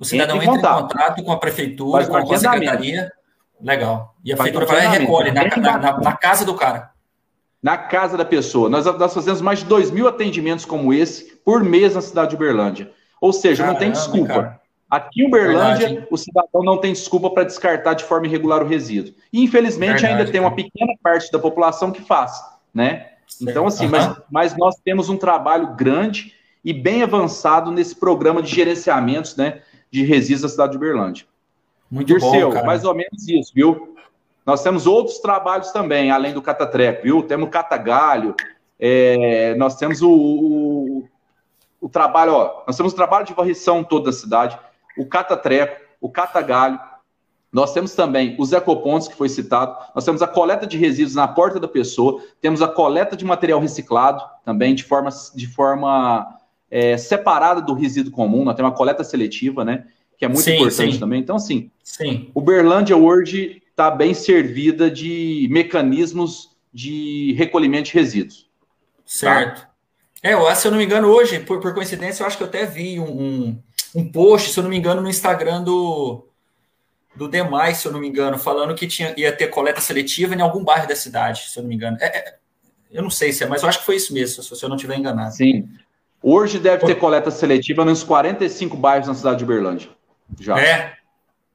O 0.00 0.04
cidadão 0.06 0.36
entra 0.36 0.48
em, 0.48 0.56
entra 0.56 0.70
em 0.70 0.74
contato. 0.74 1.22
com 1.22 1.32
a 1.32 1.36
prefeitura, 1.36 2.06
com 2.06 2.16
a 2.16 2.38
secretaria. 2.38 3.12
Legal. 3.60 4.14
E 4.24 4.32
a 4.32 4.36
prefeitura 4.36 4.64
vai 4.64 4.86
lá 4.86 4.94
e 4.94 4.98
recolhe 4.98 5.30
na, 5.30 5.44
na, 5.44 5.78
na, 5.78 6.00
na 6.00 6.12
casa 6.16 6.42
do 6.42 6.54
cara 6.54 6.95
na 7.62 7.76
casa 7.76 8.16
da 8.16 8.24
pessoa. 8.24 8.68
Nós, 8.68 8.84
nós 8.84 9.14
fazemos 9.14 9.40
mais 9.40 9.60
de 9.60 9.64
2 9.66 9.90
mil 9.90 10.06
atendimentos 10.06 10.64
como 10.64 10.92
esse 10.92 11.36
por 11.44 11.62
mês 11.62 11.94
na 11.94 12.00
cidade 12.00 12.30
de 12.30 12.36
Uberlândia. 12.36 12.92
Ou 13.20 13.32
seja, 13.32 13.62
Caramba, 13.62 13.72
não 13.72 13.80
tem 13.80 13.92
desculpa. 13.92 14.34
Cara. 14.34 14.60
Aqui 14.88 15.22
em 15.22 15.26
Uberlândia, 15.26 15.88
Verdade. 15.88 16.08
o 16.10 16.16
cidadão 16.16 16.62
não 16.62 16.78
tem 16.78 16.92
desculpa 16.92 17.30
para 17.30 17.44
descartar 17.44 17.94
de 17.94 18.04
forma 18.04 18.26
irregular 18.26 18.62
o 18.62 18.66
resíduo. 18.66 19.14
E, 19.32 19.42
infelizmente, 19.42 20.02
Verdade, 20.02 20.20
ainda 20.20 20.30
tem 20.30 20.40
uma 20.40 20.54
pequena 20.54 20.92
parte 21.02 21.30
da 21.32 21.38
população 21.38 21.90
que 21.90 22.02
faz, 22.02 22.40
né? 22.72 23.10
Certo. 23.26 23.50
Então, 23.50 23.66
assim, 23.66 23.86
uhum. 23.86 23.90
mas, 23.90 24.16
mas 24.30 24.56
nós 24.56 24.76
temos 24.76 25.08
um 25.08 25.16
trabalho 25.16 25.74
grande 25.74 26.34
e 26.64 26.72
bem 26.72 27.02
avançado 27.02 27.70
nesse 27.70 27.96
programa 27.96 28.42
de 28.42 28.52
gerenciamentos, 28.52 29.36
né, 29.36 29.60
de 29.90 30.04
resíduos 30.04 30.42
da 30.42 30.48
cidade 30.48 30.72
de 30.72 30.76
Uberlândia. 30.76 31.26
Muito 31.90 32.06
Dirceu, 32.06 32.48
bom, 32.48 32.54
cara. 32.54 32.66
mais 32.66 32.84
ou 32.84 32.94
menos 32.94 33.28
isso, 33.28 33.52
viu? 33.54 33.96
Nós 34.46 34.62
temos 34.62 34.86
outros 34.86 35.18
trabalhos 35.18 35.72
também, 35.72 36.12
além 36.12 36.32
do 36.32 36.40
catatreco, 36.40 37.02
viu? 37.02 37.22
Temos 37.24 37.48
o 37.48 37.50
catagalho, 37.50 38.32
é, 38.78 39.56
nós 39.56 39.74
temos 39.74 40.00
o, 40.02 40.10
o, 40.10 41.08
o, 41.80 41.88
trabalho, 41.88 42.32
ó, 42.32 42.62
nós 42.64 42.76
temos 42.76 42.92
o 42.92 42.96
trabalho 42.96 43.26
de 43.26 43.34
varrição 43.34 43.82
toda 43.82 44.10
a 44.10 44.12
cidade, 44.12 44.56
o 44.96 45.04
catatreco, 45.04 45.84
o 46.00 46.08
catagalho, 46.08 46.78
nós 47.52 47.72
temos 47.72 47.94
também 47.94 48.36
os 48.38 48.52
ecopontos, 48.52 49.08
que 49.08 49.16
foi 49.16 49.28
citado, 49.28 49.76
nós 49.92 50.04
temos 50.04 50.22
a 50.22 50.28
coleta 50.28 50.64
de 50.64 50.76
resíduos 50.78 51.16
na 51.16 51.26
porta 51.26 51.58
da 51.58 51.66
pessoa, 51.66 52.22
temos 52.40 52.62
a 52.62 52.68
coleta 52.68 53.16
de 53.16 53.24
material 53.24 53.58
reciclado 53.58 54.22
também 54.44 54.76
de 54.76 54.84
forma, 54.84 55.10
de 55.34 55.48
forma 55.48 56.38
é, 56.70 56.96
separada 56.96 57.60
do 57.60 57.74
resíduo 57.74 58.12
comum, 58.12 58.44
nós 58.44 58.54
temos 58.54 58.72
a 58.72 58.76
coleta 58.76 59.02
seletiva, 59.02 59.64
né? 59.64 59.86
Que 60.16 60.24
é 60.24 60.28
muito 60.28 60.42
sim, 60.42 60.54
importante 60.54 60.94
sim. 60.94 61.00
também. 61.00 61.20
Então, 61.20 61.36
assim, 61.36 61.70
sim. 61.82 62.30
o 62.34 62.40
Berlândia 62.40 62.96
hoje 62.96 63.62
está 63.76 63.90
bem 63.90 64.14
servida 64.14 64.90
de 64.90 65.46
mecanismos 65.50 66.56
de 66.72 67.34
recolhimento 67.36 67.90
de 67.90 67.92
resíduos. 67.92 68.48
Certo. 69.04 69.60
Tá? 69.60 69.70
É, 70.22 70.32
eu, 70.32 70.56
se 70.56 70.66
eu 70.66 70.70
não 70.70 70.78
me 70.78 70.84
engano, 70.84 71.08
hoje, 71.08 71.38
por, 71.40 71.60
por 71.60 71.74
coincidência, 71.74 72.22
eu 72.22 72.26
acho 72.26 72.38
que 72.38 72.42
eu 72.42 72.46
até 72.46 72.64
vi 72.64 72.98
um, 72.98 73.04
um, 73.04 73.62
um, 73.94 74.10
post, 74.10 74.50
se 74.50 74.58
eu 74.58 74.62
não 74.62 74.70
me 74.70 74.78
engano, 74.78 75.02
no 75.02 75.10
Instagram 75.10 75.62
do, 75.62 76.26
do 77.14 77.28
Demais, 77.28 77.76
se 77.76 77.86
eu 77.86 77.92
não 77.92 78.00
me 78.00 78.08
engano, 78.08 78.38
falando 78.38 78.74
que 78.74 78.86
tinha, 78.86 79.14
ia 79.14 79.30
ter 79.30 79.48
coleta 79.48 79.80
seletiva 79.82 80.34
em 80.34 80.40
algum 80.40 80.64
bairro 80.64 80.88
da 80.88 80.96
cidade, 80.96 81.50
se 81.50 81.58
eu 81.58 81.62
não 81.62 81.68
me 81.68 81.74
engano. 81.74 81.98
É, 82.00 82.06
é, 82.06 82.36
eu 82.90 83.02
não 83.02 83.10
sei 83.10 83.30
se 83.30 83.44
é, 83.44 83.46
mas 83.46 83.62
eu 83.62 83.68
acho 83.68 83.80
que 83.80 83.84
foi 83.84 83.96
isso 83.96 84.14
mesmo, 84.14 84.42
se 84.42 84.64
eu 84.64 84.68
não 84.70 84.76
estiver 84.76 84.96
enganado. 84.96 85.34
Sim. 85.34 85.68
Hoje 86.22 86.58
deve 86.58 86.86
ter 86.86 86.94
coleta 86.94 87.30
seletiva 87.30 87.84
nos 87.84 88.02
45 88.02 88.74
bairros 88.74 89.06
na 89.06 89.14
cidade 89.14 89.36
de 89.36 89.44
Uberlândia. 89.44 89.90
Já. 90.40 90.58
É, 90.58 90.94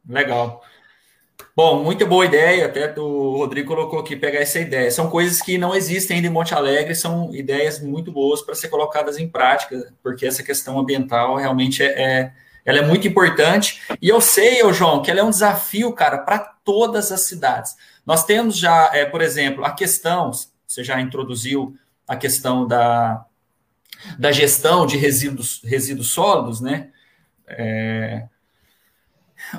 legal. 0.07 0.63
Bom, 1.53 1.83
muito 1.83 2.07
boa 2.07 2.25
ideia, 2.25 2.65
até 2.65 2.97
o 2.97 3.35
Rodrigo 3.35 3.67
colocou 3.67 3.99
aqui, 3.99 4.15
pegar 4.15 4.39
essa 4.39 4.57
ideia. 4.57 4.89
São 4.89 5.09
coisas 5.09 5.41
que 5.41 5.57
não 5.57 5.75
existem 5.75 6.15
ainda 6.15 6.29
em 6.29 6.31
Monte 6.31 6.53
Alegre, 6.53 6.95
são 6.95 7.35
ideias 7.35 7.81
muito 7.81 8.09
boas 8.09 8.41
para 8.41 8.55
ser 8.55 8.69
colocadas 8.69 9.17
em 9.17 9.27
prática, 9.27 9.93
porque 10.01 10.25
essa 10.25 10.43
questão 10.43 10.79
ambiental 10.79 11.35
realmente 11.35 11.83
é, 11.83 11.87
é, 11.87 12.33
ela 12.63 12.79
é 12.79 12.81
muito 12.81 13.05
importante. 13.05 13.81
E 14.01 14.07
eu 14.07 14.21
sei, 14.21 14.61
eu, 14.61 14.73
João, 14.73 15.01
que 15.01 15.11
ela 15.11 15.19
é 15.19 15.23
um 15.23 15.29
desafio, 15.29 15.91
cara, 15.91 16.19
para 16.19 16.39
todas 16.39 17.11
as 17.11 17.21
cidades. 17.21 17.75
Nós 18.05 18.23
temos 18.23 18.57
já, 18.57 18.89
é, 18.93 19.03
por 19.03 19.21
exemplo, 19.21 19.65
a 19.65 19.71
questão, 19.71 20.31
você 20.65 20.85
já 20.85 21.01
introduziu 21.01 21.75
a 22.07 22.15
questão 22.15 22.65
da, 22.65 23.25
da 24.17 24.31
gestão 24.31 24.85
de 24.85 24.95
resíduos, 24.95 25.61
resíduos 25.65 26.11
sólidos, 26.11 26.61
né? 26.61 26.89
É, 27.45 28.23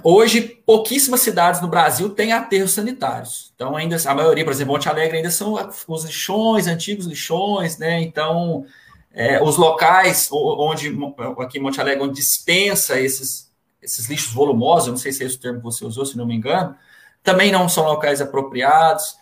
Hoje, 0.02 0.40
pouquíssimas 0.64 1.20
cidades 1.20 1.61
no 1.61 1.68
Brasil 1.68 2.11
têm 2.11 2.33
aterros 2.33 2.72
sanitários. 2.72 3.52
Então, 3.55 3.76
ainda 3.76 3.96
a 4.07 4.14
maioria, 4.14 4.44
por 4.44 4.52
exemplo, 4.52 4.72
Monte 4.72 4.88
Alegre 4.88 5.18
ainda 5.18 5.31
são 5.31 5.55
os 5.88 6.05
lixões, 6.05 6.66
antigos 6.66 7.07
lixões, 7.07 7.78
né? 7.78 8.00
Então, 8.00 8.64
é, 9.12 9.42
os 9.42 9.57
locais 9.57 10.28
onde, 10.33 10.96
aqui 11.38 11.59
em 11.59 11.61
Monte 11.61 11.81
Alegre, 11.81 12.02
onde 12.02 12.14
dispensa 12.14 12.98
esses, 12.98 13.50
esses 13.83 14.09
lixos 14.09 14.33
volumosos, 14.33 14.87
eu 14.87 14.92
não 14.92 14.98
sei 14.98 15.12
se 15.12 15.22
é 15.22 15.26
esse 15.26 15.37
o 15.37 15.40
termo 15.40 15.59
que 15.59 15.64
você 15.64 15.85
usou, 15.85 16.07
se 16.07 16.16
não 16.16 16.26
me 16.26 16.35
engano, 16.35 16.74
também 17.22 17.52
não 17.52 17.68
são 17.68 17.85
locais 17.85 18.20
apropriados. 18.20 19.16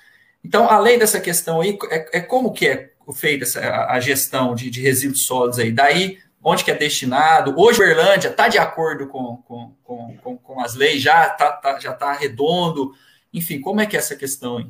Então, 0.45 0.71
além 0.71 0.99
dessa 0.99 1.21
questão 1.21 1.61
aí, 1.61 1.77
é, 1.91 2.19
é 2.19 2.21
como 2.21 2.53
que 2.53 2.67
é 2.67 2.91
feita 3.13 3.45
essa, 3.45 3.61
a 3.87 3.99
gestão 3.99 4.55
de, 4.55 4.71
de 4.71 4.81
resíduos 4.81 5.27
sólidos 5.27 5.59
aí? 5.59 5.73
Daí 5.73 6.19
onde 6.43 6.65
que 6.65 6.71
é 6.71 6.75
destinado. 6.75 7.55
Hoje, 7.57 7.79
Berlândia 7.79 8.29
está 8.29 8.49
de 8.49 8.59
acordo 8.59 9.07
com, 9.07 9.37
com, 9.45 9.75
com, 9.85 10.39
com, 10.39 10.61
as 10.61 10.75
leis, 10.75 11.03
já 11.03 11.27
está 11.27 11.53
tá, 11.53 11.79
já 11.79 11.93
tá 11.93 12.13
redondo. 12.13 12.93
Enfim, 13.33 13.61
como 13.61 13.81
é 13.81 13.87
que 13.87 13.97
é 13.97 13.99
essa 13.99 14.17
questão 14.17 14.59
aí? 14.59 14.67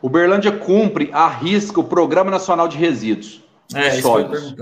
O 0.00 0.08
Berlândia 0.08 0.52
cumpre 0.52 1.10
a 1.12 1.28
risca 1.28 1.80
o 1.80 1.84
Programa 1.84 2.30
Nacional 2.30 2.66
de 2.66 2.76
Resíduos 2.76 3.42
é, 3.72 4.00
Sólidos. 4.00 4.54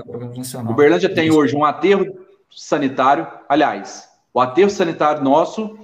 O 0.69 0.75
Berlândia 0.75 1.13
tem 1.13 1.31
hoje 1.31 1.57
um 1.57 1.65
aterro 1.65 2.07
sanitário, 2.51 3.27
aliás, 3.49 4.09
o 4.35 4.41
aterro 4.41 4.69
sanitário 4.69 5.25
nosso 5.25 5.79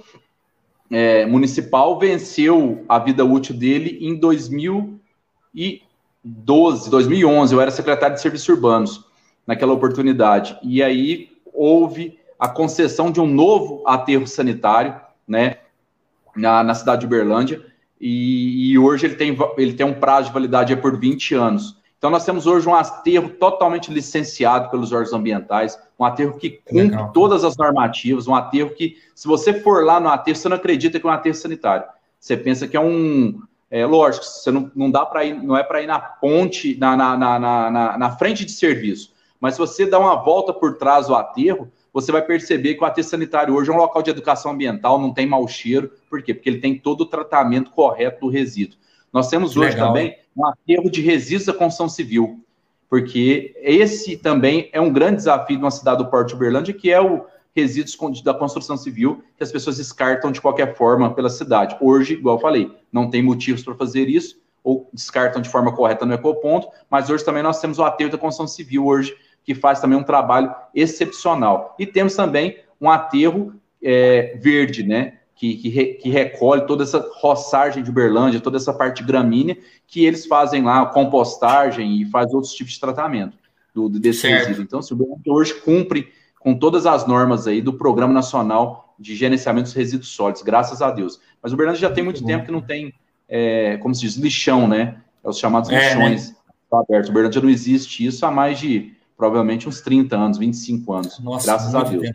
é, 0.91 1.25
municipal 1.25 1.97
venceu 1.97 2.85
a 2.87 2.99
vida 2.99 3.25
útil 3.25 3.55
dele 3.55 3.97
em 3.99 4.15
2012, 4.15 6.89
2011. 6.89 7.53
Eu 7.53 7.61
era 7.61 7.71
secretário 7.71 8.15
de 8.15 8.21
Serviços 8.21 8.49
Urbanos 8.49 9.06
naquela 9.47 9.73
oportunidade. 9.73 10.59
E 10.61 10.83
aí 10.83 11.31
houve 11.53 12.19
a 12.37 12.49
concessão 12.49 13.09
de 13.09 13.19
um 13.21 13.25
novo 13.25 13.81
aterro 13.87 14.27
sanitário, 14.27 14.95
né, 15.27 15.57
na, 16.35 16.63
na 16.63 16.75
cidade 16.75 16.99
de 16.99 17.07
Uberlândia, 17.07 17.65
e, 17.99 18.71
e, 18.71 18.77
hoje 18.77 19.07
ele 19.07 19.15
tem, 19.15 19.35
ele 19.57 19.73
tem 19.73 19.85
um 19.85 19.93
prazo 19.93 20.27
de 20.27 20.33
validade 20.33 20.75
por 20.75 20.99
20 20.99 21.33
anos. 21.33 21.77
Então 21.97 22.11
nós 22.11 22.23
temos 22.23 22.45
hoje 22.45 22.69
um 22.69 22.75
aterro 22.75 23.27
totalmente 23.27 23.91
licenciado 23.91 24.69
pelos 24.69 24.91
órgãos 24.91 25.13
ambientais, 25.13 25.79
um 25.97 26.05
aterro 26.05 26.37
que 26.37 26.51
cumpre 26.63 26.89
Legal. 26.89 27.11
todas 27.11 27.43
as 27.43 27.57
normativas, 27.57 28.27
um 28.27 28.35
aterro 28.35 28.69
que, 28.69 28.97
se 29.15 29.27
você 29.27 29.61
for 29.61 29.83
lá 29.83 29.99
no 29.99 30.09
aterro, 30.09 30.37
você 30.37 30.47
não 30.47 30.57
acredita 30.57 30.99
que 30.99 31.07
é 31.07 31.09
um 31.09 31.13
aterro 31.13 31.33
sanitário. 31.33 31.87
Você 32.19 32.37
pensa 32.37 32.67
que 32.67 32.77
é 32.77 32.79
um, 32.79 33.41
é, 33.71 33.83
lógico, 33.83 34.25
você 34.25 34.51
não, 34.51 34.71
não 34.75 34.91
dá 34.91 35.03
para 35.05 35.25
ir, 35.25 35.33
não 35.33 35.57
é 35.57 35.63
para 35.63 35.81
ir 35.81 35.87
na 35.87 35.99
ponte, 35.99 36.77
na, 36.77 36.95
na, 36.95 37.17
na, 37.17 37.39
na, 37.39 37.97
na 37.97 38.11
frente 38.11 38.45
de 38.45 38.51
serviço. 38.51 39.11
Mas 39.39 39.53
se 39.53 39.59
você 39.59 39.85
dá 39.85 39.99
uma 39.99 40.15
volta 40.15 40.53
por 40.53 40.77
trás 40.77 41.07
do 41.07 41.15
aterro, 41.15 41.71
você 41.93 42.11
vai 42.11 42.21
perceber 42.21 42.75
que 42.75 42.83
o 42.83 42.85
aterro 42.85 43.07
sanitário 43.07 43.53
hoje 43.55 43.69
é 43.69 43.73
um 43.73 43.77
local 43.77 44.01
de 44.01 44.09
educação 44.09 44.51
ambiental, 44.51 44.99
não 44.99 45.13
tem 45.13 45.25
mau 45.25 45.47
cheiro. 45.47 45.91
Por 46.09 46.21
quê? 46.21 46.33
Porque 46.33 46.49
ele 46.49 46.59
tem 46.59 46.77
todo 46.77 47.01
o 47.01 47.05
tratamento 47.05 47.71
correto 47.71 48.21
do 48.25 48.31
resíduo. 48.31 48.77
Nós 49.11 49.29
temos 49.29 49.55
hoje 49.55 49.71
Legal. 49.71 49.87
também 49.87 50.17
um 50.35 50.45
aterro 50.45 50.89
de 50.89 51.01
resíduos 51.01 51.45
da 51.45 51.53
construção 51.53 51.89
civil, 51.89 52.43
porque 52.89 53.55
esse 53.61 54.17
também 54.17 54.69
é 54.71 54.79
um 54.79 54.93
grande 54.93 55.17
desafio 55.17 55.57
de 55.57 55.63
uma 55.63 55.71
cidade 55.71 56.03
do 56.03 56.09
Porto 56.09 56.29
de 56.29 56.35
Uberlândia, 56.35 56.73
que 56.73 56.91
é 56.91 57.01
o 57.01 57.25
resíduos 57.55 58.21
da 58.21 58.35
construção 58.35 58.77
civil 58.77 59.23
que 59.35 59.43
as 59.43 59.51
pessoas 59.51 59.77
descartam 59.77 60.31
de 60.31 60.39
qualquer 60.39 60.75
forma 60.75 61.11
pela 61.15 61.29
cidade. 61.29 61.75
Hoje, 61.81 62.13
igual 62.13 62.35
eu 62.35 62.41
falei, 62.41 62.71
não 62.91 63.09
tem 63.09 63.23
motivos 63.23 63.63
para 63.63 63.73
fazer 63.73 64.07
isso, 64.07 64.39
ou 64.63 64.87
descartam 64.93 65.41
de 65.41 65.49
forma 65.49 65.75
correta 65.75 66.05
no 66.05 66.13
ecoponto, 66.13 66.67
mas 66.89 67.09
hoje 67.09 67.25
também 67.25 67.41
nós 67.41 67.59
temos 67.59 67.79
o 67.79 67.83
aterro 67.83 68.11
da 68.11 68.17
construção 68.17 68.47
civil 68.47 68.85
hoje, 68.85 69.15
que 69.47 69.55
faz 69.55 69.79
também 69.79 69.97
um 69.97 70.03
trabalho 70.03 70.53
excepcional. 70.75 71.73
E 71.79 71.85
temos 71.85 72.13
também 72.13 72.57
um 72.81 72.89
aterro 72.89 73.53
é, 73.81 74.37
verde, 74.41 74.83
né? 74.83 75.13
Que, 75.37 75.55
que, 75.55 75.69
re, 75.69 75.85
que, 75.93 76.09
recolhe 76.09 76.65
toda 76.65 76.83
essa 76.83 77.07
roçagem 77.21 77.81
de 77.81 77.89
Uberlândia, 77.89 78.41
toda 78.41 78.57
essa 78.57 78.73
parte 78.73 79.03
gramínea, 79.03 79.55
que 79.87 80.03
eles 80.03 80.25
fazem 80.25 80.63
lá 80.63 80.85
compostagem 80.87 82.01
e 82.01 82.05
faz 82.05 82.33
outros 82.33 82.53
tipos 82.53 82.73
de 82.73 82.79
tratamento 82.79 83.37
do, 83.73 83.87
desse 83.87 84.21
certo. 84.21 84.39
resíduo. 84.39 84.63
Então, 84.63 84.81
se 84.81 84.91
o 84.91 84.95
Uberlândia 84.95 85.31
hoje 85.31 85.53
cumpre 85.53 86.11
com 86.39 86.53
todas 86.53 86.85
as 86.85 87.07
normas 87.07 87.47
aí 87.47 87.61
do 87.61 87.71
Programa 87.71 88.11
Nacional 88.11 88.95
de 88.99 89.15
Gerenciamento 89.15 89.65
dos 89.65 89.73
Resíduos 89.73 90.09
Sólidos, 90.09 90.41
graças 90.41 90.81
a 90.81 90.91
Deus. 90.91 91.21
Mas 91.41 91.53
o 91.53 91.55
Uberlândia 91.55 91.81
já 91.81 91.91
tem 91.91 92.03
muito, 92.03 92.21
muito 92.21 92.27
tempo 92.33 92.45
que 92.45 92.51
não 92.51 92.61
tem, 92.61 92.93
é, 93.29 93.77
como 93.77 93.95
se 93.95 94.01
diz, 94.01 94.15
lixão, 94.17 94.67
né? 94.67 94.97
É 95.23 95.29
os 95.29 95.37
chamados 95.37 95.69
é, 95.69 95.75
lixões 95.75 96.31
né? 96.31 96.35
abertos. 96.73 97.07
O 97.07 97.11
Uberlândia 97.11 97.41
não 97.41 97.49
existe 97.49 98.05
isso 98.05 98.25
há 98.25 98.31
mais 98.31 98.59
de 98.59 98.96
provavelmente 99.17 99.67
uns 99.67 99.81
30 99.81 100.15
anos, 100.15 100.37
25 100.37 100.93
anos, 100.93 101.19
Nossa, 101.19 101.45
graças 101.45 101.73
a 101.73 101.83
Deus. 101.83 102.07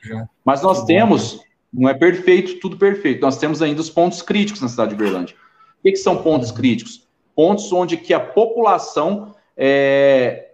Mas 0.45 0.63
nós 0.63 0.81
que 0.81 0.87
temos, 0.87 1.35
bom, 1.73 1.83
não 1.83 1.89
é 1.89 1.95
perfeito, 1.95 2.61
tudo 2.61 2.77
perfeito, 2.77 3.21
nós 3.21 3.37
temos 3.37 3.61
ainda 3.61 3.81
os 3.81 3.91
pontos 3.91 4.23
críticos 4.23 4.63
na 4.63 4.69
cidade 4.69 4.91
de 4.91 4.97
Berlândia. 4.97 5.35
O 5.81 5.83
que, 5.83 5.91
que 5.91 5.99
são 5.99 6.23
pontos 6.23 6.53
críticos? 6.53 7.09
Pontos 7.35 7.73
onde 7.73 7.97
que 7.97 8.15
a 8.15 8.21
população 8.21 9.35
é, 9.57 10.53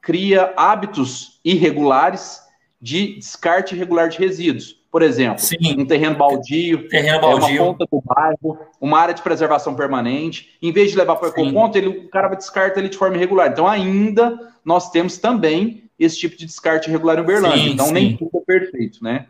cria 0.00 0.54
hábitos 0.56 1.40
irregulares 1.44 2.40
de 2.80 3.16
descarte 3.16 3.74
irregular 3.74 4.08
de 4.08 4.18
resíduos. 4.18 4.78
Por 4.90 5.02
exemplo, 5.02 5.40
Sim. 5.40 5.80
um 5.80 5.84
terreno 5.84 6.16
baldio, 6.16 6.88
terreno 6.88 7.20
baldio. 7.20 7.58
É 7.58 7.60
uma 7.60 7.72
ponta 7.72 7.86
do 7.90 8.02
bairro, 8.02 8.58
uma 8.80 8.98
área 8.98 9.12
de 9.12 9.20
preservação 9.20 9.74
permanente. 9.74 10.56
Em 10.62 10.72
vez 10.72 10.90
de 10.90 10.96
levar 10.96 11.16
para 11.16 11.28
o 11.28 11.30
ecoponto, 11.30 11.76
ele, 11.76 11.88
o 11.88 12.08
cara 12.08 12.28
descarta 12.34 12.78
ele 12.78 12.88
de 12.88 12.96
forma 12.96 13.16
irregular. 13.16 13.48
Então, 13.48 13.66
ainda 13.66 14.38
nós 14.64 14.90
temos 14.90 15.18
também 15.18 15.87
esse 15.98 16.18
tipo 16.18 16.36
de 16.36 16.46
descarte 16.46 16.88
irregular 16.88 17.18
em 17.18 17.22
Uberlândia. 17.22 17.58
Sim, 17.58 17.72
então, 17.72 17.86
sim. 17.86 17.92
nem 17.92 18.16
tudo 18.16 18.30
é 18.34 18.40
perfeito, 18.40 19.02
né? 19.02 19.26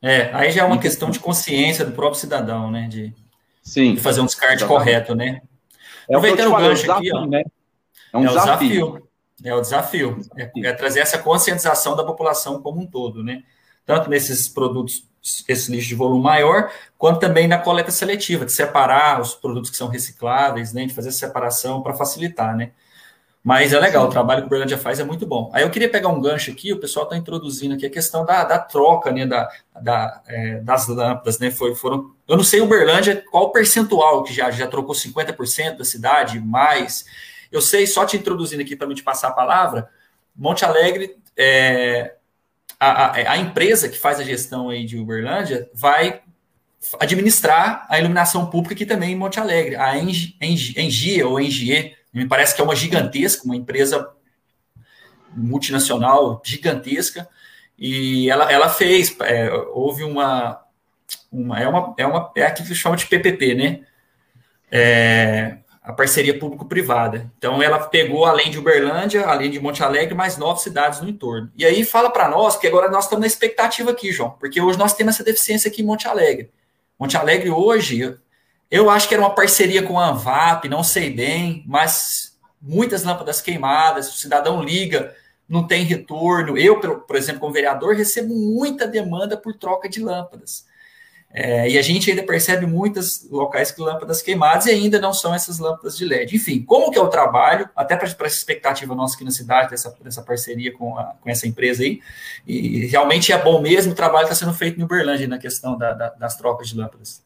É, 0.00 0.30
aí 0.32 0.52
já 0.52 0.62
é 0.62 0.64
uma 0.64 0.76
e, 0.76 0.80
questão 0.80 1.10
de 1.10 1.18
consciência 1.18 1.84
do 1.84 1.92
próprio 1.92 2.20
cidadão, 2.20 2.70
né? 2.70 2.86
De, 2.88 3.12
sim, 3.62 3.94
de 3.94 4.00
fazer 4.00 4.20
um 4.20 4.26
descarte 4.26 4.62
exatamente. 4.62 4.84
correto, 4.84 5.14
né? 5.14 5.42
É 6.08 6.14
Aproveitando 6.14 6.52
o 6.52 6.56
gancho 6.56 6.82
desafio, 6.82 7.16
aqui, 7.16 7.26
ó. 7.26 7.26
Né? 7.26 7.42
É 8.12 8.16
um 8.16 8.24
é 8.24 8.28
desafio. 8.28 8.68
desafio. 8.68 9.08
É 9.44 9.54
o 9.54 9.60
desafio. 9.60 10.20
É, 10.36 10.50
é, 10.64 10.72
trazer 10.72 11.00
essa 11.00 11.18
conscientização 11.18 11.96
da 11.96 12.04
população 12.04 12.60
como 12.62 12.80
um 12.80 12.86
todo, 12.86 13.22
né? 13.22 13.42
Tanto 13.84 14.08
nesses 14.08 14.48
produtos, 14.48 15.04
esse 15.48 15.70
lixo 15.70 15.88
de 15.88 15.94
volume 15.94 16.22
maior, 16.22 16.70
quanto 16.96 17.20
também 17.20 17.48
na 17.48 17.58
coleta 17.58 17.90
seletiva, 17.90 18.44
de 18.44 18.52
separar 18.52 19.20
os 19.20 19.34
produtos 19.34 19.70
que 19.70 19.76
são 19.76 19.88
recicláveis, 19.88 20.72
né? 20.72 20.86
De 20.86 20.94
fazer 20.94 21.08
essa 21.08 21.26
separação 21.26 21.82
para 21.82 21.94
facilitar, 21.94 22.56
né? 22.56 22.70
Mas 23.42 23.72
é 23.72 23.78
legal, 23.78 24.02
Sim. 24.02 24.08
o 24.08 24.12
trabalho 24.12 24.42
que 24.42 24.46
o 24.46 24.50
Berlândia 24.50 24.76
faz 24.76 24.98
é 24.98 25.04
muito 25.04 25.26
bom. 25.26 25.50
Aí 25.54 25.62
eu 25.62 25.70
queria 25.70 25.88
pegar 25.88 26.08
um 26.08 26.20
gancho 26.20 26.50
aqui, 26.50 26.72
o 26.72 26.80
pessoal 26.80 27.04
está 27.04 27.16
introduzindo 27.16 27.74
aqui 27.74 27.86
a 27.86 27.90
questão 27.90 28.24
da, 28.24 28.44
da 28.44 28.58
troca 28.58 29.10
né, 29.10 29.24
da, 29.24 29.48
da 29.80 30.22
é, 30.26 30.60
das 30.60 30.88
lâmpadas, 30.88 31.38
né? 31.38 31.50
Foi, 31.50 31.74
foram, 31.74 32.12
eu 32.26 32.36
não 32.36 32.44
sei 32.44 32.60
o 32.60 32.66
Berlândia 32.66 33.24
qual 33.30 33.44
o 33.44 33.50
percentual 33.50 34.22
que 34.22 34.34
já, 34.34 34.50
já 34.50 34.66
trocou 34.66 34.94
50% 34.94 35.76
da 35.78 35.84
cidade, 35.84 36.40
mais. 36.40 37.06
Eu 37.50 37.62
sei, 37.62 37.86
só 37.86 38.04
te 38.04 38.16
introduzindo 38.16 38.62
aqui 38.62 38.76
para 38.76 38.86
me 38.86 38.94
te 38.94 39.02
passar 39.02 39.28
a 39.28 39.32
palavra, 39.32 39.88
Monte 40.36 40.64
Alegre, 40.64 41.16
é, 41.36 42.14
a, 42.78 43.06
a, 43.06 43.32
a, 43.32 43.38
empresa 43.38 43.88
que 43.88 43.98
faz 43.98 44.20
a 44.20 44.24
gestão 44.24 44.68
aí 44.68 44.84
de 44.84 44.98
Uberlândia 44.98 45.68
vai 45.72 46.20
administrar 47.00 47.86
a 47.88 47.98
iluminação 47.98 48.46
pública 48.46 48.74
aqui 48.74 48.86
também 48.86 49.12
em 49.12 49.16
Monte 49.16 49.40
Alegre, 49.40 49.74
a 49.76 49.98
Engie 49.98 51.22
ou 51.24 51.40
Engie, 51.40 51.96
me 52.18 52.28
parece 52.28 52.54
que 52.54 52.60
é 52.60 52.64
uma 52.64 52.76
gigantesca, 52.76 53.44
uma 53.44 53.56
empresa 53.56 54.10
multinacional 55.34 56.42
gigantesca, 56.44 57.28
e 57.78 58.28
ela, 58.28 58.50
ela 58.50 58.68
fez, 58.68 59.16
é, 59.20 59.50
houve 59.72 60.02
uma, 60.02 60.60
uma, 61.30 61.60
é 61.60 61.68
uma, 61.68 61.94
é 61.96 62.06
uma, 62.06 62.32
é 62.36 62.42
aquilo 62.44 62.68
que 62.68 62.74
chama 62.74 62.96
de 62.96 63.06
PPP, 63.06 63.54
né? 63.54 63.80
É, 64.70 65.58
a 65.88 65.92
parceria 65.92 66.38
público-privada. 66.38 67.30
Então, 67.38 67.62
ela 67.62 67.78
pegou, 67.78 68.26
além 68.26 68.50
de 68.50 68.58
Uberlândia, 68.58 69.24
além 69.24 69.50
de 69.50 69.58
Monte 69.58 69.82
Alegre, 69.82 70.14
mais 70.14 70.36
nove 70.36 70.60
cidades 70.60 71.00
no 71.00 71.08
entorno. 71.08 71.50
E 71.56 71.64
aí, 71.64 71.82
fala 71.82 72.10
para 72.10 72.28
nós, 72.28 72.54
porque 72.54 72.66
agora 72.66 72.90
nós 72.90 73.04
estamos 73.04 73.22
na 73.22 73.26
expectativa 73.26 73.90
aqui, 73.90 74.12
João, 74.12 74.30
porque 74.38 74.60
hoje 74.60 74.78
nós 74.78 74.92
temos 74.92 75.14
essa 75.14 75.24
deficiência 75.24 75.70
aqui 75.70 75.80
em 75.80 75.86
Monte 75.86 76.06
Alegre. 76.06 76.50
Monte 76.98 77.16
Alegre, 77.16 77.48
hoje, 77.48 78.18
eu 78.70 78.90
acho 78.90 79.08
que 79.08 79.14
era 79.14 79.22
uma 79.22 79.34
parceria 79.34 79.82
com 79.82 79.98
a 79.98 80.10
Anvap, 80.10 80.68
não 80.68 80.82
sei 80.82 81.10
bem, 81.10 81.64
mas 81.66 82.38
muitas 82.60 83.02
lâmpadas 83.04 83.40
queimadas, 83.40 84.08
o 84.08 84.18
cidadão 84.18 84.62
liga, 84.62 85.14
não 85.48 85.66
tem 85.66 85.84
retorno. 85.84 86.58
Eu, 86.58 86.78
por 86.78 87.16
exemplo, 87.16 87.40
como 87.40 87.52
vereador, 87.52 87.94
recebo 87.94 88.34
muita 88.34 88.86
demanda 88.86 89.36
por 89.36 89.54
troca 89.54 89.88
de 89.88 90.00
lâmpadas. 90.00 90.66
É, 91.30 91.68
e 91.68 91.78
a 91.78 91.82
gente 91.82 92.10
ainda 92.10 92.22
percebe 92.22 92.64
muitos 92.64 93.28
locais 93.30 93.70
que 93.70 93.82
lâmpadas 93.82 94.22
queimadas 94.22 94.64
e 94.64 94.70
ainda 94.70 94.98
não 94.98 95.12
são 95.12 95.34
essas 95.34 95.58
lâmpadas 95.58 95.96
de 95.96 96.04
LED. 96.04 96.36
Enfim, 96.36 96.62
como 96.62 96.90
que 96.90 96.98
é 96.98 97.02
o 97.02 97.08
trabalho, 97.08 97.68
até 97.76 97.96
para 97.96 98.06
essa 98.06 98.26
expectativa 98.26 98.94
nossa 98.94 99.14
aqui 99.14 99.24
na 99.24 99.30
cidade, 99.30 99.70
dessa, 99.70 99.94
dessa 100.02 100.22
parceria 100.22 100.72
com, 100.72 100.98
a, 100.98 101.14
com 101.20 101.28
essa 101.28 101.46
empresa 101.46 101.82
aí, 101.82 102.00
e 102.46 102.86
realmente 102.86 103.30
é 103.30 103.42
bom 103.42 103.60
mesmo, 103.60 103.92
o 103.92 103.94
trabalho 103.94 104.24
está 104.24 104.34
sendo 104.34 104.54
feito 104.54 104.80
em 104.80 104.82
Uberlândia 104.82 105.28
na 105.28 105.38
questão 105.38 105.76
da, 105.76 105.92
da, 105.92 106.08
das 106.10 106.36
trocas 106.36 106.68
de 106.68 106.76
lâmpadas. 106.76 107.22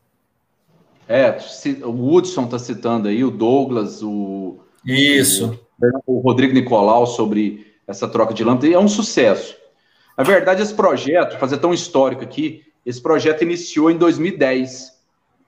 É, 1.08 1.36
o 1.84 2.14
Hudson 2.14 2.44
está 2.44 2.58
citando 2.58 3.08
aí, 3.08 3.24
o 3.24 3.30
Douglas, 3.30 4.02
o... 4.02 4.60
Isso. 4.84 5.58
O, 6.06 6.18
o 6.18 6.20
Rodrigo 6.20 6.54
Nicolau 6.54 7.06
sobre 7.06 7.72
essa 7.86 8.08
troca 8.08 8.32
de 8.34 8.44
lâmpadas, 8.44 8.72
é 8.72 8.78
um 8.78 8.88
sucesso. 8.88 9.56
Na 10.16 10.24
verdade, 10.24 10.62
esse 10.62 10.74
projeto, 10.74 11.38
fazer 11.38 11.58
tão 11.58 11.72
histórico 11.72 12.22
aqui, 12.22 12.64
esse 12.84 13.00
projeto 13.00 13.42
iniciou 13.42 13.90
em 13.90 13.96
2010, 13.96 14.92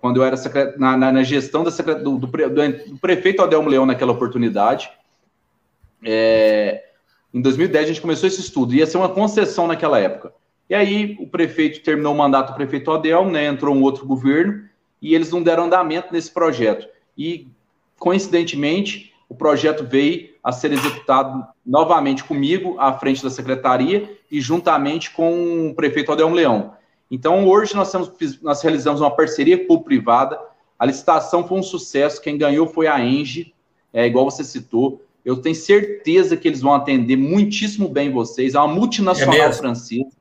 quando 0.00 0.18
eu 0.18 0.24
era 0.24 0.36
na, 0.76 0.96
na, 0.96 1.12
na, 1.12 1.22
gestão 1.22 1.64
da 1.64 1.70
do, 1.70 2.18
do, 2.18 2.26
do, 2.26 2.98
prefeito 3.00 3.42
Adelmo 3.42 3.68
Leão 3.68 3.86
naquela 3.86 4.12
oportunidade. 4.12 4.90
É, 6.04 6.84
em 7.32 7.40
2010 7.40 7.84
a 7.84 7.88
gente 7.88 8.00
começou 8.00 8.26
esse 8.26 8.40
estudo, 8.40 8.74
ia 8.74 8.86
ser 8.86 8.98
uma 8.98 9.08
concessão 9.08 9.66
naquela 9.66 9.98
época. 9.98 10.32
E 10.68 10.74
aí 10.74 11.16
o 11.20 11.26
prefeito 11.26 11.82
terminou 11.82 12.14
o 12.14 12.16
mandato 12.16 12.52
do 12.52 12.56
prefeito 12.56 12.90
Adelmo, 12.90 13.30
né, 13.30 13.46
entrou 13.46 13.74
um 13.74 13.82
outro 13.82 14.06
governo, 14.06 14.64
e 15.04 15.14
eles 15.14 15.30
não 15.30 15.42
deram 15.42 15.64
andamento 15.64 16.08
nesse 16.10 16.30
projeto. 16.30 16.88
E, 17.16 17.46
coincidentemente, 17.98 19.12
o 19.28 19.34
projeto 19.34 19.84
veio 19.84 20.30
a 20.42 20.50
ser 20.50 20.72
executado 20.72 21.46
novamente 21.64 22.24
comigo, 22.24 22.76
à 22.78 22.90
frente 22.94 23.22
da 23.22 23.28
secretaria, 23.28 24.16
e 24.30 24.40
juntamente 24.40 25.10
com 25.10 25.68
o 25.68 25.74
prefeito 25.74 26.10
Adelmo 26.10 26.34
Leão. 26.34 26.72
Então, 27.10 27.46
hoje 27.46 27.76
nós, 27.76 27.92
temos, 27.92 28.10
nós 28.40 28.62
realizamos 28.62 29.02
uma 29.02 29.10
parceria 29.10 29.58
público-privada. 29.58 30.40
A 30.78 30.86
licitação 30.86 31.46
foi 31.46 31.58
um 31.58 31.62
sucesso. 31.62 32.22
Quem 32.22 32.38
ganhou 32.38 32.66
foi 32.66 32.86
a 32.86 32.98
Engie, 32.98 33.52
é, 33.92 34.06
igual 34.06 34.30
você 34.30 34.42
citou. 34.42 35.02
Eu 35.22 35.36
tenho 35.36 35.54
certeza 35.54 36.34
que 36.34 36.48
eles 36.48 36.62
vão 36.62 36.72
atender 36.72 37.16
muitíssimo 37.16 37.90
bem 37.90 38.10
vocês. 38.10 38.54
É 38.54 38.58
uma 38.58 38.74
multinacional 38.74 39.34
é 39.34 39.52
francesa. 39.52 40.16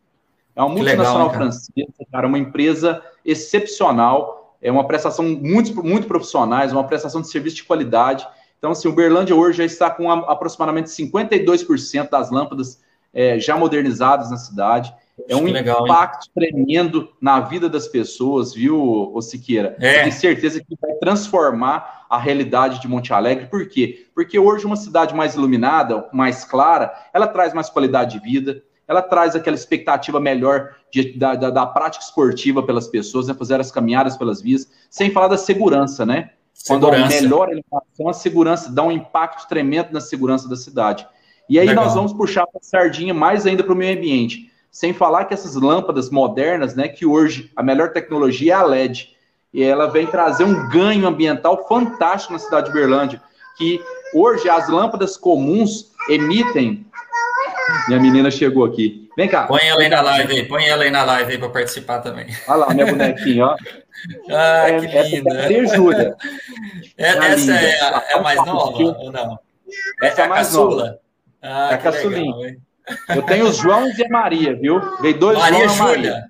É 0.54 0.62
uma 0.62 0.69
multinacional 0.69 1.28
legal, 1.28 1.34
francesa, 1.34 2.06
cara, 2.12 2.28
uma 2.28 2.38
empresa 2.38 3.02
excepcional. 3.26 4.42
É 4.63 4.71
uma 4.71 4.88
prestação 4.88 5.26
muito, 5.26 5.84
muito 5.84 6.08
profissionais, 6.08 6.71
uma 6.71 6.86
prestação 6.86 7.21
de 7.21 7.30
serviço 7.30 7.58
de 7.58 7.63
qualidade. 7.63 8.26
Então, 8.58 8.71
assim, 8.71 8.88
o 8.88 8.93
Berlândia 8.93 9.36
hoje 9.36 9.58
já 9.58 9.65
está 9.65 9.91
com 9.91 10.10
aproximadamente 10.10 10.89
52% 10.89 12.10
das 12.10 12.32
lâmpadas 12.32 12.82
é, 13.13 13.38
já 13.39 13.58
modernizadas 13.58 14.32
na 14.32 14.38
cidade. 14.38 14.93
É 15.28 15.36
um 15.36 15.43
legal, 15.43 15.84
impacto 15.84 16.26
hein? 16.26 16.32
tremendo 16.34 17.10
na 17.21 17.39
vida 17.41 17.69
das 17.69 17.88
pessoas, 17.88 18.54
viu, 18.54 19.12
ô 19.13 19.21
Siqueira? 19.21 19.76
É. 19.80 20.02
Tenho 20.02 20.12
certeza 20.13 20.60
que 20.60 20.76
vai 20.82 20.93
transformar 20.93 22.06
a 22.10 22.17
realidade 22.17 22.82
de 22.82 22.88
Monte 22.88 23.13
Alegre. 23.13 23.45
Por 23.45 23.67
quê? 23.67 24.08
Porque 24.15 24.39
hoje 24.39 24.65
uma 24.65 24.76
cidade 24.76 25.13
mais 25.13 25.36
iluminada, 25.36 26.10
mais 26.12 26.43
clara, 26.43 26.91
ela 27.13 27.28
traz 27.28 27.54
mais 27.54 27.69
qualidade 27.69 28.17
de 28.17 28.23
vida, 28.26 28.63
ela 28.88 29.02
traz 29.02 29.36
aquela 29.36 29.56
expectativa 29.56 30.19
melhor 30.19 30.76
de, 30.91 31.17
da, 31.17 31.36
da, 31.36 31.50
da, 31.50 31.65
prática 31.65 32.04
esportiva 32.04 32.62
pelas 32.62 32.88
pessoas, 32.88 33.28
né, 33.28 33.34
fazer 33.34 33.60
as 33.60 33.72
caminhadas 33.72 34.17
pelas 34.17 34.41
vias, 34.41 34.69
sem 34.89 35.12
falar 35.12 35.28
da 35.28 35.38
segurança, 35.38 36.06
né? 36.06 36.32
Segurança. 36.54 37.00
Quando 37.00 37.10
melhora 37.10 37.52
a 37.52 37.54
iluminação, 37.54 38.10
a 38.10 38.13
segurança 38.13 38.72
dá 38.72 38.84
um 38.84 38.91
impacto 38.91 39.48
tremendo 39.48 39.91
na 39.91 40.02
segurança 40.02 40.48
da 40.48 40.56
cidade. 40.56 41.08
E 41.50 41.60
aí 41.60 41.67
Legal. 41.67 41.86
nós 41.86 41.93
vamos 41.93 42.13
puxar 42.13 42.43
a 42.43 42.60
sardinha 42.62 43.13
mais 43.13 43.46
ainda 43.46 43.63
para 43.63 43.74
o 43.74 43.76
meio 43.76 43.98
ambiente. 43.98 44.52
Sem 44.72 44.93
falar 44.93 45.26
que 45.26 45.34
essas 45.34 45.56
lâmpadas 45.56 46.10
modernas, 46.10 46.76
né, 46.76 46.88
que 46.88 47.06
hoje 47.06 47.52
a 47.56 47.63
melhor 47.63 47.91
tecnologia 47.91 48.54
é 48.54 48.56
a 48.56 48.63
LED, 48.63 49.13
e 49.54 49.62
ela 49.62 49.88
vem 49.88 50.08
trazer 50.08 50.43
um 50.43 50.67
ganho 50.69 51.08
ambiental 51.08 51.67
fantástico 51.67 52.34
na 52.34 52.39
cidade 52.39 52.65
de 52.65 52.72
Uberlândia, 52.72 53.22
que 53.58 53.80
hoje 54.13 54.50
as 54.50 54.67
lâmpadas 54.67 55.15
comuns 55.15 55.91
emitem. 56.10 56.86
Minha 57.88 57.99
menina 57.99 58.32
chegou 58.32 58.65
aqui. 58.65 59.10
Vem 59.15 59.28
cá. 59.28 59.43
Põe 59.43 59.62
ela 59.63 59.82
aí 59.82 59.89
na 59.89 60.02
live 60.02 60.34
aí, 60.34 60.45
põe 60.45 60.65
ela 60.65 60.84
aí 60.84 60.91
na 60.91 61.04
live 61.04 61.32
aí 61.32 61.38
para 61.38 61.49
participar 61.49 61.99
também. 61.99 62.28
Olha 62.47 62.58
lá, 62.58 62.73
minha 62.73 62.86
bonequinha, 62.86 63.45
ó. 63.45 63.56
Ah, 64.30 64.69
é, 64.69 64.80
que 64.82 65.15
linda. 65.15 65.34
Essa 65.34 65.54
é 65.54 65.60
a 65.60 65.65
Júlia. 65.76 66.15
É, 66.97 67.08
essa 67.10 67.54
é 67.54 67.80
a, 67.80 68.04
é 68.10 68.21
mais 68.21 68.38
nova 68.45 68.78
ou 68.78 69.12
não? 69.12 69.39
Essa 70.02 70.23
é 70.23 70.26
a 70.26 70.28
mais 70.28 70.52
nova. 70.52 70.99
Ah, 71.41 71.69
é 71.71 71.76
a 71.76 71.78
caçulinha. 71.78 72.58
Eu 73.15 73.21
tenho 73.21 73.47
os 73.47 73.58
João 73.58 73.88
e 73.88 74.04
a 74.04 74.10
Maria, 74.10 74.56
viu? 74.56 74.82
Veio 74.99 75.17
dois 75.17 75.38
Maria 75.38 75.69
João 75.69 75.93
Júlia. 75.93 76.12
Maria. 76.12 76.23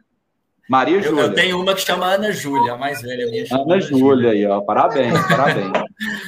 Maria 0.69 1.01
Júlia. 1.01 1.21
Eu, 1.21 1.27
eu, 1.29 1.33
tenho 1.33 1.61
uma 1.61 1.73
que 1.73 1.81
chama 1.81 2.05
Ana 2.05 2.31
Júlia, 2.31 2.73
a 2.73 2.77
mais 2.77 3.01
velha 3.01 3.25
minha. 3.27 3.45
Ana 3.51 3.79
Júlia 3.79 4.31
aí, 4.31 4.45
ó. 4.45 4.61
Parabéns, 4.61 5.19
parabéns. 5.27 5.71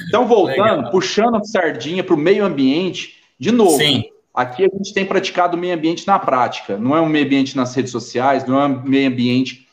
Então, 0.08 0.26
voltando, 0.26 0.76
Legal. 0.76 0.90
puxando 0.90 1.36
a 1.36 1.44
sardinha 1.44 2.02
para 2.02 2.14
o 2.14 2.18
meio 2.18 2.44
ambiente, 2.44 3.22
de 3.38 3.52
novo. 3.52 3.76
Sim. 3.76 4.04
Aqui 4.36 4.66
a 4.66 4.68
gente 4.68 4.92
tem 4.92 5.06
praticado 5.06 5.56
o 5.56 5.58
meio 5.58 5.74
ambiente 5.74 6.06
na 6.06 6.18
prática. 6.18 6.76
Não 6.76 6.94
é 6.94 7.00
um 7.00 7.08
meio 7.08 7.24
ambiente 7.24 7.56
nas 7.56 7.74
redes 7.74 7.90
sociais, 7.90 8.44
não 8.44 8.60
é 8.60 8.66
um 8.66 8.82
meio 8.82 9.08
ambiente 9.08 9.66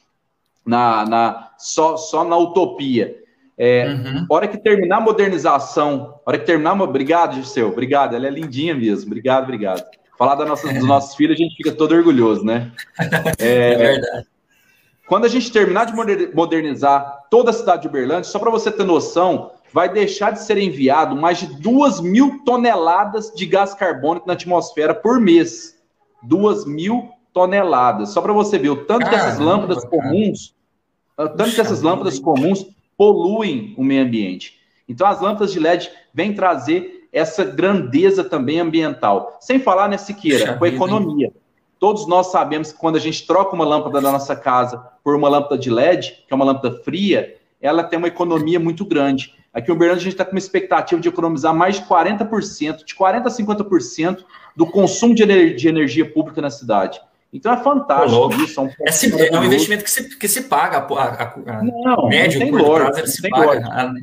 na, 0.66 1.06
na 1.06 1.52
só, 1.58 1.98
só 1.98 2.24
na 2.24 2.38
utopia. 2.38 3.14
É, 3.58 3.88
uhum. 3.88 4.26
Hora 4.30 4.48
que 4.48 4.58
terminar 4.58 4.98
a 4.98 5.02
modernização, 5.02 6.18
hora 6.26 6.38
que 6.38 6.46
terminar. 6.46 6.82
Obrigado, 6.82 7.36
Giseu. 7.36 7.68
Obrigado. 7.68 8.16
Ela 8.16 8.28
é 8.28 8.30
lindinha 8.30 8.74
mesmo. 8.74 9.08
Obrigado, 9.08 9.44
obrigado. 9.44 9.84
Falar 10.18 10.36
da 10.36 10.46
nossa, 10.46 10.72
dos 10.72 10.88
nossos 10.88 11.14
filhos, 11.14 11.36
a 11.36 11.44
gente 11.44 11.58
fica 11.58 11.74
todo 11.74 11.94
orgulhoso, 11.94 12.46
né? 12.46 12.72
É, 13.40 13.74
é 13.74 13.76
verdade. 13.76 14.28
Quando 15.08 15.26
a 15.26 15.30
gente 15.30 15.52
terminar 15.52 15.86
de 15.86 15.94
modernizar 16.34 17.26
toda 17.30 17.50
a 17.50 17.54
cidade 17.54 17.82
de 17.82 17.90
Uberlândia, 17.90 18.24
só 18.24 18.40
para 18.40 18.50
você 18.50 18.72
ter 18.72 18.86
noção, 18.86 19.52
vai 19.74 19.92
deixar 19.92 20.32
de 20.32 20.44
ser 20.44 20.58
enviado 20.58 21.16
mais 21.16 21.40
de 21.40 21.48
2 21.48 22.00
mil 22.00 22.44
toneladas 22.46 23.34
de 23.34 23.46
gás 23.46 23.74
carbônico 23.74 24.28
na 24.28 24.34
atmosfera 24.34 24.94
por 24.94 25.20
mês. 25.20 25.76
2 26.22 26.66
mil 26.66 27.10
toneladas. 27.34 28.10
Só 28.10 28.22
para 28.22 28.32
você 28.32 28.60
ver 28.60 28.70
o 28.70 28.86
tanto 28.86 29.06
Caramba, 29.06 29.10
que 29.10 29.16
essas 29.16 29.40
lâmpadas 29.40 29.86
comuns, 29.86 30.56
tanto 31.18 31.38
Puxa 31.38 31.56
que 31.56 31.62
essas 31.62 31.82
lâmpadas 31.82 32.20
comuns 32.20 32.68
poluem 32.96 33.74
o 33.78 33.84
meio 33.84 34.04
ambiente. 34.04 34.60
Então 34.88 35.08
as 35.08 35.20
lâmpadas 35.20 35.52
de 35.52 35.60
LED 35.60 35.90
vêm 36.14 36.34
trazer 36.34 37.08
essa 37.12 37.44
grandeza 37.44 38.24
também 38.24 38.60
ambiental. 38.60 39.38
Sem 39.40 39.60
falar, 39.60 39.88
né, 39.88 39.98
Siqueira, 39.98 40.56
com 40.58 40.66
a 40.66 40.70
economia. 40.70 41.32
Todos 41.80 42.08
nós 42.08 42.28
sabemos 42.32 42.72
que 42.72 42.80
quando 42.80 42.96
a 42.96 43.00
gente 43.00 43.26
troca 43.28 43.56
uma 43.56 43.66
lâmpada 43.66 44.00
da 44.00 44.12
nossa 44.12 44.36
casa 44.36 44.78
por 45.04 45.16
uma 45.16 45.28
lâmpada 45.28 45.58
de 45.58 45.70
LED, 45.70 46.24
que 46.28 46.34
é 46.34 46.36
uma 46.36 46.46
lâmpada 46.46 46.82
fria, 46.84 47.36
ela 47.62 47.84
tem 47.84 47.98
uma 47.98 48.08
economia 48.08 48.60
muito 48.60 48.86
grande. 48.86 49.36
Aqui 49.54 49.70
em 49.70 49.74
Uberlândia 49.74 50.02
a 50.02 50.04
gente 50.04 50.14
está 50.14 50.26
com 50.26 50.32
uma 50.32 50.40
expectativa 50.40 51.00
de 51.00 51.08
economizar 51.08 51.54
mais 51.54 51.76
de 51.76 51.84
40%, 51.84 52.84
de 52.84 52.96
40% 52.96 53.26
a 53.26 53.30
50% 53.30 54.26
do 54.56 54.66
consumo 54.66 55.14
de 55.14 55.68
energia 55.68 56.12
pública 56.12 56.42
na 56.42 56.50
cidade. 56.50 57.00
Então 57.32 57.52
é 57.52 57.58
fantástico 57.58 58.30
Pô, 58.30 58.36
isso. 58.44 58.60
É 58.60 58.64
um, 58.64 58.68
é, 58.68 59.28
é 59.28 59.40
um 59.40 59.44
investimento 59.44 59.84
que 59.84 59.92
se, 59.92 60.18
que 60.18 60.28
se 60.28 60.44
paga. 60.44 60.78
A, 60.78 61.04
a, 61.04 61.58
a 61.58 61.64
não, 61.64 62.08
médio, 62.08 62.40
não 62.40 62.48
tem 62.48 62.52
lógica, 62.52 62.92
prazo, 62.92 63.30
paga 63.30 63.94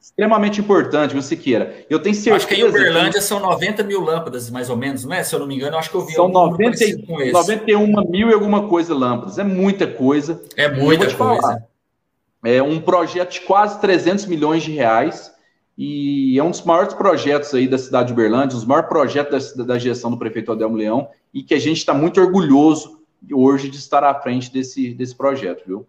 extremamente 0.00 0.60
importante, 0.60 1.14
você 1.14 1.36
queira. 1.36 1.84
Eu 1.88 1.98
tenho 1.98 2.14
certeza. 2.14 2.36
Acho 2.36 2.46
que 2.46 2.54
em 2.54 2.64
Uberlândia 2.64 3.20
que... 3.20 3.20
são 3.22 3.38
90 3.40 3.82
mil 3.84 4.00
lâmpadas, 4.00 4.50
mais 4.50 4.68
ou 4.68 4.76
menos, 4.76 5.04
não 5.04 5.14
é? 5.14 5.22
Se 5.22 5.34
eu 5.34 5.38
não 5.38 5.46
me 5.46 5.54
engano, 5.54 5.76
acho 5.76 5.90
que 5.90 5.96
eu 5.96 6.04
vi 6.04 6.14
São 6.14 6.28
90, 6.28 6.84
91 7.32 8.10
mil 8.10 8.28
e 8.28 8.34
alguma 8.34 8.68
coisa 8.68 8.94
lâmpadas. 8.94 9.38
É 9.38 9.44
muita 9.44 9.86
coisa. 9.86 10.42
É 10.56 10.68
muita 10.68 11.04
coisa. 11.04 11.16
Falar, 11.16 11.62
é 12.44 12.62
um 12.62 12.80
projeto 12.80 13.32
de 13.32 13.40
quase 13.42 13.80
300 13.80 14.26
milhões 14.26 14.62
de 14.62 14.72
reais 14.72 15.32
e 15.76 16.38
é 16.38 16.42
um 16.42 16.50
dos 16.50 16.62
maiores 16.62 16.94
projetos 16.94 17.54
aí 17.54 17.66
da 17.66 17.78
cidade 17.78 18.08
de 18.08 18.12
Uberlândia, 18.12 18.56
um 18.56 18.58
dos 18.58 18.66
maiores 18.66 18.88
projetos 18.88 19.54
da, 19.54 19.64
da 19.64 19.78
gestão 19.78 20.10
do 20.10 20.18
prefeito 20.18 20.52
Adelmo 20.52 20.76
Leão 20.76 21.08
e 21.32 21.42
que 21.42 21.54
a 21.54 21.58
gente 21.58 21.78
está 21.78 21.94
muito 21.94 22.20
orgulhoso 22.20 23.00
hoje 23.32 23.68
de 23.68 23.76
estar 23.76 24.02
à 24.02 24.14
frente 24.14 24.52
desse, 24.52 24.94
desse 24.94 25.14
projeto, 25.14 25.64
viu? 25.66 25.86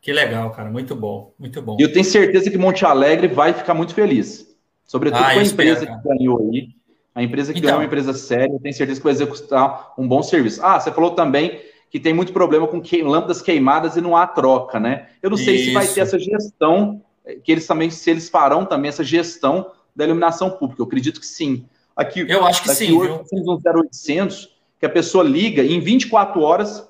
Que 0.00 0.12
legal, 0.12 0.50
cara. 0.50 0.70
Muito 0.70 0.94
bom, 0.94 1.32
muito 1.38 1.60
bom. 1.60 1.76
E 1.78 1.82
eu 1.82 1.92
tenho 1.92 2.04
certeza 2.04 2.50
que 2.50 2.56
Monte 2.56 2.84
Alegre 2.84 3.28
vai 3.28 3.52
ficar 3.52 3.74
muito 3.74 3.94
feliz. 3.94 4.48
Sobretudo 4.84 5.22
ah, 5.22 5.34
com 5.34 5.40
a 5.40 5.44
empresa 5.44 5.84
espero, 5.84 6.02
que 6.02 6.08
ganhou 6.08 6.50
aí. 6.50 6.68
A 7.14 7.22
empresa 7.22 7.52
que 7.52 7.58
então, 7.58 7.68
ganhou 7.68 7.80
é 7.80 7.84
uma 7.84 7.86
empresa 7.86 8.14
séria, 8.14 8.58
tenho 8.60 8.74
certeza 8.74 8.98
que 8.98 9.04
vai 9.04 9.12
executar 9.12 9.92
um 9.98 10.08
bom 10.08 10.22
serviço. 10.22 10.60
Ah, 10.64 10.80
você 10.80 10.90
falou 10.90 11.10
também 11.10 11.60
que 11.90 11.98
tem 11.98 12.14
muito 12.14 12.32
problema 12.32 12.68
com 12.68 12.80
que, 12.80 13.02
lâmpadas 13.02 13.42
queimadas 13.42 13.96
e 13.96 14.00
não 14.00 14.16
há 14.16 14.26
troca, 14.26 14.78
né? 14.78 15.08
Eu 15.20 15.28
não 15.28 15.36
sei 15.36 15.56
Isso. 15.56 15.64
se 15.66 15.72
vai 15.72 15.86
ter 15.86 16.00
essa 16.00 16.18
gestão, 16.18 17.02
eh, 17.26 17.34
que 17.42 17.50
eles 17.50 17.66
também, 17.66 17.90
se 17.90 18.08
eles 18.08 18.28
farão 18.28 18.64
também 18.64 18.88
essa 18.88 19.02
gestão 19.02 19.72
da 19.94 20.04
iluminação 20.04 20.50
pública. 20.50 20.80
Eu 20.80 20.86
acredito 20.86 21.18
que 21.18 21.26
sim. 21.26 21.66
Aqui, 21.96 22.24
eu 22.28 22.46
acho 22.46 22.62
que 22.62 22.70
sim. 22.70 22.92
Hoje, 22.92 23.20
viu? 23.32 23.42
um 23.44 23.58
0800 23.82 24.56
que 24.78 24.86
a 24.86 24.88
pessoa 24.88 25.24
liga 25.24 25.62
e 25.62 25.74
em 25.74 25.80
24 25.80 26.40
horas 26.40 26.88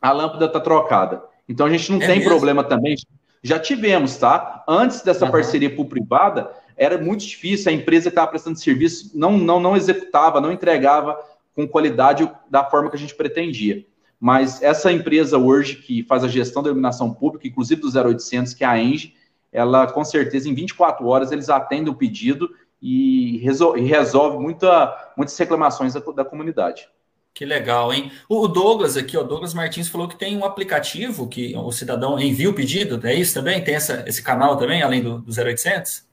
a 0.00 0.10
lâmpada 0.10 0.46
está 0.46 0.58
trocada. 0.58 1.22
Então 1.48 1.64
a 1.66 1.70
gente 1.70 1.90
não 1.92 2.02
é 2.02 2.06
tem 2.06 2.16
mesmo? 2.16 2.30
problema 2.30 2.64
também. 2.64 2.96
Já 3.42 3.58
tivemos, 3.58 4.16
tá? 4.16 4.64
Antes 4.68 5.02
dessa 5.02 5.24
uhum. 5.24 5.30
parceria 5.30 5.70
público-privada, 5.70 6.50
era 6.76 6.98
muito 6.98 7.24
difícil, 7.24 7.70
a 7.70 7.74
empresa 7.74 8.04
que 8.04 8.08
estava 8.08 8.28
prestando 8.28 8.58
serviço 8.58 9.12
não, 9.14 9.38
não, 9.38 9.60
não 9.60 9.76
executava, 9.76 10.40
não 10.40 10.50
entregava 10.50 11.18
com 11.54 11.66
qualidade 11.66 12.28
da 12.50 12.64
forma 12.64 12.90
que 12.90 12.96
a 12.96 12.98
gente 12.98 13.14
pretendia. 13.14 13.84
Mas 14.22 14.62
essa 14.62 14.92
empresa 14.92 15.36
hoje 15.36 15.74
que 15.74 16.04
faz 16.04 16.22
a 16.22 16.28
gestão 16.28 16.62
da 16.62 16.68
iluminação 16.68 17.12
pública, 17.12 17.48
inclusive 17.48 17.80
do 17.80 17.88
0800, 17.88 18.54
que 18.54 18.62
é 18.62 18.66
a 18.68 18.78
Engie, 18.78 19.16
ela 19.50 19.84
com 19.88 20.04
certeza 20.04 20.48
em 20.48 20.54
24 20.54 21.04
horas 21.04 21.32
eles 21.32 21.48
atendem 21.48 21.92
o 21.92 21.96
pedido 21.96 22.48
e 22.80 23.38
resolve, 23.38 23.80
resolve 23.80 24.38
muita, 24.38 25.12
muitas 25.16 25.36
reclamações 25.36 25.94
da, 25.94 25.98
da 25.98 26.24
comunidade. 26.24 26.88
Que 27.34 27.44
legal, 27.44 27.92
hein? 27.92 28.12
O 28.28 28.46
Douglas 28.46 28.96
aqui, 28.96 29.18
o 29.18 29.24
Douglas 29.24 29.54
Martins 29.54 29.88
falou 29.88 30.06
que 30.06 30.16
tem 30.16 30.36
um 30.36 30.44
aplicativo 30.44 31.26
que 31.26 31.56
o 31.56 31.72
cidadão 31.72 32.16
envia 32.16 32.48
o 32.48 32.54
pedido, 32.54 33.04
é 33.04 33.14
isso 33.16 33.34
também? 33.34 33.60
Tem 33.64 33.74
essa, 33.74 34.04
esse 34.06 34.22
canal 34.22 34.56
também, 34.56 34.82
além 34.82 35.02
do, 35.02 35.18
do 35.18 35.32
0800? 35.32 36.04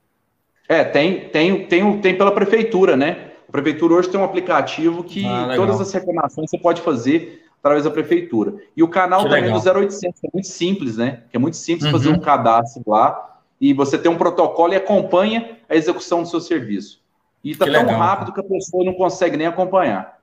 É, 0.68 0.84
tem, 0.84 1.30
tem, 1.30 1.68
tem, 1.68 2.02
tem 2.02 2.18
pela 2.18 2.32
prefeitura, 2.32 2.98
né? 2.98 3.34
A 3.48 3.52
prefeitura 3.52 3.94
hoje 3.94 4.10
tem 4.10 4.20
um 4.20 4.24
aplicativo 4.24 5.04
que 5.04 5.24
ah, 5.28 5.54
todas 5.56 5.80
as 5.80 5.94
reclamações 5.94 6.50
você 6.50 6.58
pode 6.58 6.82
fazer 6.82 7.48
através 7.60 7.84
da 7.84 7.92
prefeitura. 7.92 8.56
E 8.76 8.82
o 8.82 8.88
canal 8.88 9.24
que 9.24 9.30
também 9.30 9.44
legal. 9.44 9.60
do 9.60 9.80
0800, 9.80 10.20
que 10.20 10.28
é 10.28 10.30
muito 10.34 10.48
simples, 10.48 10.98
né? 10.98 11.24
Que 11.30 11.38
é 11.38 11.40
muito 11.40 11.58
simples 11.58 11.86
uhum. 11.86 11.92
fazer 11.92 12.10
um 12.10 12.20
cadastro 12.20 12.84
lá 12.88 13.30
e 13.60 13.74
você 13.74 13.98
tem 13.98 14.10
um 14.10 14.18
protocolo 14.18 14.74
e 14.74 14.78
acompanha 14.78 15.58
a 15.68 15.76
execução 15.76 16.24
do 16.24 16.30
seu 16.30 16.40
serviço. 16.40 17.02
E 17.44 17.52
está 17.52 17.66
tão 17.66 17.74
legal. 17.74 18.00
rápido 18.00 18.34
que 18.34 18.40
a 18.40 18.44
pessoa 18.44 18.86
não 18.86 18.94
consegue 18.94 19.38
nem 19.38 19.48
acompanhar. 19.48 20.20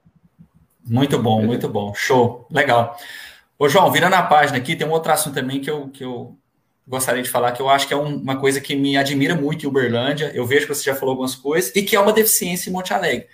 Muito 0.85 1.19
bom, 1.19 1.43
muito 1.43 1.69
bom. 1.69 1.93
Show. 1.95 2.47
Legal. 2.51 2.97
Ô, 3.59 3.69
João, 3.69 3.91
virando 3.91 4.15
a 4.15 4.23
página 4.23 4.59
aqui, 4.59 4.77
tem 4.77 4.87
um 4.87 4.91
outro 4.91 5.13
assunto 5.13 5.35
também 5.35 5.61
que 5.61 5.71
eu, 5.71 5.89
que 5.89 6.05
eu 6.05 6.37
gostaria 6.87 7.23
de 7.23 7.29
falar, 7.29 7.53
que 7.53 7.61
eu 7.61 7.69
acho 7.69 7.89
que 7.89 7.95
é 7.95 7.97
um, 7.97 8.17
uma 8.17 8.37
coisa 8.37 8.61
que 8.61 8.77
me 8.77 8.97
admira 8.97 9.35
muito 9.35 9.65
em 9.65 9.69
Uberlândia. 9.69 10.31
Eu 10.35 10.47
vejo 10.47 10.67
que 10.67 10.75
você 10.75 10.85
já 10.85 10.95
falou 10.95 11.13
algumas 11.13 11.35
coisas, 11.35 11.75
e 11.75 11.83
que 11.83 11.97
é 11.97 12.01
uma 12.01 12.13
deficiência 12.13 12.71
em 12.71 12.73
Monte 12.73 12.95
Alegre, 12.95 13.27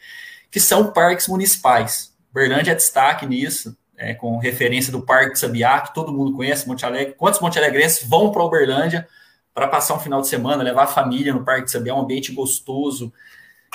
que 0.50 0.58
são 0.58 0.92
parques 0.92 1.28
municipais. 1.28 2.12
Uberlândia 2.30 2.72
é 2.72 2.74
destaque 2.74 3.26
nisso, 3.26 3.76
é, 4.02 4.14
com 4.14 4.36
referência 4.38 4.90
do 4.90 5.00
Parque 5.00 5.38
Sabiá, 5.38 5.80
que 5.80 5.94
todo 5.94 6.12
mundo 6.12 6.34
conhece, 6.34 6.66
Monte 6.66 6.84
Alegre. 6.84 7.14
Quantos 7.16 7.40
Monte 7.40 7.58
Alegrenses 7.58 8.06
vão 8.06 8.32
para 8.32 8.44
Uberlândia 8.44 9.08
para 9.54 9.68
passar 9.68 9.94
um 9.94 10.00
final 10.00 10.20
de 10.20 10.28
semana, 10.28 10.62
levar 10.62 10.84
a 10.84 10.86
família 10.86 11.32
no 11.32 11.44
Parque 11.44 11.70
Sabiá, 11.70 11.94
um 11.94 12.00
ambiente 12.00 12.32
gostoso, 12.32 13.12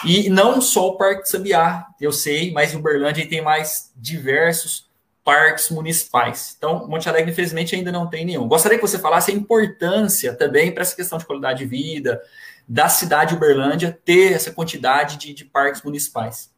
e 0.06 0.30
não 0.30 0.62
só 0.62 0.90
o 0.90 0.98
Parque 0.98 1.28
Sabiá, 1.28 1.88
eu 2.00 2.12
sei, 2.12 2.52
mas 2.52 2.74
em 2.74 2.78
Uberlândia 2.78 3.28
tem 3.28 3.42
mais 3.42 3.92
diversos 3.96 4.88
parques 5.24 5.70
municipais. 5.70 6.56
Então, 6.58 6.88
Monte 6.88 7.10
Alegre, 7.10 7.32
infelizmente, 7.32 7.76
ainda 7.76 7.92
não 7.92 8.08
tem 8.08 8.26
nenhum. 8.26 8.48
Gostaria 8.48 8.78
que 8.78 8.88
você 8.88 8.98
falasse 8.98 9.32
a 9.32 9.34
importância 9.34 10.34
também 10.34 10.72
para 10.72 10.84
essa 10.84 10.96
questão 10.96 11.18
de 11.18 11.26
qualidade 11.26 11.60
de 11.60 11.66
vida 11.66 12.22
da 12.68 12.90
cidade 12.90 13.32
de 13.32 13.36
Uberlândia 13.38 13.98
ter 14.04 14.34
essa 14.34 14.52
quantidade 14.52 15.18
de, 15.18 15.34
de 15.34 15.46
parques 15.46 15.82
municipais. 15.82 16.52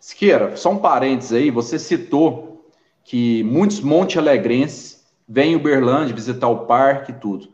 Siqueira, 0.00 0.56
só 0.56 0.70
um 0.70 0.78
parênteses 0.78 1.32
aí, 1.32 1.50
você 1.50 1.78
citou 1.78 2.47
que 3.08 3.42
muitos 3.44 3.80
Monte 3.80 4.18
Alegrenses 4.18 5.02
vêm 5.26 5.52
em 5.52 5.56
Uberlândia 5.56 6.14
visitar 6.14 6.46
o 6.46 6.66
parque 6.66 7.10
e 7.10 7.14
tudo. 7.14 7.48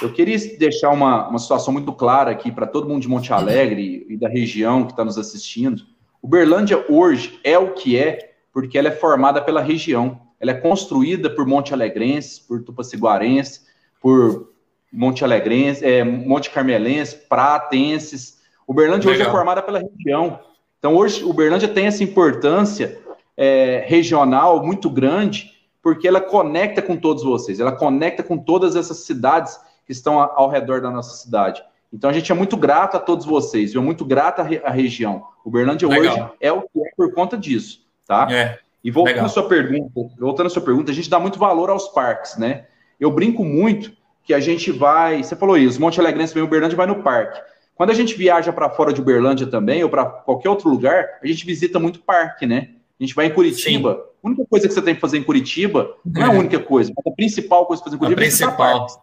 Eu 0.00 0.10
queria 0.10 0.38
deixar 0.56 0.88
uma, 0.88 1.28
uma 1.28 1.38
situação 1.38 1.70
muito 1.70 1.92
clara 1.92 2.30
aqui 2.30 2.50
para 2.50 2.66
todo 2.66 2.88
mundo 2.88 3.02
de 3.02 3.08
Monte 3.08 3.30
Alegre 3.30 4.06
e 4.08 4.16
da 4.16 4.26
região 4.26 4.84
que 4.84 4.92
está 4.92 5.04
nos 5.04 5.18
assistindo. 5.18 5.82
Uberlândia 6.22 6.82
hoje 6.88 7.38
é 7.44 7.58
o 7.58 7.74
que 7.74 7.98
é 7.98 8.32
porque 8.54 8.78
ela 8.78 8.88
é 8.88 8.90
formada 8.90 9.42
pela 9.42 9.60
região. 9.60 10.18
Ela 10.40 10.52
é 10.52 10.54
construída 10.54 11.28
por 11.28 11.46
Monte 11.46 11.74
Alegrenses, 11.74 12.38
por 12.38 12.62
Tupaciguarenses, 12.62 13.66
por 14.00 14.48
Monte 14.90 15.22
Alegrense, 15.22 15.84
é, 15.84 16.02
Monte 16.02 16.48
Carmelense, 16.48 17.16
Pratenses. 17.28 18.38
Uberlândia 18.66 19.10
Legal. 19.10 19.26
hoje 19.26 19.28
é 19.28 19.30
formada 19.30 19.60
pela 19.60 19.78
região. 19.78 20.40
Então, 20.78 20.96
hoje, 20.96 21.22
Uberlândia 21.22 21.68
tem 21.68 21.84
essa 21.84 22.02
importância 22.02 22.98
é, 23.42 23.82
regional 23.86 24.62
muito 24.62 24.90
grande, 24.90 25.50
porque 25.82 26.06
ela 26.06 26.20
conecta 26.20 26.82
com 26.82 26.94
todos 26.94 27.24
vocês, 27.24 27.58
ela 27.58 27.72
conecta 27.72 28.22
com 28.22 28.36
todas 28.36 28.76
essas 28.76 28.98
cidades 28.98 29.58
que 29.86 29.92
estão 29.92 30.20
ao 30.20 30.50
redor 30.50 30.82
da 30.82 30.90
nossa 30.90 31.16
cidade. 31.16 31.64
Então 31.90 32.10
a 32.10 32.12
gente 32.12 32.30
é 32.30 32.34
muito 32.34 32.54
grato 32.54 32.98
a 32.98 33.00
todos 33.00 33.24
vocês, 33.24 33.72
viu? 33.72 33.82
Muito 33.82 34.04
grato 34.04 34.40
à, 34.40 34.70
região. 34.70 35.24
Uberlândia 35.42 35.88
Legal. 35.88 36.14
hoje 36.14 36.32
é 36.38 36.52
o 36.52 36.60
que 36.60 36.86
é 36.86 36.90
por 36.94 37.14
conta 37.14 37.38
disso, 37.38 37.80
tá? 38.06 38.28
É. 38.30 38.58
E 38.84 38.90
voltando 38.90 39.24
à 39.24 39.28
sua 39.28 39.48
pergunta, 39.48 39.90
voltando 40.18 40.46
à 40.46 40.50
sua 40.50 40.62
pergunta, 40.62 40.90
a 40.90 40.94
gente 40.94 41.08
dá 41.08 41.18
muito 41.18 41.38
valor 41.38 41.70
aos 41.70 41.88
parques, 41.88 42.36
né? 42.36 42.66
Eu 43.00 43.10
brinco 43.10 43.42
muito 43.42 43.92
que 44.22 44.34
a 44.34 44.40
gente 44.40 44.70
vai, 44.70 45.22
você 45.22 45.34
falou 45.34 45.56
isso, 45.56 45.80
Monte 45.80 45.98
Alegrense 45.98 46.34
vem 46.34 46.42
Uberlândia 46.42 46.76
vai 46.76 46.86
no 46.86 47.02
parque. 47.02 47.40
Quando 47.74 47.88
a 47.88 47.94
gente 47.94 48.14
viaja 48.14 48.52
para 48.52 48.68
fora 48.68 48.92
de 48.92 49.00
Uberlândia 49.00 49.46
também, 49.46 49.82
ou 49.82 49.88
para 49.88 50.04
qualquer 50.04 50.50
outro 50.50 50.68
lugar, 50.68 51.18
a 51.22 51.26
gente 51.26 51.46
visita 51.46 51.78
muito 51.78 52.00
parque, 52.00 52.46
né? 52.46 52.68
A 53.00 53.04
gente 53.04 53.14
vai 53.14 53.26
em 53.26 53.34
Curitiba. 53.34 53.94
Sim. 53.94 54.10
A 54.22 54.28
única 54.28 54.44
coisa 54.44 54.68
que 54.68 54.74
você 54.74 54.82
tem 54.82 54.94
que 54.94 55.00
fazer 55.00 55.16
em 55.16 55.22
Curitiba, 55.22 55.96
não 56.04 56.22
é 56.22 56.24
a 56.26 56.30
única 56.30 56.58
coisa, 56.58 56.92
mas 56.94 57.10
a 57.10 57.16
principal 57.16 57.64
coisa 57.64 57.82
que 57.82 57.88
fazer 57.88 57.96
em 57.96 57.98
Curitiba 57.98 58.20
a 58.20 58.24
é 58.24 58.28
visitar 58.28 58.56
parques. 58.56 58.98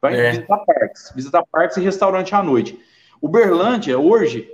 Vai 0.00 0.14
é. 0.14 0.30
visitar 0.32 0.58
parques, 0.58 1.12
visitar 1.14 1.44
parques 1.50 1.76
e 1.76 1.80
restaurante 1.80 2.34
à 2.34 2.42
noite. 2.42 2.78
Uberlândia, 3.22 3.98
hoje, 3.98 4.48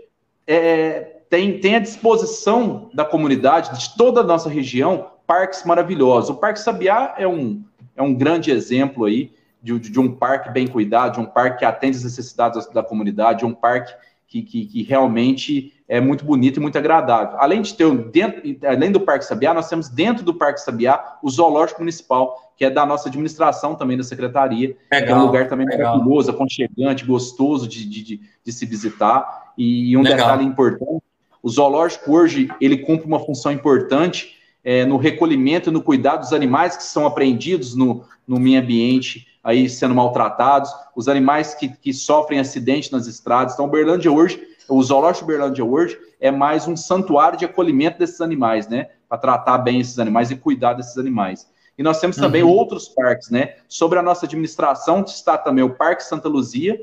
é, 0.47 1.19
tem, 1.29 1.59
tem 1.59 1.77
à 1.77 1.79
disposição 1.79 2.91
da 2.95 3.05
comunidade, 3.05 3.79
de 3.79 3.97
toda 3.97 4.21
a 4.21 4.25
nossa 4.25 4.49
região, 4.49 5.11
parques 5.27 5.65
maravilhosos. 5.65 6.31
O 6.31 6.35
Parque 6.35 6.61
Sabiá 6.61 7.15
é 7.19 7.27
um, 7.27 7.63
é 7.97 8.03
um 8.03 8.15
grande 8.15 8.51
exemplo 8.51 9.05
aí 9.05 9.33
de, 9.63 9.79
de 9.79 9.99
um 9.99 10.15
parque 10.15 10.51
bem 10.51 10.67
cuidado, 10.67 11.15
de 11.15 11.21
um 11.21 11.27
parque 11.27 11.59
que 11.59 11.65
atende 11.65 11.97
as 11.97 12.05
necessidades 12.05 12.67
da, 12.67 12.75
da 12.75 12.83
comunidade, 12.83 13.41
de 13.41 13.45
um 13.45 13.55
parque 13.55 13.93
que, 14.27 14.43
que, 14.43 14.67
que, 14.67 14.83
realmente 14.83 15.73
é 15.89 16.01
muito 16.01 16.25
bonito 16.25 16.59
e 16.59 16.61
muito 16.61 16.77
agradável. 16.77 17.39
Além 17.41 17.63
de 17.63 17.73
ter 17.75 17.91
dentro, 18.11 18.43
além 18.67 18.93
do 18.93 19.01
Parque 19.01 19.25
Sabiá, 19.25 19.55
nós 19.55 19.69
temos 19.69 19.89
dentro 19.89 20.23
do 20.23 20.35
Parque 20.35 20.61
Sabiá 20.61 21.17
o 21.23 21.31
Zoológico 21.31 21.81
Municipal, 21.81 22.53
que 22.57 22.65
é 22.65 22.71
da 22.71 22.85
nossa 22.85 23.09
administração 23.09 23.75
também 23.75 23.97
da 23.97 24.05
secretaria. 24.05 24.77
Legal, 24.93 25.17
é 25.17 25.21
um 25.21 25.25
lugar 25.25 25.49
também 25.49 25.67
legal. 25.67 25.95
maravilhoso, 25.95 26.31
aconchegante, 26.31 27.07
gostoso 27.07 27.67
de, 27.67 27.89
de, 27.89 28.21
de, 28.45 28.53
se 28.53 28.67
visitar. 28.67 29.53
E, 29.57 29.97
um 29.97 30.03
legal. 30.03 30.19
detalhe 30.19 30.45
importante: 30.45 31.03
o 31.43 31.49
zoológico 31.49 32.13
hoje 32.13 32.49
ele 32.61 32.77
cumpre 32.79 33.07
uma 33.07 33.21
função 33.21 33.51
importante 33.51 34.37
é, 34.63 34.85
no 34.85 34.99
recolhimento 34.99 35.71
e 35.71 35.73
no 35.73 35.81
cuidado 35.81 36.21
dos 36.21 36.35
animais 36.35 36.77
que 36.77 36.83
são 36.83 37.07
apreendidos 37.07 37.75
no, 37.75 38.05
no 38.27 38.39
meio 38.39 38.61
ambiente 38.61 39.27
aí 39.43 39.71
sendo 39.71 39.95
maltratados, 39.95 40.71
os 40.95 41.09
animais 41.09 41.55
que, 41.55 41.69
que 41.69 41.95
sofrem 41.95 42.39
acidente 42.39 42.93
nas 42.93 43.07
estradas. 43.07 43.55
Então, 43.55 43.65
Uberlândia 43.65 44.13
hoje, 44.13 44.39
o 44.69 44.83
Zoológico 44.83 45.25
Uberlândia 45.25 45.65
hoje 45.65 45.99
é 46.21 46.31
mais 46.31 46.69
um 46.69 46.77
santuário 46.77 47.39
de 47.39 47.45
acolhimento 47.45 47.99
desses 47.99 48.21
animais, 48.21 48.69
né? 48.69 48.89
Para 49.09 49.19
tratar 49.19 49.59
bem 49.59 49.81
esses 49.81 49.99
animais 49.99 50.31
e 50.31 50.37
cuidar 50.37 50.75
desses 50.75 50.97
animais. 50.99 51.49
E 51.77 51.83
nós 51.83 52.01
temos 52.01 52.17
também 52.17 52.43
uhum. 52.43 52.51
outros 52.51 52.89
parques, 52.89 53.31
né? 53.31 53.55
Sobre 53.69 53.99
a 53.99 54.03
nossa 54.03 54.27
administração 54.27 55.03
está 55.03 55.39
também 55.39 55.65
o 55.65 55.75
Parque 55.75 56.03
Santa 56.03 56.29
Luzia, 56.29 56.79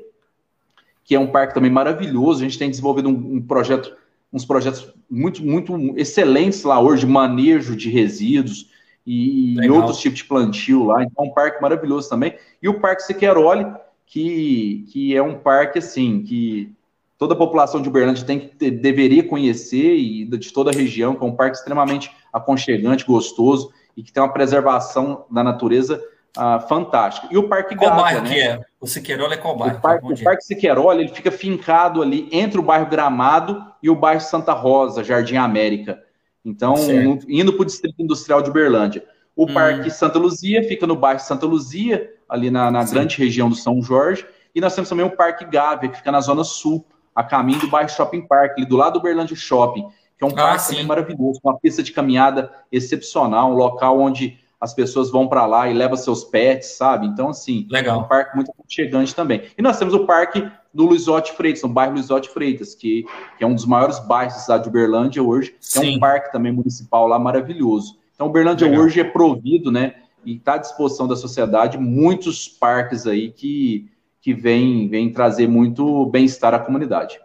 que 1.04 1.14
é 1.14 1.20
um 1.20 1.28
parque 1.28 1.54
também 1.54 1.70
maravilhoso. 1.70 2.40
A 2.40 2.44
gente 2.44 2.58
tem 2.58 2.70
desenvolvido 2.70 3.10
um, 3.10 3.36
um 3.36 3.42
projeto, 3.42 3.96
uns 4.32 4.46
projetos 4.46 4.92
muito, 5.10 5.44
muito 5.44 5.76
excelentes 5.98 6.64
lá 6.64 6.80
hoje, 6.80 7.06
de 7.06 7.12
manejo 7.12 7.76
de 7.76 7.90
resíduos, 7.90 8.72
e, 9.06 9.56
e 9.60 9.70
outros 9.70 10.00
tipos 10.00 10.20
de 10.20 10.26
plantio 10.26 10.86
lá. 10.86 11.04
Então, 11.04 11.26
é 11.26 11.28
um 11.28 11.34
parque 11.34 11.62
maravilhoso 11.62 12.10
também. 12.10 12.36
E 12.62 12.68
o 12.68 12.80
Parque 12.80 13.04
Sequeroli, 13.04 13.66
que, 14.06 14.86
que 14.90 15.16
é 15.16 15.22
um 15.22 15.38
parque 15.38 15.78
assim, 15.78 16.24
que 16.24 16.74
toda 17.18 17.34
a 17.34 17.38
população 17.38 17.82
de 17.82 17.90
Uberlândia 17.90 18.26
tem 18.26 18.40
que 18.40 18.70
deveria 18.72 19.24
conhecer 19.24 19.96
e 19.96 20.26
de 20.26 20.52
toda 20.52 20.72
a 20.72 20.74
região, 20.74 21.16
que 21.16 21.24
é 21.24 21.28
um 21.28 21.36
parque 21.36 21.58
extremamente 21.58 22.12
aconchegante, 22.32 23.06
gostoso 23.06 23.72
e 23.96 24.04
que 24.04 24.12
tem 24.12 24.22
uma 24.22 24.34
preservação 24.34 25.26
da 25.32 25.44
natureza 25.44 26.02
ah, 26.38 26.60
fantástica. 26.60 27.28
E 27.32 27.38
o 27.38 27.48
Parque 27.48 27.76
Qual 27.76 27.90
Gávea, 27.90 28.04
bairro 28.04 28.22
né? 28.24 28.30
que 28.30 28.42
é? 28.42 28.62
O 28.80 28.88
Siqueiroli 28.88 29.36
é 29.36 29.38
qual 29.38 29.58
bairro? 29.58 29.78
O 29.78 29.82
Parque, 29.82 30.14
o 30.14 30.24
parque 30.24 30.44
Siqueiroli, 30.44 31.04
ele 31.04 31.14
fica 31.14 31.32
fincado 31.32 32.02
ali 32.02 32.28
entre 32.32 32.60
o 32.60 32.64
bairro 32.64 32.88
Gramado 32.88 33.64
e 33.82 33.90
o 33.90 33.96
bairro 33.96 34.20
Santa 34.20 34.52
Rosa, 34.52 35.04
Jardim 35.04 35.38
América. 35.38 36.04
Então, 36.44 36.76
certo. 36.76 37.26
indo 37.30 37.54
para 37.54 37.64
o 37.64 37.66
Distrito 37.66 38.02
Industrial 38.02 38.42
de 38.42 38.50
Uberlândia. 38.50 39.04
O 39.36 39.46
hum. 39.46 39.54
Parque 39.54 39.90
Santa 39.90 40.20
Luzia 40.20 40.64
fica 40.64 40.86
no 40.86 40.96
bairro 40.96 41.20
Santa 41.20 41.46
Luzia, 41.46 42.10
ali 42.28 42.52
na, 42.52 42.70
na 42.70 42.84
grande 42.84 43.18
região 43.18 43.50
do 43.50 43.56
São 43.56 43.82
Jorge. 43.82 44.26
E 44.54 44.62
nós 44.62 44.76
temos 44.76 44.90
também 44.90 45.06
o 45.06 45.16
Parque 45.16 45.46
Gávea, 45.46 45.90
que 45.90 45.98
fica 45.98 46.12
na 46.12 46.22
Zona 46.22 46.44
Sul, 46.44 46.86
a 47.16 47.24
caminho 47.24 47.60
do 47.60 47.70
bairro 47.70 47.90
Shopping 47.90 48.22
Park, 48.28 48.54
ali 48.58 48.66
do 48.66 48.76
lado 48.76 48.94
do 48.94 49.00
Uberlândia 49.00 49.36
Shopping, 49.36 49.88
que 50.18 50.24
é 50.24 50.28
um 50.28 50.32
ah, 50.32 50.36
parque 50.36 50.68
também 50.68 50.86
maravilhoso, 50.86 51.40
uma 51.44 51.58
pista 51.58 51.82
de 51.82 51.92
caminhada 51.92 52.52
excepcional, 52.72 53.52
um 53.52 53.56
local 53.56 54.00
onde 54.00 54.38
as 54.60 54.74
pessoas 54.74 55.12
vão 55.12 55.28
para 55.28 55.46
lá 55.46 55.70
e 55.70 55.74
levam 55.74 55.96
seus 55.96 56.24
pets, 56.24 56.70
sabe? 56.78 57.06
Então, 57.08 57.30
assim, 57.30 57.68
Legal. 57.70 57.98
é 57.98 58.00
um 58.00 58.08
parque 58.08 58.36
muito 58.36 58.52
chegante 58.68 59.14
também. 59.14 59.44
E 59.58 59.62
nós 59.62 59.78
temos 59.78 59.94
o 59.94 60.06
parque 60.06 60.50
do 60.74 60.86
Luizote 60.86 61.34
Freitas, 61.34 61.62
no 61.64 61.70
bairro 61.70 61.94
Luizote 61.94 62.30
Freitas, 62.30 62.74
que, 62.74 63.06
que, 63.38 63.44
é 63.44 63.48
um 63.48 63.54
dos 63.54 63.66
maiores 63.66 64.00
bairros 64.00 64.34
da 64.34 64.40
cidade 64.40 64.64
de 64.64 64.70
Uberlândia 64.70 65.22
hoje, 65.22 65.56
que 65.60 65.80
é 65.80 65.82
um 65.82 66.00
parque 66.00 66.32
também 66.32 66.52
municipal 66.52 67.08
lá 67.08 67.20
maravilhoso. 67.20 67.98
Então, 68.14 68.28
Uberlândia 68.28 68.68
Legal. 68.68 68.84
hoje 68.84 69.00
é 69.00 69.04
provido, 69.04 69.72
né, 69.72 69.96
e 70.26 70.38
está 70.38 70.56
à 70.56 70.58
disposição 70.58 71.08
da 71.08 71.16
sociedade 71.16 71.78
muitos 71.78 72.48
parques 72.48 73.06
aí 73.06 73.32
que, 73.32 73.90
que 74.26 74.34
vêm 74.34 74.88
vem 74.88 75.12
trazer 75.12 75.48
muito 75.48 76.08
bem-estar 76.08 76.52
à 76.52 76.58
comunidade. 76.58 77.20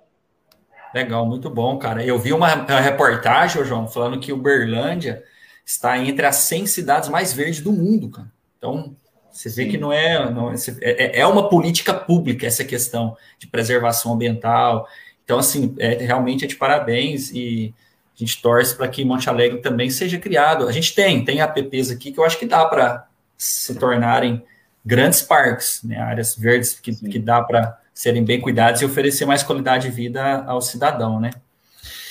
Legal, 0.94 1.24
muito 1.24 1.48
bom, 1.48 1.78
cara. 1.78 2.05
Eu 2.05 2.18
vi 2.18 2.30
uma, 2.30 2.55
uma 2.55 2.78
reportagem, 2.78 3.64
João, 3.64 3.88
falando 3.88 4.20
que 4.20 4.34
Uberlândia 4.34 5.24
está 5.64 5.96
entre 5.96 6.26
as 6.26 6.36
100 6.36 6.66
cidades 6.66 7.09
mais 7.09 7.32
verdes 7.32 7.62
do 7.62 7.72
mundo, 7.72 8.11
cara. 8.11 8.30
Então, 8.59 8.94
você 9.32 9.48
vê 9.48 9.64
Sim. 9.64 9.70
que 9.70 9.78
não 9.78 9.90
é, 9.90 10.30
não 10.30 10.51
é, 10.51 10.57
é, 10.82 11.20
é 11.20 11.26
uma 11.26 11.48
política 11.48 11.94
pública 11.94 12.46
essa 12.46 12.64
questão 12.64 13.16
de 13.38 13.46
preservação 13.46 14.12
ambiental. 14.12 14.86
Então, 15.24 15.38
assim, 15.38 15.74
é, 15.78 16.05
realmente 16.05 16.44
é 16.44 16.48
de 16.48 16.57
parabéns 16.57 17.30
e 17.30 17.74
a 18.14 18.18
gente 18.18 18.42
torce 18.42 18.76
para 18.76 18.88
que 18.88 19.07
Monte 19.07 19.30
Alegre 19.30 19.62
também 19.62 19.88
seja 19.88 20.18
criado. 20.18 20.68
A 20.68 20.72
gente 20.72 20.94
tem, 20.94 21.24
tem 21.24 21.40
apps 21.40 21.90
aqui 21.90 22.12
que 22.12 22.20
eu 22.20 22.24
acho 22.24 22.38
que 22.38 22.44
dá 22.44 22.66
para 22.66 23.09
se 23.38 23.74
tornarem 23.76 24.44
grandes 24.85 25.22
parques, 25.22 25.83
né, 25.85 25.99
áreas 25.99 26.35
verdes 26.37 26.78
que, 26.78 26.95
que 26.95 27.18
dá 27.18 27.43
para 27.43 27.78
serem 27.93 28.24
bem 28.24 28.41
cuidados 28.41 28.81
e 28.81 28.85
oferecer 28.85 29.26
mais 29.26 29.43
qualidade 29.43 29.89
de 29.89 29.95
vida 29.95 30.45
ao 30.47 30.61
cidadão, 30.61 31.20
né? 31.20 31.31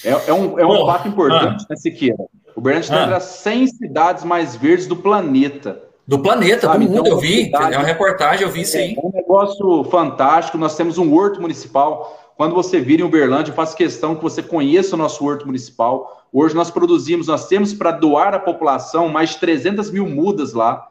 É, 0.04 0.12
é 0.12 0.34
um, 0.34 0.60
é 0.60 0.66
um 0.66 0.86
fato 0.86 1.08
importante, 1.08 1.64
ah, 1.64 1.68
né, 1.70 1.76
Siqueira? 1.76 2.18
O 2.56 2.62
Bernardo 2.62 2.84
está 2.84 3.04
entre 3.04 3.16
as 3.16 3.24
100 3.24 3.68
cidades 3.68 4.24
mais 4.24 4.56
verdes 4.56 4.88
do 4.88 4.96
planeta. 4.96 5.82
Do 6.08 6.20
planeta, 6.20 6.68
Sabe? 6.68 6.86
do 6.86 6.92
mundo, 6.92 7.02
então, 7.02 7.14
eu 7.14 7.20
vi. 7.20 7.46
Cidade, 7.46 7.74
é 7.74 7.78
uma 7.78 7.86
reportagem, 7.86 8.46
eu 8.46 8.52
vi 8.52 8.62
isso 8.62 8.78
aí. 8.78 8.96
É 8.98 9.06
um 9.06 9.12
negócio 9.14 9.84
fantástico. 9.86 10.58
Nós 10.58 10.76
temos 10.76 10.98
um 10.98 11.14
horto 11.14 11.40
municipal. 11.40 12.34
Quando 12.36 12.56
você 12.56 12.80
vir 12.80 13.00
em 13.00 13.04
Uberlândia, 13.04 13.52
eu 13.52 13.56
faço 13.56 13.76
questão 13.76 14.16
que 14.16 14.24
você 14.24 14.42
conheça 14.42 14.96
o 14.96 14.98
nosso 14.98 15.24
horto 15.26 15.46
municipal. 15.46 16.26
Hoje 16.34 16.56
nós 16.56 16.72
produzimos, 16.72 17.28
nós 17.28 17.48
temos 17.48 17.74
para 17.74 17.92
doar 17.92 18.34
à 18.34 18.40
população 18.40 19.08
mais 19.10 19.32
de 19.32 19.38
300 19.38 19.92
mil 19.92 20.08
mudas 20.08 20.54
lá, 20.54 20.88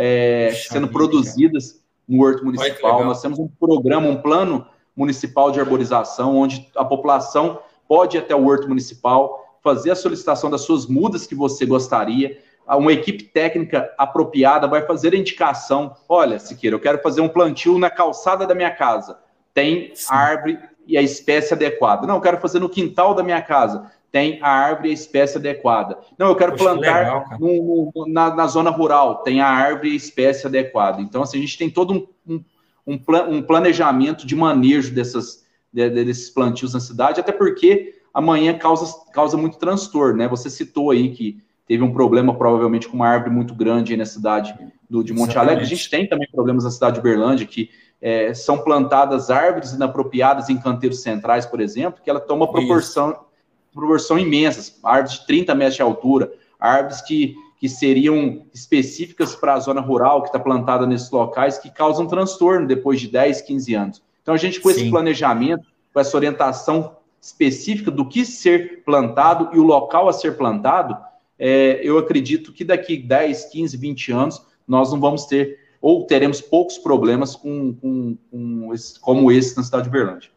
é, 0.00 0.52
sendo 0.54 0.86
produzidas 0.86 1.82
no 2.08 2.22
horto 2.22 2.44
municipal. 2.44 3.04
Nós 3.04 3.20
temos 3.20 3.36
um 3.40 3.48
programa, 3.48 4.06
um 4.06 4.22
plano 4.22 4.64
municipal 4.96 5.50
de 5.50 5.58
arborização, 5.58 6.36
onde 6.36 6.70
a 6.76 6.84
população 6.84 7.58
pode 7.88 8.16
ir 8.16 8.20
até 8.20 8.34
o 8.34 8.46
horto 8.46 8.68
municipal, 8.68 9.58
fazer 9.60 9.90
a 9.90 9.96
solicitação 9.96 10.48
das 10.48 10.60
suas 10.60 10.86
mudas 10.86 11.26
que 11.26 11.34
você 11.34 11.66
gostaria. 11.66 12.38
Uma 12.68 12.92
equipe 12.92 13.24
técnica 13.24 13.92
apropriada 13.98 14.68
vai 14.68 14.86
fazer 14.86 15.14
a 15.14 15.16
indicação. 15.16 15.96
Olha, 16.08 16.38
Siqueira, 16.38 16.76
eu 16.76 16.80
quero 16.80 17.02
fazer 17.02 17.20
um 17.20 17.28
plantio 17.28 17.76
na 17.76 17.90
calçada 17.90 18.46
da 18.46 18.54
minha 18.54 18.70
casa. 18.70 19.18
Tem 19.52 19.90
Sim. 19.94 20.06
árvore 20.10 20.58
e 20.86 20.96
a 20.96 21.02
espécie 21.02 21.54
adequada. 21.54 22.06
Não, 22.06 22.16
eu 22.16 22.20
quero 22.20 22.40
fazer 22.40 22.60
no 22.60 22.68
quintal 22.68 23.14
da 23.14 23.22
minha 23.24 23.42
casa. 23.42 23.90
Tem 24.10 24.38
a 24.42 24.48
árvore 24.48 24.88
e 24.88 24.90
a 24.90 24.94
espécie 24.94 25.36
adequada. 25.36 25.98
Não, 26.18 26.28
eu 26.28 26.36
quero 26.36 26.52
Poxa, 26.52 26.64
plantar 26.64 26.98
legal, 26.98 27.24
no, 27.38 27.92
na, 28.06 28.34
na, 28.34 28.46
zona 28.46 28.70
rural. 28.70 29.16
Tem 29.22 29.40
a 29.40 29.48
árvore 29.48 29.90
e 29.90 29.92
a 29.92 29.96
espécie 29.96 30.46
adequada. 30.46 31.02
Então, 31.02 31.22
assim, 31.22 31.36
a 31.38 31.40
gente 31.40 31.58
tem 31.58 31.68
todo 31.68 31.92
um, 31.92 32.06
um, 32.26 32.44
um, 32.86 32.98
plan, 32.98 33.24
um 33.28 33.42
planejamento 33.42 34.26
de 34.26 34.34
manejo 34.34 34.94
dessas, 34.94 35.44
de, 35.72 35.90
desses 35.90 36.30
plantios 36.30 36.72
na 36.72 36.80
cidade, 36.80 37.20
até 37.20 37.32
porque 37.32 37.94
amanhã 38.14 38.56
causa, 38.56 38.86
causa 39.12 39.36
muito 39.36 39.58
transtorno, 39.58 40.16
né? 40.16 40.28
Você 40.28 40.48
citou 40.48 40.90
aí 40.90 41.10
que 41.10 41.42
teve 41.66 41.82
um 41.82 41.92
problema 41.92 42.34
provavelmente 42.34 42.88
com 42.88 42.96
uma 42.96 43.08
árvore 43.08 43.30
muito 43.30 43.54
grande 43.54 43.94
na 43.96 44.06
cidade 44.06 44.54
do, 44.88 45.04
de 45.04 45.12
Monte 45.12 45.30
Exatamente. 45.30 45.50
Alegre. 45.50 45.64
A 45.64 45.68
gente 45.68 45.90
tem 45.90 46.08
também 46.08 46.28
problemas 46.32 46.64
na 46.64 46.70
cidade 46.70 46.94
de 46.94 47.00
Uberlândia, 47.00 47.46
que 47.46 47.68
é, 48.00 48.32
são 48.32 48.58
plantadas 48.58 49.30
árvores 49.30 49.72
inapropriadas 49.72 50.48
em 50.48 50.56
canteiros 50.56 51.02
centrais, 51.02 51.44
por 51.44 51.60
exemplo, 51.60 52.00
que 52.02 52.08
ela 52.08 52.20
toma 52.20 52.50
proporção, 52.50 53.24
proporção 53.72 54.18
imensas, 54.18 54.78
árvores 54.82 55.20
de 55.20 55.26
30 55.26 55.54
metros 55.54 55.76
de 55.76 55.82
altura, 55.82 56.32
árvores 56.58 57.00
que, 57.00 57.34
que 57.58 57.68
seriam 57.68 58.42
específicas 58.52 59.34
para 59.34 59.54
a 59.54 59.60
zona 59.60 59.80
rural, 59.80 60.22
que 60.22 60.28
está 60.28 60.38
plantada 60.38 60.86
nesses 60.86 61.10
locais, 61.10 61.58
que 61.58 61.70
causam 61.70 62.06
transtorno 62.06 62.66
depois 62.66 63.00
de 63.00 63.08
10, 63.08 63.42
15 63.42 63.74
anos. 63.74 64.02
Então, 64.22 64.34
a 64.34 64.38
gente, 64.38 64.60
com 64.60 64.68
Sim. 64.68 64.80
esse 64.80 64.90
planejamento, 64.90 65.66
com 65.92 66.00
essa 66.00 66.16
orientação 66.16 66.96
específica 67.20 67.90
do 67.90 68.06
que 68.06 68.24
ser 68.24 68.82
plantado 68.84 69.50
e 69.54 69.58
o 69.58 69.62
local 69.62 70.08
a 70.08 70.12
ser 70.12 70.36
plantado, 70.36 70.96
é, 71.38 71.80
eu 71.82 71.98
acredito 71.98 72.52
que 72.52 72.64
daqui 72.64 72.96
10, 72.96 73.46
15, 73.46 73.76
20 73.76 74.12
anos 74.12 74.42
nós 74.66 74.92
não 74.92 75.00
vamos 75.00 75.24
ter, 75.26 75.58
ou 75.80 76.04
teremos 76.04 76.40
poucos 76.40 76.76
problemas 76.78 77.36
com, 77.36 77.74
com, 77.74 78.18
com 78.30 78.74
esse, 78.74 78.98
como 79.00 79.30
esse 79.30 79.56
na 79.56 79.62
cidade 79.62 79.84
de 79.84 79.90
Berlândia. 79.90 80.30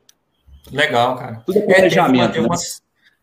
Legal, 0.72 1.16
cara. 1.18 1.44
Tudo 1.46 1.58
é 1.58 1.62
planejamento. 1.62 2.38
É, 2.38 2.40
uma, 2.40 2.56
né? 2.56 2.62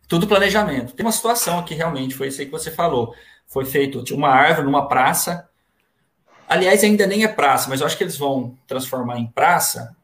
Tudo 0.09 0.27
planejamento. 0.27 0.95
Tem 0.95 1.05
uma 1.05 1.13
situação 1.13 1.59
aqui 1.59 1.75
realmente, 1.75 2.15
foi 2.15 2.29
isso 2.29 2.41
aí 2.41 2.47
que 2.47 2.53
você 2.53 2.71
falou. 2.71 3.15
Foi 3.47 3.65
feito, 3.65 4.03
uma 4.15 4.31
árvore 4.31 4.67
numa 4.67 4.89
praça. 4.89 5.49
Aliás, 6.49 6.83
ainda 6.83 7.07
nem 7.07 7.25
é 7.25 7.29
praça, 7.29 7.69
mas 7.69 7.81
eu 7.81 7.87
acho 7.87 7.97
que 7.97 8.03
eles 8.03 8.17
vão 8.17 8.57
transformar 8.67 9.19
em 9.19 9.27
praça 9.27 9.95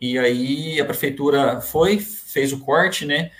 e 0.00 0.18
aí 0.18 0.80
a 0.80 0.84
prefeitura 0.84 1.60
foi, 1.60 1.98
fez 1.98 2.52
o 2.52 2.60
corte, 2.60 3.06
né? 3.06 3.30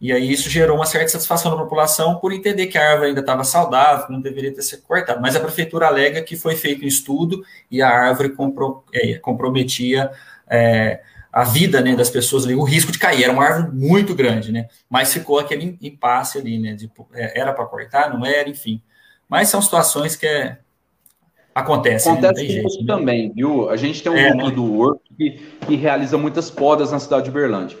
E 0.00 0.12
aí 0.12 0.30
isso 0.30 0.50
gerou 0.50 0.76
uma 0.76 0.86
certa 0.86 1.08
satisfação 1.08 1.50
da 1.50 1.62
população 1.62 2.16
por 2.18 2.32
entender 2.32 2.66
que 2.66 2.76
a 2.76 2.90
árvore 2.90 3.08
ainda 3.08 3.20
estava 3.20 3.44
saudável, 3.44 4.06
não 4.10 4.20
deveria 4.20 4.52
ter 4.52 4.62
sido 4.62 4.82
cortada. 4.82 5.20
Mas 5.20 5.36
a 5.36 5.40
prefeitura 5.40 5.86
alega 5.86 6.22
que 6.22 6.36
foi 6.36 6.54
feito 6.54 6.84
um 6.84 6.88
estudo 6.88 7.42
e 7.70 7.80
a 7.80 7.88
árvore 7.88 8.30
compro, 8.30 8.84
é, 8.92 9.14
comprometia 9.18 10.10
é, 10.48 11.00
a 11.36 11.44
vida 11.44 11.82
né, 11.82 11.94
das 11.94 12.08
pessoas 12.08 12.46
ali, 12.46 12.54
o 12.54 12.62
risco 12.62 12.90
de 12.90 12.98
cair. 12.98 13.24
Era 13.24 13.32
uma 13.34 13.44
árvore 13.44 13.76
muito 13.76 14.14
grande, 14.14 14.50
né? 14.50 14.68
Mas 14.88 15.12
ficou 15.12 15.38
aquele 15.38 15.76
impasse 15.82 16.38
ali, 16.38 16.58
né? 16.58 16.72
De, 16.72 16.90
é, 17.12 17.38
era 17.38 17.52
para 17.52 17.66
cortar, 17.66 18.08
não 18.08 18.24
era, 18.24 18.48
enfim. 18.48 18.80
Mas 19.28 19.50
são 19.50 19.60
situações 19.60 20.16
que 20.16 20.26
é, 20.26 20.56
Acontece. 21.54 22.08
Acontece 22.08 22.42
né? 22.42 22.48
jeito, 22.48 22.80
né? 22.80 22.86
também, 22.86 23.32
viu? 23.34 23.68
A 23.68 23.76
gente 23.76 24.02
tem 24.02 24.10
um 24.10 24.16
é, 24.16 24.30
núcleo 24.30 24.48
né? 24.48 24.54
do 24.54 24.78
Horto 24.78 25.02
que, 25.14 25.32
que 25.66 25.76
realiza 25.76 26.16
muitas 26.16 26.50
podas 26.50 26.90
na 26.90 26.98
cidade 26.98 27.26
de 27.26 27.30
Berlândia. 27.30 27.76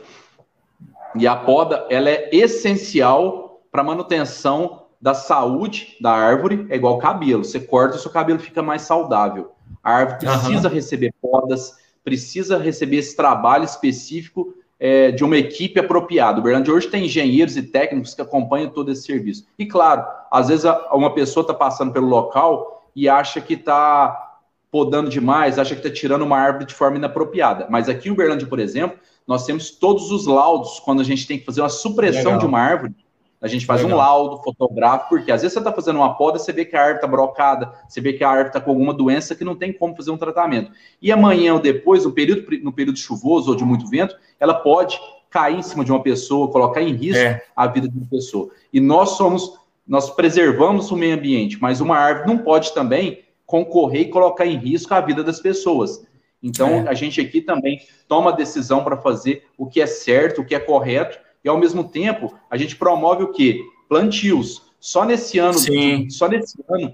E 1.14 1.26
a 1.26 1.34
poda 1.34 1.86
ela 1.88 2.10
é 2.10 2.28
essencial 2.30 3.62
para 3.72 3.80
a 3.80 3.84
manutenção 3.84 4.82
da 5.00 5.14
saúde 5.14 5.96
da 5.98 6.10
árvore, 6.10 6.66
é 6.68 6.76
igual 6.76 6.98
cabelo. 6.98 7.42
Você 7.42 7.58
corta, 7.58 7.96
o 7.96 7.98
seu 7.98 8.10
cabelo 8.10 8.38
fica 8.38 8.62
mais 8.62 8.82
saudável. 8.82 9.52
A 9.82 9.92
árvore 9.92 10.18
precisa 10.18 10.68
uhum. 10.68 10.74
receber 10.74 11.14
podas, 11.22 11.72
precisa 12.06 12.56
receber 12.56 12.98
esse 12.98 13.16
trabalho 13.16 13.64
específico 13.64 14.54
é, 14.78 15.10
de 15.10 15.24
uma 15.24 15.36
equipe 15.36 15.80
apropriada. 15.80 16.38
O 16.38 16.42
Berlândia 16.42 16.72
hoje 16.72 16.86
tem 16.86 17.06
engenheiros 17.06 17.56
e 17.56 17.62
técnicos 17.64 18.14
que 18.14 18.22
acompanham 18.22 18.70
todo 18.70 18.92
esse 18.92 19.02
serviço. 19.02 19.44
E 19.58 19.66
claro, 19.66 20.06
às 20.30 20.46
vezes 20.46 20.64
uma 20.92 21.12
pessoa 21.12 21.42
está 21.42 21.52
passando 21.52 21.92
pelo 21.92 22.06
local 22.06 22.88
e 22.94 23.08
acha 23.08 23.40
que 23.40 23.54
está 23.54 24.38
podando 24.70 25.10
demais, 25.10 25.58
acha 25.58 25.74
que 25.74 25.84
está 25.84 25.92
tirando 25.92 26.22
uma 26.22 26.38
árvore 26.38 26.66
de 26.66 26.74
forma 26.74 26.96
inapropriada. 26.96 27.66
Mas 27.68 27.88
aqui 27.88 28.08
em 28.08 28.12
Uberlândia, 28.12 28.46
por 28.46 28.60
exemplo, 28.60 28.96
nós 29.26 29.44
temos 29.44 29.70
todos 29.70 30.12
os 30.12 30.26
laudos 30.26 30.78
quando 30.78 31.00
a 31.00 31.04
gente 31.04 31.26
tem 31.26 31.40
que 31.40 31.44
fazer 31.44 31.60
uma 31.60 31.68
supressão 31.68 32.22
Legal. 32.22 32.38
de 32.38 32.46
uma 32.46 32.60
árvore. 32.60 32.94
A 33.40 33.48
gente 33.48 33.66
faz 33.66 33.82
Legal. 33.82 33.96
um 33.96 34.00
laudo 34.00 34.42
fotográfico, 34.42 35.10
porque 35.10 35.30
às 35.30 35.42
vezes 35.42 35.52
você 35.52 35.60
está 35.60 35.72
fazendo 35.72 35.96
uma 35.96 36.14
poda, 36.14 36.38
você 36.38 36.52
vê 36.52 36.64
que 36.64 36.74
a 36.74 36.80
árvore 36.80 36.96
está 36.96 37.06
brocada, 37.06 37.72
você 37.86 38.00
vê 38.00 38.12
que 38.14 38.24
a 38.24 38.28
árvore 38.28 38.48
está 38.48 38.60
com 38.60 38.70
alguma 38.70 38.94
doença 38.94 39.34
que 39.34 39.44
não 39.44 39.54
tem 39.54 39.72
como 39.72 39.94
fazer 39.94 40.10
um 40.10 40.16
tratamento. 40.16 40.70
E 41.00 41.12
amanhã 41.12 41.54
ou 41.54 41.60
depois, 41.60 42.04
no 42.04 42.12
período, 42.12 42.46
no 42.62 42.72
período 42.72 42.98
chuvoso 42.98 43.50
ou 43.50 43.56
de 43.56 43.64
muito 43.64 43.86
vento, 43.88 44.16
ela 44.40 44.54
pode 44.54 44.98
cair 45.30 45.58
em 45.58 45.62
cima 45.62 45.84
de 45.84 45.92
uma 45.92 46.02
pessoa, 46.02 46.50
colocar 46.50 46.80
em 46.80 46.94
risco 46.94 47.22
é. 47.22 47.42
a 47.54 47.66
vida 47.66 47.88
de 47.88 47.96
uma 47.96 48.06
pessoa. 48.06 48.50
E 48.72 48.80
nós 48.80 49.10
somos 49.10 49.58
nós 49.86 50.10
preservamos 50.10 50.90
o 50.90 50.96
meio 50.96 51.14
ambiente, 51.14 51.58
mas 51.60 51.80
uma 51.80 51.96
árvore 51.96 52.26
não 52.26 52.38
pode 52.38 52.74
também 52.74 53.22
concorrer 53.46 54.02
e 54.02 54.10
colocar 54.10 54.44
em 54.44 54.56
risco 54.56 54.92
a 54.92 55.00
vida 55.00 55.22
das 55.22 55.38
pessoas. 55.38 56.04
Então, 56.42 56.68
é. 56.68 56.88
a 56.88 56.94
gente 56.94 57.20
aqui 57.20 57.40
também 57.40 57.80
toma 58.08 58.32
decisão 58.32 58.82
para 58.82 58.96
fazer 58.96 59.44
o 59.56 59.66
que 59.66 59.80
é 59.80 59.86
certo, 59.86 60.40
o 60.40 60.44
que 60.44 60.54
é 60.54 60.58
correto, 60.58 61.18
e 61.46 61.48
ao 61.48 61.56
mesmo 61.56 61.84
tempo, 61.84 62.34
a 62.50 62.56
gente 62.56 62.74
promove 62.74 63.22
o 63.22 63.28
quê? 63.28 63.60
Plantios. 63.88 64.62
Só 64.80 65.04
nesse 65.04 65.38
ano, 65.38 65.54
Sim. 65.56 66.10
só 66.10 66.26
nesse 66.26 66.58
ano, 66.68 66.92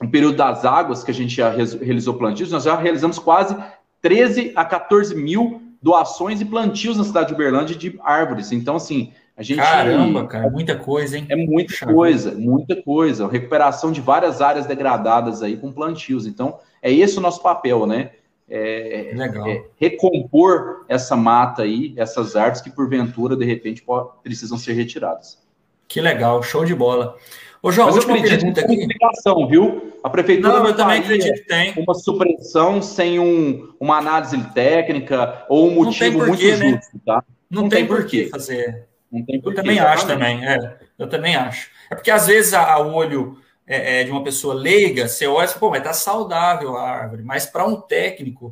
no 0.00 0.10
período 0.10 0.34
das 0.34 0.64
águas 0.64 1.04
que 1.04 1.10
a 1.10 1.14
gente 1.14 1.36
já 1.36 1.50
realizou 1.50 2.14
plantios, 2.14 2.50
nós 2.50 2.64
já 2.64 2.74
realizamos 2.74 3.18
quase 3.18 3.54
13 4.00 4.52
a 4.56 4.64
14 4.64 5.14
mil 5.14 5.60
doações 5.82 6.40
e 6.40 6.46
plantios 6.46 6.96
na 6.96 7.04
cidade 7.04 7.28
de 7.28 7.34
Uberlândia 7.34 7.76
de 7.76 8.00
árvores. 8.02 8.50
Então, 8.50 8.76
assim, 8.76 9.12
a 9.36 9.42
gente, 9.42 9.58
Caramba, 9.58 10.26
cara, 10.26 10.48
muita 10.48 10.74
coisa, 10.74 11.18
hein? 11.18 11.26
É 11.28 11.36
muita 11.36 11.74
Puxa, 11.74 11.86
coisa, 11.86 12.34
muita 12.34 12.82
coisa. 12.82 13.28
Recuperação 13.28 13.92
de 13.92 14.00
várias 14.00 14.40
áreas 14.40 14.64
degradadas 14.64 15.42
aí 15.42 15.58
com 15.58 15.70
plantios. 15.70 16.26
Então, 16.26 16.58
é 16.80 16.90
esse 16.90 17.18
o 17.18 17.20
nosso 17.20 17.42
papel, 17.42 17.84
né? 17.84 18.12
É, 18.48 19.12
Legal. 19.14 19.48
É 19.48 19.64
recompor 19.76 20.84
essa 20.88 21.16
mata 21.16 21.62
aí, 21.62 21.94
essas 21.96 22.36
árvores 22.36 22.60
que 22.60 22.70
porventura, 22.70 23.36
de 23.36 23.44
repente, 23.44 23.84
precisam 24.22 24.56
ser 24.56 24.74
retiradas. 24.74 25.44
Que 25.88 26.00
legal, 26.00 26.42
show 26.42 26.64
de 26.64 26.74
bola. 26.74 27.16
Ô, 27.62 27.72
João, 27.72 27.88
Mas 27.88 27.96
eu 27.96 28.02
acredito 28.14 28.44
que 28.44 28.52
tem 28.52 28.78
explicação, 28.78 29.48
viu? 29.48 29.92
A 30.02 30.10
prefeitura 30.10 30.60
não, 30.60 30.66
eu 30.68 30.76
também 30.76 31.00
acredito 31.00 31.34
que 31.34 31.46
tem. 31.48 31.74
uma 31.76 31.94
supressão 31.94 32.80
sem 32.80 33.18
um, 33.18 33.72
uma 33.80 33.98
análise 33.98 34.38
técnica 34.52 35.44
ou 35.48 35.68
um 35.68 35.74
motivo 35.74 36.18
muito 36.18 36.42
né? 36.42 36.56
justo, 36.56 37.00
tá? 37.04 37.24
Não, 37.50 37.62
não 37.62 37.68
tem, 37.68 37.80
tem 37.80 37.86
por 37.88 38.06
que 38.06 38.28
fazer 38.28 38.86
não 39.10 39.24
tem 39.24 39.40
eu 39.42 39.54
também 39.54 39.78
acho 39.78 40.06
também, 40.06 40.46
é, 40.46 40.78
eu 40.98 41.08
também 41.08 41.36
acho. 41.36 41.70
É 41.90 41.94
porque 41.94 42.10
às 42.10 42.26
vezes 42.26 42.52
a, 42.52 42.72
a 42.72 42.78
olho 42.78 43.38
é, 43.66 44.00
é, 44.00 44.04
de 44.04 44.10
uma 44.10 44.22
pessoa 44.22 44.54
leiga, 44.54 45.08
você 45.08 45.26
olha 45.26 45.44
e 45.44 45.48
fala, 45.48 45.60
pô, 45.60 45.70
mas 45.70 45.82
tá 45.82 45.92
saudável 45.92 46.76
a 46.76 46.88
árvore. 46.88 47.22
Mas 47.22 47.46
para 47.46 47.66
um 47.66 47.80
técnico, 47.80 48.50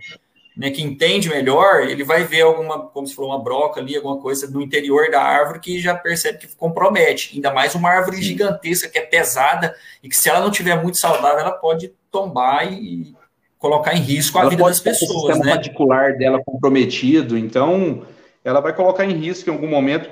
né, 0.56 0.70
que 0.70 0.82
entende 0.82 1.28
melhor, 1.28 1.82
ele 1.82 2.02
vai 2.02 2.24
ver 2.24 2.42
alguma, 2.42 2.86
como 2.88 3.06
se 3.06 3.14
falou, 3.14 3.30
uma 3.30 3.42
broca 3.42 3.80
ali, 3.80 3.96
alguma 3.96 4.18
coisa 4.18 4.50
no 4.50 4.60
interior 4.60 5.10
da 5.10 5.22
árvore 5.22 5.60
que 5.60 5.80
já 5.80 5.94
percebe 5.94 6.38
que 6.38 6.56
compromete. 6.56 7.32
Ainda 7.34 7.52
mais 7.52 7.74
uma 7.74 7.90
árvore 7.90 8.16
Sim. 8.16 8.22
gigantesca 8.24 8.88
que 8.88 8.98
é 8.98 9.02
pesada 9.02 9.74
e 10.02 10.08
que 10.08 10.16
se 10.16 10.28
ela 10.28 10.40
não 10.40 10.50
tiver 10.50 10.80
muito 10.82 10.98
saudável, 10.98 11.38
ela 11.38 11.52
pode 11.52 11.92
tombar 12.10 12.72
e 12.72 13.14
colocar 13.58 13.94
em 13.94 14.00
risco 14.00 14.38
a 14.38 14.42
ela 14.42 14.50
vida 14.50 14.64
das 14.64 14.80
pessoas. 14.80 15.10
O 15.10 15.26
sistema 15.26 15.44
né? 15.44 15.52
radicular 15.52 16.18
dela 16.18 16.42
comprometido, 16.44 17.38
então 17.38 18.04
ela 18.44 18.60
vai 18.60 18.74
colocar 18.74 19.04
em 19.04 19.16
risco 19.16 19.48
em 19.48 19.52
algum 19.52 19.68
momento. 19.68 20.10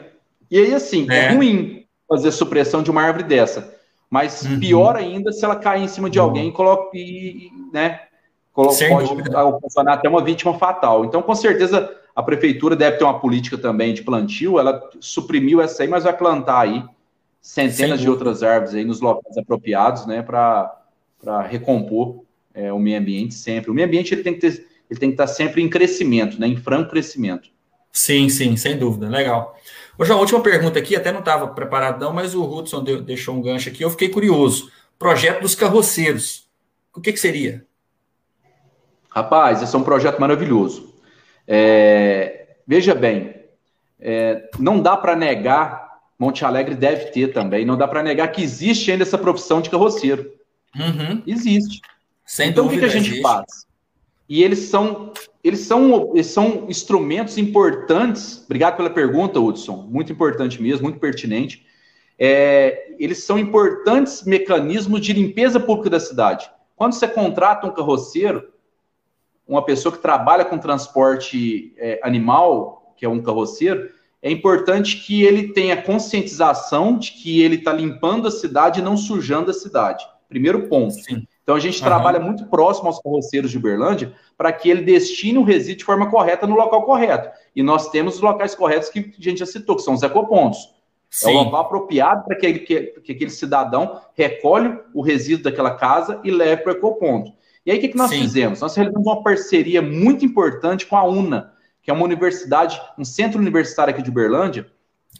E 0.51 0.59
aí, 0.59 0.75
assim, 0.75 1.07
é, 1.11 1.27
é 1.27 1.33
ruim 1.33 1.87
fazer 2.09 2.31
supressão 2.31 2.83
de 2.83 2.91
uma 2.91 3.03
árvore 3.03 3.25
dessa. 3.25 3.82
Mas 4.13 4.43
uhum. 4.43 4.61
pior 4.61 4.95
ainda 4.95 5.33
se 5.33 5.43
ela 5.43 5.57
cair 5.57 5.85
em 5.85 5.89
cima 5.89 6.11
de 6.11 6.19
alguém 6.19 6.49
e, 6.49 6.53
coloca, 6.53 6.95
e 6.95 7.49
né, 7.73 7.99
Sem 8.73 8.91
pode 8.91 9.11
ocasionar 9.11 9.95
até 9.95 10.07
uma 10.07 10.23
vítima 10.23 10.53
fatal. 10.59 11.07
Então, 11.07 11.23
com 11.23 11.35
certeza, 11.35 11.91
a 12.15 12.23
prefeitura 12.23 12.77
deve 12.77 12.99
ter 12.99 13.05
uma 13.05 13.19
política 13.19 13.57
também 13.57 13.95
de 13.95 14.03
plantio. 14.03 14.59
Ela 14.59 14.87
suprimiu 15.01 15.63
essa 15.63 15.83
aí, 15.83 15.89
mas 15.89 16.05
vai 16.05 16.15
plantar 16.15 16.61
aí 16.61 16.85
centenas 17.41 18.03
de 18.03 18.11
outras 18.11 18.43
árvores 18.43 18.75
aí 18.75 18.85
nos 18.85 19.01
locais 19.01 19.39
apropriados, 19.39 20.05
né, 20.05 20.21
para 20.21 20.77
recompor 21.49 22.23
é, 22.53 22.71
o 22.71 22.79
meio 22.79 22.99
ambiente 22.99 23.33
sempre. 23.33 23.71
O 23.71 23.75
meio 23.75 23.89
ambiente 23.89 24.13
ele 24.13 24.23
tem 24.23 24.35
que 24.35 24.41
ter, 24.41 24.67
ele 24.91 25.01
tem 25.01 25.09
que 25.09 25.15
estar 25.15 25.27
sempre 25.27 25.63
em 25.63 25.71
crescimento, 25.71 26.39
né, 26.39 26.47
em 26.47 26.57
franco 26.57 26.91
crescimento. 26.91 27.49
Sim, 27.91 28.29
sim, 28.29 28.59
sem 28.59 28.77
dúvida, 28.77 29.09
legal. 29.09 29.57
Ô, 29.99 30.05
João, 30.05 30.21
última 30.21 30.41
pergunta 30.41 30.79
aqui, 30.79 30.97
até 30.97 31.13
não 31.13 31.21
estava 31.21 31.49
preparado 31.49 32.01
não, 32.01 32.13
mas 32.13 32.35
o 32.35 32.43
Hudson 32.43 32.83
deu, 32.83 33.03
deixou 33.03 33.35
um 33.35 33.43
gancho 33.43 33.69
aqui, 33.69 33.85
eu 33.85 33.91
fiquei 33.91 34.09
curioso. 34.09 34.71
Projeto 34.99 35.43
dos 35.43 35.55
carroceiros, 35.55 36.49
o 36.95 37.01
que, 37.01 37.13
que 37.13 37.21
seria? 37.21 37.67
Rapaz, 39.11 39.63
esse 39.63 39.75
é 39.75 39.79
um 39.79 39.85
projeto 39.85 40.19
maravilhoso. 40.19 40.95
É, 41.47 42.57
veja 42.67 42.95
bem, 42.95 43.35
é, 44.01 44.49
não 44.59 44.81
dá 44.81 44.97
para 44.97 45.15
negar, 45.15 46.01
Monte 46.19 46.45
Alegre 46.45 46.75
deve 46.75 47.07
ter 47.07 47.33
também, 47.33 47.65
não 47.65 47.77
dá 47.77 47.87
para 47.87 48.03
negar 48.03 48.29
que 48.29 48.43
existe 48.43 48.91
ainda 48.91 49.03
essa 49.03 49.19
profissão 49.19 49.61
de 49.61 49.69
carroceiro. 49.69 50.33
Uhum. 50.75 51.23
Existe. 51.27 51.83
Sem 52.25 52.49
então, 52.49 52.65
dúvida, 52.65 52.87
o 52.87 52.87
que, 52.87 52.91
que 52.91 52.97
a 52.97 53.01
gente 53.01 53.11
existe. 53.11 53.23
faz? 53.23 53.67
E 54.29 54.43
eles 54.43 54.61
são, 54.61 55.13
eles 55.43 55.61
são, 55.61 56.13
eles 56.15 56.29
são 56.29 56.67
instrumentos 56.69 57.37
importantes. 57.37 58.43
Obrigado 58.45 58.77
pela 58.77 58.91
pergunta, 58.91 59.41
Hudson. 59.41 59.89
Muito 59.89 60.13
importante 60.13 60.63
mesmo, 60.63 60.85
muito 60.85 61.01
pertinente. 61.01 61.67
É, 62.19 62.95
eles 62.99 63.25
são 63.25 63.39
importantes 63.39 64.23
mecanismos 64.23 65.01
de 65.01 65.13
limpeza 65.13 65.59
pública 65.59 65.91
da 65.91 65.99
cidade. 65.99 66.49
Quando 66.77 66.93
você 66.93 67.09
contrata 67.09 67.67
um 67.67 67.75
carroceiro, 67.75 68.53
uma 69.47 69.65
pessoa 69.65 69.93
que 69.93 70.01
trabalha 70.01 70.45
com 70.45 70.59
transporte 70.59 71.75
é, 71.77 71.99
animal, 72.05 72.95
que 72.97 73.05
é 73.05 73.09
um 73.09 73.21
carroceiro, 73.21 73.91
é 74.23 74.31
importante 74.31 74.99
que 75.05 75.25
ele 75.25 75.53
tenha 75.53 75.83
conscientização 75.83 76.97
de 76.97 77.11
que 77.11 77.43
ele 77.43 77.57
está 77.57 77.73
limpando 77.73 78.29
a 78.29 78.31
cidade 78.31 78.79
e 78.79 78.83
não 78.83 78.97
sujando 78.97 79.51
a 79.51 79.55
cidade. 79.55 80.07
Primeiro 80.29 80.69
ponto. 80.69 80.95
Sim. 80.95 81.27
Então 81.43 81.55
a 81.55 81.61
gente 81.61 81.81
uhum. 81.81 81.87
trabalha 81.87 82.21
muito 82.21 82.47
próximo 82.47 82.87
aos 82.87 83.01
carroceiros 83.01 83.51
de 83.51 83.59
Uberlândia 83.59 84.13
para 84.37 84.53
que 84.53 84.71
ele 84.71 84.83
destine 84.83 85.39
o 85.39 85.43
resíduo 85.43 85.79
de 85.79 85.85
forma 85.85 86.11
correta 86.11 86.47
no 86.47 86.55
local 86.55 86.83
correto. 86.85 87.31
E 87.55 87.63
nós 87.63 87.91
temos 87.91 88.17
os 88.17 88.21
locais 88.21 88.55
corretos 88.55 88.89
que 88.89 89.01
a 89.01 89.23
gente 89.23 89.39
já 89.39 89.47
citou, 89.47 89.77
que 89.77 89.83
são 89.83 89.95
os 89.95 90.03
ecopontos. 90.03 90.73
Sim. 91.11 91.29
É 91.29 91.35
o 91.35 91.45
local 91.45 91.61
apropriado 91.61 92.25
para 92.25 92.37
que, 92.37 92.55
que, 92.61 92.83
que, 93.01 93.13
aquele 93.13 93.31
cidadão 93.31 94.01
recolhe 94.15 94.79
o 94.95 95.03
resíduo 95.03 95.45
daquela 95.45 95.75
casa 95.75 96.19
e 96.25 96.31
leve 96.31 96.63
para 96.63 96.73
o 96.73 96.77
ecoponto. 96.77 97.33
E 97.67 97.71
aí, 97.71 97.77
o 97.77 97.81
que, 97.81 97.89
que 97.89 97.97
nós 97.97 98.11
Sim. 98.11 98.23
fizemos? 98.23 98.61
Nós 98.61 98.75
realizamos 98.75 99.07
uma 99.07 99.23
parceria 99.23 99.83
muito 99.83 100.25
importante 100.25 100.87
com 100.87 100.97
a 100.97 101.05
UNA, 101.05 101.53
que 101.83 101.91
é 101.91 101.95
uma 101.95 102.05
universidade, 102.05 102.81
um 102.99 103.05
centro 103.05 103.39
universitário 103.39 103.93
aqui 103.93 104.03
de 104.03 104.09
Uberlândia, 104.09 104.67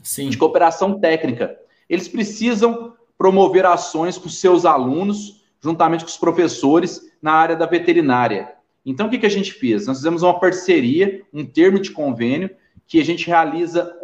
Sim. 0.03 0.31
de 0.31 0.39
cooperação 0.39 0.99
técnica. 0.99 1.57
Eles 1.91 2.09
precisam 2.09 2.95
promover 3.19 3.67
ações 3.67 4.17
com 4.17 4.31
seus 4.31 4.65
alunos 4.65 5.42
juntamente 5.63 6.05
com 6.05 6.11
os 6.11 6.17
professores 6.17 7.01
na 7.23 7.33
área 7.33 7.55
da 7.57 7.67
veterinária. 7.67 8.53
Então, 8.85 9.07
o 9.07 9.11
que, 9.11 9.19
que 9.19 9.27
a 9.27 9.31
gente 9.31 9.53
fez? 9.53 9.87
Nós 9.87 9.99
fizemos 9.99 10.23
uma 10.23 10.39
parceria, 10.39 11.23
um 11.33 11.47
termo 11.47 11.79
de 11.79 11.93
convênio, 11.93 12.51
que 12.87 13.01
a 13.01 13.05
gente 13.05 13.27
realiza. 13.29 13.95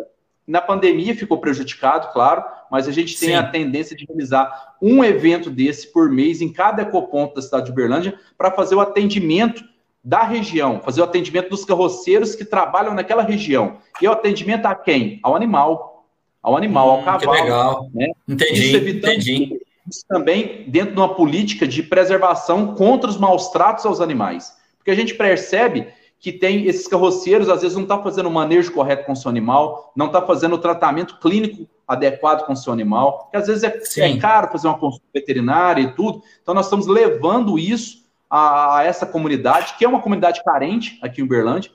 Na 0.46 0.62
pandemia 0.62 1.16
ficou 1.16 1.38
prejudicado, 1.38 2.12
claro, 2.12 2.44
mas 2.70 2.86
a 2.86 2.92
gente 2.92 3.18
tem 3.18 3.30
Sim. 3.30 3.34
a 3.34 3.42
tendência 3.42 3.96
de 3.96 4.06
realizar 4.06 4.76
um 4.80 5.02
evento 5.02 5.50
desse 5.50 5.92
por 5.92 6.09
mês 6.09 6.40
em 6.40 6.52
cada 6.52 6.82
ecoponto 6.82 7.34
da 7.34 7.42
cidade 7.42 7.66
de 7.66 7.72
Uberlândia 7.72 8.18
para 8.36 8.52
fazer 8.52 8.76
o 8.76 8.80
atendimento 8.80 9.64
da 10.02 10.22
região, 10.22 10.80
fazer 10.80 11.00
o 11.00 11.04
atendimento 11.04 11.50
dos 11.50 11.64
carroceiros 11.64 12.36
que 12.36 12.44
trabalham 12.44 12.94
naquela 12.94 13.22
região. 13.22 13.78
E 14.00 14.06
o 14.06 14.12
atendimento 14.12 14.64
a 14.66 14.74
quem? 14.76 15.18
Ao 15.24 15.34
animal. 15.34 16.06
Ao 16.40 16.56
animal, 16.56 16.86
hum, 16.86 16.90
ao 16.92 17.02
cavalo. 17.02 17.20
Que 17.20 17.42
legal. 17.42 17.90
Né? 17.92 18.06
Entendi, 18.28 18.90
entendi 18.90 19.67
também 20.09 20.68
dentro 20.68 20.95
de 20.95 21.01
uma 21.01 21.14
política 21.14 21.66
de 21.66 21.82
preservação 21.82 22.74
contra 22.74 23.09
os 23.09 23.16
maus 23.16 23.49
tratos 23.51 23.86
aos 23.86 24.01
animais. 24.01 24.57
Porque 24.76 24.91
a 24.91 24.95
gente 24.95 25.14
percebe 25.14 25.89
que 26.20 26.32
tem 26.32 26.66
esses 26.66 26.89
carroceiros, 26.89 27.49
às 27.49 27.62
vezes, 27.62 27.76
não 27.76 27.84
está 27.84 28.03
fazendo 28.03 28.28
o 28.28 28.32
manejo 28.32 28.72
correto 28.72 29.05
com 29.05 29.12
o 29.12 29.16
seu 29.16 29.30
animal, 29.30 29.93
não 29.95 30.07
está 30.07 30.20
fazendo 30.22 30.55
o 30.55 30.59
tratamento 30.59 31.18
clínico 31.20 31.68
adequado 31.86 32.45
com 32.45 32.53
o 32.53 32.57
seu 32.57 32.72
animal, 32.72 33.28
que 33.30 33.36
às 33.36 33.47
vezes 33.47 33.62
é, 33.62 33.80
é, 33.99 34.16
caro 34.18 34.51
fazer 34.51 34.66
uma 34.66 34.78
consulta 34.78 35.07
veterinária 35.14 35.80
e 35.80 35.95
tudo. 35.95 36.22
Então, 36.43 36.55
nós 36.55 36.66
estamos 36.66 36.86
levando 36.86 37.59
isso 37.59 38.05
a, 38.28 38.78
a, 38.78 38.84
essa 38.84 39.07
comunidade, 39.07 39.74
que 39.78 39.84
é 39.84 39.89
uma 39.89 40.03
comunidade 40.03 40.43
carente 40.45 40.99
aqui 41.01 41.20
em 41.20 41.24
Uberlândia, 41.24 41.70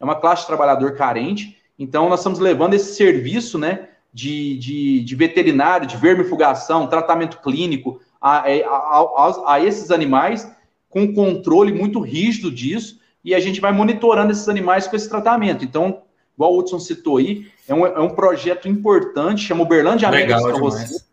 é 0.00 0.04
uma 0.04 0.14
classe 0.14 0.42
de 0.42 0.46
trabalhador 0.46 0.96
carente. 0.96 1.58
Então, 1.78 2.08
nós 2.08 2.20
estamos 2.20 2.38
levando 2.38 2.74
esse 2.74 2.94
serviço, 2.94 3.58
né, 3.58 3.88
de, 4.18 4.58
de, 4.58 5.00
de 5.04 5.14
veterinário, 5.14 5.86
de 5.86 5.96
vermifugação, 5.96 6.88
tratamento 6.88 7.38
clínico 7.40 8.00
a, 8.20 8.38
a, 8.38 8.98
a, 8.98 9.54
a 9.54 9.64
esses 9.64 9.92
animais, 9.92 10.50
com 10.90 11.14
controle 11.14 11.72
muito 11.72 12.00
rígido 12.00 12.50
disso, 12.50 12.98
e 13.24 13.32
a 13.32 13.38
gente 13.38 13.60
vai 13.60 13.70
monitorando 13.70 14.32
esses 14.32 14.48
animais 14.48 14.88
com 14.88 14.96
esse 14.96 15.08
tratamento. 15.08 15.64
Então, 15.64 16.02
igual 16.34 16.52
o 16.52 16.58
Hudson 16.58 16.80
citou 16.80 17.18
aí, 17.18 17.46
é 17.68 17.72
um, 17.72 17.86
é 17.86 18.00
um 18.00 18.10
projeto 18.10 18.66
importante, 18.66 19.44
chama 19.44 19.62
Uberlândia 19.62 20.08
Amigo 20.08 20.34
dos 20.34 20.42
Carroceiros. 20.42 21.08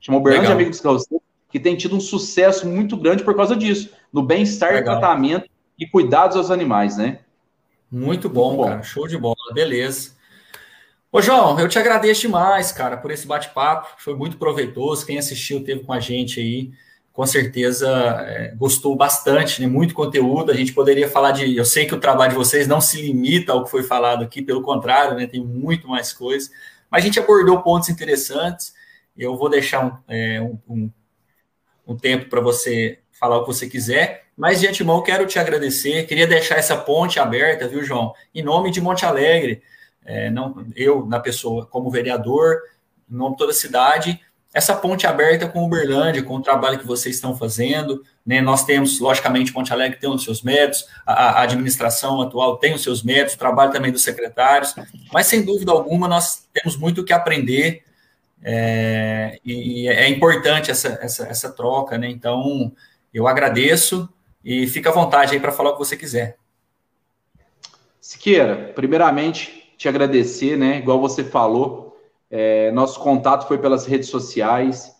Chama 0.00 0.16
Uberlândia 0.16 0.52
Amigo 0.52 0.70
dos 0.70 0.80
Carroceiros, 0.80 1.22
que 1.50 1.60
tem 1.60 1.76
tido 1.76 1.94
um 1.94 2.00
sucesso 2.00 2.66
muito 2.66 2.96
grande 2.96 3.22
por 3.22 3.36
causa 3.36 3.54
disso, 3.54 3.90
no 4.10 4.22
bem-estar, 4.22 4.82
tratamento 4.82 5.46
e 5.78 5.86
cuidados 5.86 6.38
aos 6.38 6.50
animais, 6.50 6.96
né? 6.96 7.18
Muito 7.92 8.30
bom, 8.30 8.46
muito 8.46 8.62
bom, 8.62 8.68
cara. 8.68 8.82
Show 8.82 9.06
de 9.06 9.18
bola. 9.18 9.36
Beleza. 9.52 10.15
Ô, 11.16 11.22
João, 11.22 11.58
eu 11.58 11.66
te 11.66 11.78
agradeço 11.78 12.20
demais, 12.20 12.70
cara, 12.72 12.94
por 12.94 13.10
esse 13.10 13.26
bate-papo. 13.26 13.88
Foi 13.96 14.14
muito 14.14 14.36
proveitoso. 14.36 15.06
Quem 15.06 15.16
assistiu 15.16 15.64
teve 15.64 15.82
com 15.82 15.94
a 15.94 15.98
gente 15.98 16.38
aí, 16.38 16.72
com 17.10 17.24
certeza 17.24 17.88
é, 18.28 18.54
gostou 18.54 18.94
bastante, 18.94 19.62
né? 19.62 19.66
Muito 19.66 19.94
conteúdo. 19.94 20.52
A 20.52 20.54
gente 20.54 20.74
poderia 20.74 21.08
falar 21.08 21.30
de. 21.30 21.56
Eu 21.56 21.64
sei 21.64 21.86
que 21.86 21.94
o 21.94 22.00
trabalho 22.00 22.32
de 22.32 22.36
vocês 22.36 22.68
não 22.68 22.82
se 22.82 23.00
limita 23.00 23.54
ao 23.54 23.64
que 23.64 23.70
foi 23.70 23.82
falado 23.82 24.24
aqui, 24.24 24.42
pelo 24.42 24.60
contrário, 24.60 25.16
né? 25.16 25.26
Tem 25.26 25.42
muito 25.42 25.88
mais 25.88 26.12
coisas. 26.12 26.50
Mas 26.90 27.02
a 27.02 27.06
gente 27.06 27.18
abordou 27.18 27.62
pontos 27.62 27.88
interessantes. 27.88 28.74
Eu 29.16 29.38
vou 29.38 29.48
deixar 29.48 29.86
um, 29.86 29.96
é, 30.08 30.38
um, 30.42 30.58
um, 30.68 30.90
um 31.86 31.96
tempo 31.96 32.28
para 32.28 32.42
você 32.42 32.98
falar 33.10 33.38
o 33.38 33.40
que 33.40 33.54
você 33.54 33.66
quiser. 33.66 34.26
Mas 34.36 34.60
de 34.60 34.68
antemão, 34.68 35.02
quero 35.02 35.26
te 35.26 35.38
agradecer. 35.38 36.06
Queria 36.06 36.26
deixar 36.26 36.56
essa 36.56 36.76
ponte 36.76 37.18
aberta, 37.18 37.66
viu, 37.66 37.82
João? 37.82 38.12
Em 38.34 38.42
nome 38.42 38.70
de 38.70 38.82
Monte 38.82 39.06
Alegre 39.06 39.62
é, 40.06 40.30
não, 40.30 40.66
eu, 40.74 41.04
na 41.04 41.20
pessoa, 41.20 41.66
como 41.66 41.90
vereador, 41.90 42.60
em 43.10 43.14
nome 43.14 43.32
de 43.32 43.38
toda 43.38 43.50
a 43.50 43.54
cidade, 43.54 44.20
essa 44.54 44.74
ponte 44.74 45.06
aberta 45.06 45.46
com 45.46 45.64
Uberlândia, 45.64 46.22
com 46.22 46.36
o 46.36 46.42
trabalho 46.42 46.78
que 46.78 46.86
vocês 46.86 47.16
estão 47.16 47.36
fazendo. 47.36 48.02
Né? 48.24 48.40
Nós 48.40 48.64
temos, 48.64 48.98
logicamente, 49.00 49.52
Monte 49.52 49.72
Alegre 49.72 49.98
tem 49.98 50.08
os 50.08 50.24
seus 50.24 50.42
métodos, 50.42 50.86
a, 51.04 51.40
a, 51.40 51.42
administração 51.42 52.22
atual 52.22 52.56
tem 52.56 52.72
os 52.72 52.82
seus 52.82 53.02
métodos, 53.02 53.34
o 53.34 53.38
trabalho 53.38 53.70
também 53.70 53.92
dos 53.92 54.02
secretários, 54.02 54.74
mas 55.12 55.26
sem 55.26 55.44
dúvida 55.44 55.72
alguma 55.72 56.08
nós 56.08 56.48
temos 56.54 56.76
muito 56.76 57.02
o 57.02 57.04
que 57.04 57.12
aprender 57.12 57.84
é, 58.42 59.40
e 59.44 59.88
é 59.88 60.08
importante 60.08 60.70
essa, 60.70 60.98
essa, 61.02 61.26
essa 61.26 61.52
troca, 61.52 61.98
né? 61.98 62.08
Então, 62.08 62.72
eu 63.12 63.26
agradeço 63.26 64.08
e 64.44 64.66
fica 64.66 64.90
à 64.90 64.92
vontade 64.92 65.34
aí 65.34 65.40
para 65.40 65.52
falar 65.52 65.70
o 65.70 65.72
que 65.72 65.80
você 65.80 65.96
quiser. 65.96 66.36
Siqueira, 68.00 68.72
primeiramente, 68.74 69.65
te 69.76 69.88
agradecer, 69.88 70.56
né? 70.56 70.78
Igual 70.78 71.00
você 71.00 71.22
falou, 71.22 71.98
é, 72.30 72.70
nosso 72.72 72.98
contato 73.00 73.46
foi 73.46 73.58
pelas 73.58 73.86
redes 73.86 74.08
sociais 74.08 74.94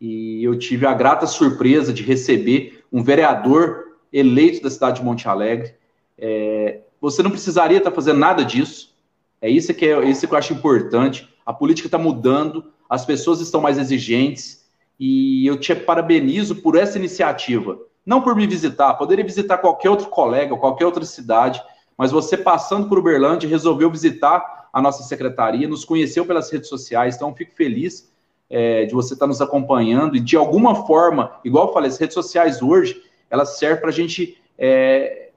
e 0.00 0.42
eu 0.42 0.58
tive 0.58 0.86
a 0.86 0.94
grata 0.94 1.26
surpresa 1.26 1.92
de 1.92 2.02
receber 2.02 2.84
um 2.92 3.02
vereador 3.02 3.98
eleito 4.12 4.62
da 4.62 4.70
cidade 4.70 5.00
de 5.00 5.04
Monte 5.04 5.28
Alegre. 5.28 5.74
É, 6.18 6.80
você 7.00 7.22
não 7.22 7.30
precisaria 7.30 7.78
estar 7.78 7.90
fazendo 7.90 8.18
nada 8.18 8.44
disso. 8.44 8.94
É 9.40 9.48
isso 9.48 9.72
que 9.74 9.86
é 9.86 10.04
isso 10.04 10.26
que 10.26 10.34
eu 10.34 10.38
acho 10.38 10.52
importante. 10.52 11.28
A 11.44 11.52
política 11.52 11.88
está 11.88 11.98
mudando, 11.98 12.72
as 12.88 13.04
pessoas 13.04 13.40
estão 13.40 13.60
mais 13.60 13.78
exigentes 13.78 14.64
e 14.98 15.46
eu 15.46 15.58
te 15.58 15.74
parabenizo 15.74 16.56
por 16.56 16.76
essa 16.76 16.98
iniciativa. 16.98 17.78
Não 18.04 18.20
por 18.20 18.34
me 18.34 18.46
visitar, 18.46 18.94
poderia 18.94 19.24
visitar 19.24 19.58
qualquer 19.58 19.90
outro 19.90 20.08
colega, 20.08 20.56
qualquer 20.56 20.84
outra 20.84 21.04
cidade, 21.04 21.62
mas 21.96 22.10
você 22.10 22.36
passando 22.36 22.88
por 22.88 22.98
Uberlândia 22.98 23.48
resolveu 23.48 23.90
visitar 23.90 24.68
a 24.72 24.80
nossa 24.80 25.02
secretaria, 25.02 25.68
nos 25.68 25.84
conheceu 25.84 26.24
pelas 26.24 26.50
redes 26.50 26.68
sociais, 26.68 27.16
então 27.16 27.34
fico 27.34 27.54
feliz 27.54 28.10
é, 28.48 28.84
de 28.84 28.92
você 28.92 29.14
estar 29.14 29.26
nos 29.26 29.40
acompanhando 29.40 30.16
e 30.16 30.20
de 30.20 30.36
alguma 30.36 30.86
forma, 30.86 31.32
igual 31.44 31.68
eu 31.68 31.72
falei, 31.72 31.90
as 31.90 31.98
redes 31.98 32.14
sociais 32.14 32.62
hoje, 32.62 33.02
elas 33.30 33.58
servem 33.58 33.80
para 33.80 33.90
a 33.90 33.92
gente 33.92 34.38
é, 34.58 35.30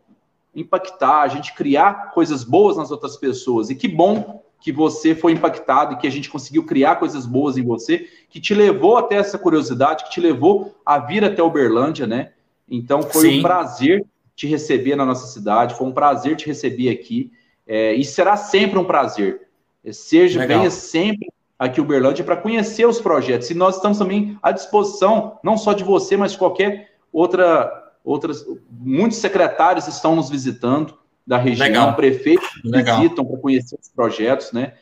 impactar, 0.54 1.22
a 1.22 1.28
gente 1.28 1.54
criar 1.54 2.12
coisas 2.12 2.44
boas 2.44 2.78
nas 2.78 2.92
outras 2.92 3.18
pessoas. 3.18 3.70
E 3.70 3.76
que 3.76 3.88
bom 3.88 4.42
que 4.60 4.72
você 4.72 5.14
foi 5.14 5.34
impactado 5.34 5.94
e 5.94 5.98
que 5.98 6.08
a 6.08 6.12
gente 6.12 6.30
conseguiu 6.30 6.66
criar 6.66 6.96
coisas 6.96 7.26
boas 7.26 7.58
em 7.58 7.64
você, 7.64 8.10
que 8.30 8.40
te 8.40 8.54
levou 8.54 8.98
até 8.98 9.16
essa 9.16 9.38
curiosidade, 9.38 10.06
que 10.06 10.10
te 10.12 10.20
levou 10.20 10.76
a 10.86 10.98
vir 10.98 11.24
até 11.24 11.44
Uberlândia, 11.44 12.08
né? 12.08 12.32
Então 12.68 13.04
foi 13.04 13.30
Sim. 13.30 13.40
um 13.40 13.42
prazer 13.44 14.06
te 14.36 14.48
receber 14.48 14.96
na 14.96 15.06
nossa 15.06 15.28
cidade, 15.28 15.76
foi 15.76 15.88
um 15.88 15.92
prazer 15.92 16.36
te 16.36 16.46
receber 16.46 16.90
aqui, 16.90 17.32
é, 17.66 17.94
e 17.94 18.04
será 18.04 18.36
sempre 18.36 18.78
um 18.78 18.84
prazer. 18.84 19.48
É, 19.84 19.92
seja, 19.92 20.40
Legal. 20.40 20.60
venha 20.60 20.72
sempre 20.72 21.28
aqui 21.58 21.80
Uberlândia 21.80 22.24
para 22.24 22.36
conhecer 22.36 22.86
os 22.86 23.00
projetos. 23.00 23.50
E 23.50 23.54
nós 23.54 23.78
estamos 23.78 23.98
também 23.98 24.38
à 24.42 24.52
disposição, 24.52 25.40
não 25.44 25.58
só 25.58 25.74
de 25.74 25.84
você, 25.84 26.18
mas 26.18 26.34
de 26.34 26.38
qualquer 26.38 26.92
outra 27.12 27.84
outras, 28.04 28.46
muitos 28.70 29.18
secretários 29.18 29.88
estão 29.88 30.16
nos 30.16 30.30
visitando 30.30 30.96
da 31.26 31.38
região, 31.38 31.68
Legal. 31.68 31.96
prefeitos 31.96 32.48
Legal. 32.64 32.98
visitam 32.98 33.26
para 33.26 33.38
conhecer 33.40 33.76
os 33.82 33.90
projetos, 33.90 34.52
né? 34.52 34.74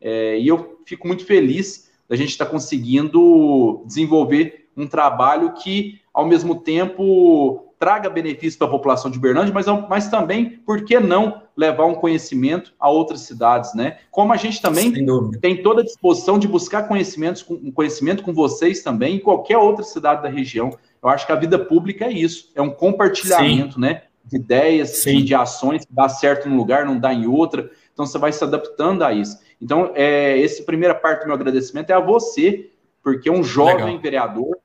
É, 0.00 0.36
e 0.36 0.48
eu 0.48 0.80
fico 0.84 1.06
muito 1.06 1.24
feliz 1.24 1.92
da 2.08 2.16
gente 2.16 2.30
estar 2.30 2.46
tá 2.46 2.50
conseguindo 2.50 3.84
desenvolver 3.86 4.68
um 4.76 4.88
trabalho 4.88 5.52
que, 5.52 6.00
ao 6.12 6.26
mesmo 6.26 6.56
tempo, 6.56 7.71
traga 7.82 8.08
benefício 8.08 8.56
para 8.56 8.68
a 8.68 8.70
população 8.70 9.10
de 9.10 9.18
Uberlândia, 9.18 9.52
mas, 9.52 9.66
mas 9.88 10.08
também, 10.08 10.50
por 10.50 10.84
que 10.84 11.00
não 11.00 11.42
levar 11.56 11.84
um 11.84 11.96
conhecimento 11.96 12.72
a 12.78 12.88
outras 12.88 13.22
cidades, 13.22 13.74
né? 13.74 13.98
Como 14.08 14.32
a 14.32 14.36
gente 14.36 14.62
também 14.62 14.92
tem 15.40 15.64
toda 15.64 15.80
a 15.80 15.84
disposição 15.84 16.38
de 16.38 16.46
buscar 16.46 16.84
conhecimentos, 16.84 17.44
um 17.50 17.72
conhecimento 17.72 18.22
com 18.22 18.32
vocês 18.32 18.84
também, 18.84 19.16
em 19.16 19.18
qualquer 19.18 19.58
outra 19.58 19.82
cidade 19.82 20.22
da 20.22 20.28
região. 20.28 20.70
Eu 21.02 21.08
acho 21.08 21.26
que 21.26 21.32
a 21.32 21.34
vida 21.34 21.58
pública 21.58 22.04
é 22.04 22.12
isso, 22.12 22.52
é 22.54 22.62
um 22.62 22.70
compartilhamento, 22.70 23.74
Sim. 23.74 23.80
né? 23.80 24.02
De 24.24 24.36
ideias, 24.36 25.02
de, 25.02 25.20
de, 25.20 25.34
ações, 25.34 25.84
que 25.84 25.92
dá 25.92 26.08
certo 26.08 26.48
num 26.48 26.56
lugar, 26.56 26.86
não 26.86 27.00
dá 27.00 27.12
em 27.12 27.26
outra. 27.26 27.68
Então 27.92 28.06
você 28.06 28.16
vai 28.16 28.30
se 28.32 28.44
adaptando 28.44 29.02
a 29.02 29.12
isso. 29.12 29.40
Então, 29.60 29.90
é, 29.96 30.40
essa 30.40 30.62
primeira 30.62 30.94
parte 30.94 31.22
do 31.22 31.26
meu 31.26 31.34
agradecimento 31.34 31.90
é 31.90 31.94
a 31.94 32.00
você, 32.00 32.70
porque 33.02 33.28
é 33.28 33.32
um 33.32 33.42
jovem 33.42 33.86
Legal. 33.86 34.00
vereador, 34.00 34.56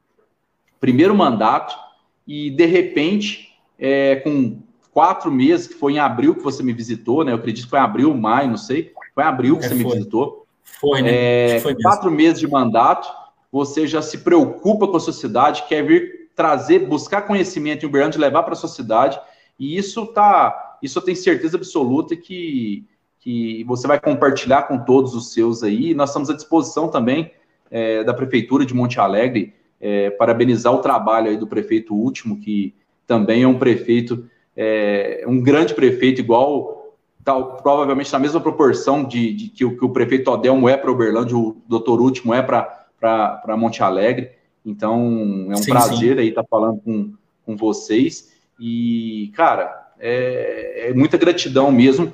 primeiro 0.80 1.16
mandato, 1.16 1.87
e 2.28 2.50
de 2.52 2.66
repente, 2.66 3.54
é, 3.80 4.18
com 4.18 4.60
quatro 4.92 5.32
meses, 5.32 5.68
que 5.68 5.76
foi 5.76 5.94
em 5.94 6.00
abril 6.00 6.36
que 6.36 6.44
você 6.44 6.62
me 6.62 6.74
visitou, 6.74 7.24
né? 7.24 7.32
Eu 7.32 7.38
acredito 7.38 7.66
que 7.66 7.70
foi 7.70 7.80
em 7.80 7.84
abril, 7.84 8.14
maio, 8.16 8.50
não 8.50 8.58
sei. 8.58 8.92
Foi 9.14 9.24
em 9.24 9.28
abril 9.28 9.58
que 9.58 9.66
é, 9.66 9.70
você 9.70 9.76
foi. 9.76 9.84
me 9.84 9.92
visitou. 9.92 10.46
Foi, 10.64 11.02
né? 11.02 11.56
É, 11.56 11.60
foi 11.60 11.76
quatro 11.76 12.12
meses 12.12 12.40
de 12.40 12.48
mandato, 12.48 13.08
você 13.52 13.88
já 13.88 14.02
se 14.02 14.20
preocupa 14.20 14.88
com 14.88 14.98
a 14.98 15.00
sociedade, 15.00 15.64
quer 15.68 15.84
vir 15.84 16.30
trazer, 16.36 16.80
buscar 16.80 17.22
conhecimento 17.22 17.84
em 17.84 17.90
Uberlândia 17.90 18.20
levar 18.20 18.44
para 18.44 18.54
a 18.54 18.58
sociedade. 18.58 19.20
E 19.60 19.78
isso 19.78 20.06
tá, 20.08 20.78
isso 20.84 21.00
eu 21.00 21.04
tenho 21.04 21.18
certeza 21.18 21.58
absoluta 21.58 22.16
que, 22.16 22.86
que 23.20 23.64
você 23.64 23.88
vai 23.88 24.00
compartilhar 24.00 24.64
com 24.64 24.78
todos 24.80 25.16
os 25.16 25.34
seus 25.34 25.64
aí. 25.64 25.96
Nós 25.96 26.10
estamos 26.10 26.30
à 26.30 26.36
disposição 26.36 26.90
também 26.90 27.32
é, 27.72 28.04
da 28.04 28.14
Prefeitura 28.14 28.66
de 28.66 28.74
Monte 28.74 29.00
Alegre, 29.00 29.56
é, 29.80 30.10
parabenizar 30.10 30.74
o 30.74 30.80
trabalho 30.80 31.30
aí 31.30 31.38
do 31.38 31.48
prefeito 31.48 31.94
último, 31.94 32.40
que 32.40 32.74
também 33.06 33.44
é 33.44 33.48
um 33.48 33.58
prefeito, 33.58 34.28
é, 34.56 35.24
um 35.28 35.42
grande 35.42 35.74
prefeito, 35.74 36.20
igual, 36.20 36.96
tal, 37.24 37.58
provavelmente 37.58 38.12
na 38.12 38.20
mesma 38.20 38.40
proporção 38.40 39.04
de, 39.04 39.34
de 39.34 39.50
que, 39.50 39.66
o, 39.66 39.78
que 39.78 39.86
o 39.86 39.90
prefeito 39.90 40.32
Odelmo 40.32 40.68
é 40.68 40.76
para 40.78 40.92
Uberlândia, 40.92 41.38
o 41.38 41.58
doutor 41.68 42.02
Último 42.02 42.34
é 42.34 42.42
para 42.42 43.58
Monte 43.58 43.84
Alegre. 43.84 44.32
Então, 44.66 45.48
é 45.50 45.54
um 45.54 45.58
sim, 45.58 45.72
prazer 45.72 46.16
sim. 46.16 46.22
aí 46.22 46.30
estar 46.30 46.44
falando 46.44 46.82
com, 46.82 47.14
com 47.46 47.56
vocês. 47.56 48.34
E, 48.60 49.32
cara, 49.36 49.92
é, 50.00 50.90
é, 50.90 50.94
muita 50.94 51.18
gratidão 51.18 51.72
mesmo 51.72 52.14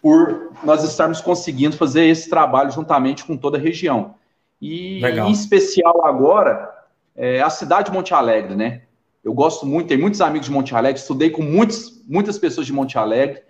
por 0.00 0.52
nós 0.64 0.82
estarmos 0.82 1.20
conseguindo 1.20 1.76
fazer 1.76 2.04
esse 2.04 2.30
trabalho 2.30 2.70
juntamente 2.70 3.24
com 3.24 3.36
toda 3.36 3.58
a 3.58 3.60
região. 3.60 4.14
E, 4.60 5.00
Legal. 5.00 5.28
em 5.28 5.32
especial 5.32 6.06
agora, 6.06 6.70
é, 7.16 7.40
a 7.40 7.50
cidade 7.50 7.90
de 7.90 7.96
Monte 7.96 8.12
Alegre, 8.12 8.54
né? 8.54 8.82
Eu 9.22 9.34
gosto 9.34 9.66
muito, 9.66 9.88
tenho 9.88 10.00
muitos 10.00 10.20
amigos 10.20 10.46
de 10.46 10.52
Monte 10.52 10.74
Alegre, 10.74 11.00
estudei 11.00 11.30
com 11.30 11.42
muitos, 11.42 12.02
muitas 12.08 12.38
pessoas 12.38 12.66
de 12.66 12.72
Monte 12.72 12.98
Alegre. 12.98 13.42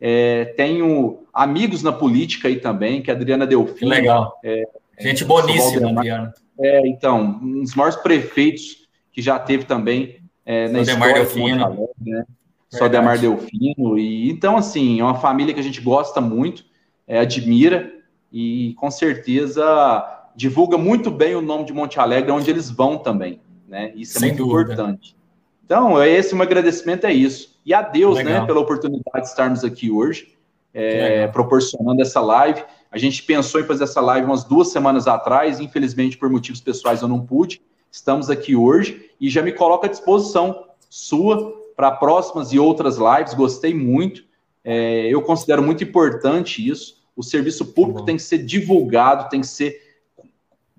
É, 0.00 0.46
tenho 0.56 1.24
amigos 1.32 1.82
na 1.82 1.92
política 1.92 2.48
aí 2.48 2.60
também, 2.60 3.02
que 3.02 3.10
é 3.10 3.14
a 3.14 3.16
Adriana 3.16 3.46
Delfim. 3.46 3.86
Legal. 3.86 4.38
É, 4.44 4.66
Gente 4.98 5.24
boníssima, 5.24 5.90
Adriana. 5.90 6.32
É, 6.60 6.86
então, 6.88 7.38
um 7.42 7.62
dos 7.62 7.74
maiores 7.74 7.96
prefeitos 7.96 8.88
que 9.12 9.22
já 9.22 9.38
teve 9.38 9.64
também 9.64 10.18
é, 10.44 10.68
na 10.68 10.82
Demar 10.82 11.14
Delfino. 11.14 11.64
Alegre, 11.64 11.88
né? 12.00 12.24
Só 12.70 12.88
Demar 12.88 13.18
Delfino. 13.18 13.98
E, 13.98 14.30
então, 14.30 14.56
assim, 14.56 15.00
é 15.00 15.04
uma 15.04 15.14
família 15.14 15.54
que 15.54 15.60
a 15.60 15.62
gente 15.62 15.80
gosta 15.80 16.20
muito, 16.20 16.64
é, 17.06 17.18
admira 17.18 17.92
e 18.32 18.74
com 18.78 18.90
certeza 18.90 20.17
divulga 20.38 20.78
muito 20.78 21.10
bem 21.10 21.34
o 21.34 21.42
nome 21.42 21.64
de 21.64 21.72
Monte 21.72 21.98
Alegre, 21.98 22.30
onde 22.30 22.48
eles 22.48 22.70
vão 22.70 22.96
também. 22.96 23.40
Né? 23.66 23.92
Isso 23.96 24.18
é 24.18 24.20
Sem 24.20 24.28
muito 24.28 24.46
dúvida. 24.46 24.72
importante. 24.72 25.16
Então, 25.64 26.00
é 26.00 26.08
esse 26.08 26.32
meu 26.32 26.44
agradecimento 26.44 27.06
é 27.08 27.12
isso. 27.12 27.58
E 27.66 27.74
a 27.74 27.82
Deus, 27.82 28.18
né, 28.18 28.22
Legal. 28.22 28.40
né, 28.42 28.46
pela 28.46 28.60
oportunidade 28.60 29.22
de 29.22 29.26
estarmos 29.26 29.64
aqui 29.64 29.90
hoje, 29.90 30.32
é, 30.72 31.26
proporcionando 31.26 32.00
essa 32.00 32.20
live. 32.20 32.62
A 32.88 32.96
gente 32.96 33.24
pensou 33.24 33.60
em 33.60 33.64
fazer 33.64 33.82
essa 33.82 34.00
live 34.00 34.26
umas 34.26 34.44
duas 34.44 34.68
semanas 34.68 35.08
atrás, 35.08 35.58
infelizmente 35.58 36.16
por 36.16 36.30
motivos 36.30 36.60
pessoais 36.60 37.02
eu 37.02 37.08
não 37.08 37.20
pude. 37.20 37.60
Estamos 37.90 38.30
aqui 38.30 38.54
hoje 38.54 39.10
e 39.20 39.28
já 39.28 39.42
me 39.42 39.50
coloco 39.50 39.86
à 39.86 39.88
disposição 39.88 40.66
sua 40.88 41.52
para 41.76 41.90
próximas 41.90 42.52
e 42.52 42.60
outras 42.60 42.96
lives. 42.96 43.34
Gostei 43.34 43.74
muito. 43.74 44.22
É, 44.62 45.08
eu 45.08 45.20
considero 45.20 45.64
muito 45.64 45.82
importante 45.82 46.66
isso. 46.66 47.02
O 47.16 47.24
serviço 47.24 47.66
público 47.66 48.04
tem 48.04 48.14
que 48.14 48.22
ser 48.22 48.38
divulgado, 48.38 49.28
tem 49.28 49.40
que 49.40 49.46
ser 49.48 49.87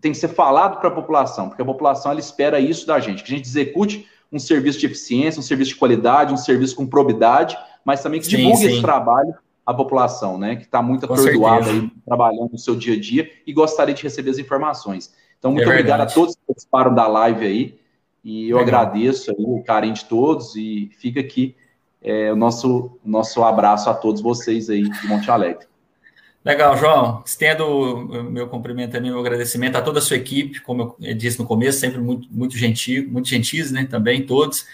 tem 0.02 0.12
que 0.12 0.18
ser 0.18 0.30
falado 0.30 0.80
para 0.80 0.90
a 0.90 0.92
população, 0.92 1.50
porque 1.50 1.62
a 1.62 1.66
população 1.66 2.12
ela 2.12 2.20
espera 2.20 2.60
isso 2.60 2.88
da 2.88 3.00
gente, 3.00 3.24
que 3.24 3.34
a 3.34 3.36
gente 3.38 3.48
execute 3.48 4.08
um 4.32 4.40
serviço 4.40 4.80
de 4.80 4.86
eficiência, 4.86 5.40
um 5.40 5.44
serviço 5.44 5.72
de 5.72 5.78
qualidade, 5.78 6.34
um 6.34 6.38
serviço 6.38 6.76
com 6.76 6.86
probidade, 6.86 7.58
mas 7.84 8.02
também 8.02 8.20
que 8.20 8.28
sim, 8.28 8.38
divulgue 8.38 8.58
sim. 8.58 8.74
esse 8.74 8.82
trabalho 8.82 9.34
a 9.70 9.74
população, 9.74 10.36
né, 10.36 10.56
que 10.56 10.64
está 10.64 10.82
muito 10.82 11.06
atordoada 11.06 11.70
aí, 11.70 11.92
trabalhando 12.04 12.54
no 12.54 12.58
seu 12.58 12.76
dia 12.76 12.96
a 12.96 13.00
dia 13.00 13.30
e 13.46 13.54
gostaria 13.54 13.94
de 13.94 14.02
receber 14.02 14.32
as 14.32 14.40
informações. 14.40 15.14
Então, 15.38 15.52
muito 15.52 15.70
é 15.70 15.72
obrigado 15.72 16.02
a 16.02 16.06
todos 16.08 16.34
que 16.34 16.42
participaram 16.48 16.96
da 16.96 17.08
live 17.08 17.46
aí, 17.46 17.80
e 18.24 18.50
eu 18.50 18.58
Legal. 18.58 18.82
agradeço 18.82 19.30
aí 19.30 19.38
o 19.38 19.64
carinho 19.64 19.94
de 19.94 20.06
todos 20.06 20.56
e 20.56 20.90
fica 20.98 21.20
aqui 21.20 21.56
é, 22.02 22.34
o 22.34 22.36
nosso, 22.36 22.98
nosso 23.06 23.44
abraço 23.44 23.92
a 23.92 23.94
todos 23.94 24.22
vocês 24.22 24.72
aí 24.72 24.90
de 24.90 25.08
Monte 25.08 25.30
Alegre. 25.30 25.68
Legal, 26.44 26.78
João. 26.78 27.24
Estendo 27.26 27.66
o 27.66 28.24
meu 28.24 28.48
cumprimento 28.48 28.96
e 28.96 29.00
meu 29.00 29.20
agradecimento 29.20 29.76
a 29.76 29.82
toda 29.82 30.00
a 30.00 30.02
sua 30.02 30.18
equipe, 30.18 30.62
como 30.62 30.96
eu 31.02 31.14
disse 31.14 31.38
no 31.40 31.46
começo, 31.46 31.80
sempre 31.80 32.00
muito, 32.00 32.28
muito 32.32 32.58
gentil, 32.58 33.10
muito 33.10 33.28
gentis, 33.28 33.72
né? 33.72 33.86
Também 33.86 34.26
todos. 34.26 34.66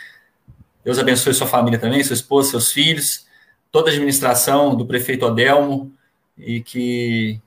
Deus 0.84 0.99
abençoe 0.99 1.34
sua 1.34 1.47
família 1.47 1.80
também, 1.80 2.03
sua 2.03 2.13
esposa, 2.13 2.51
seus 2.51 2.72
filhos 2.72 3.26
toda 3.76 3.89
a 3.89 3.93
administração 3.93 4.74
do 4.74 4.86
prefeito 4.86 5.26
Adelmo 5.26 5.91
e 6.38 6.61
que 6.61 7.41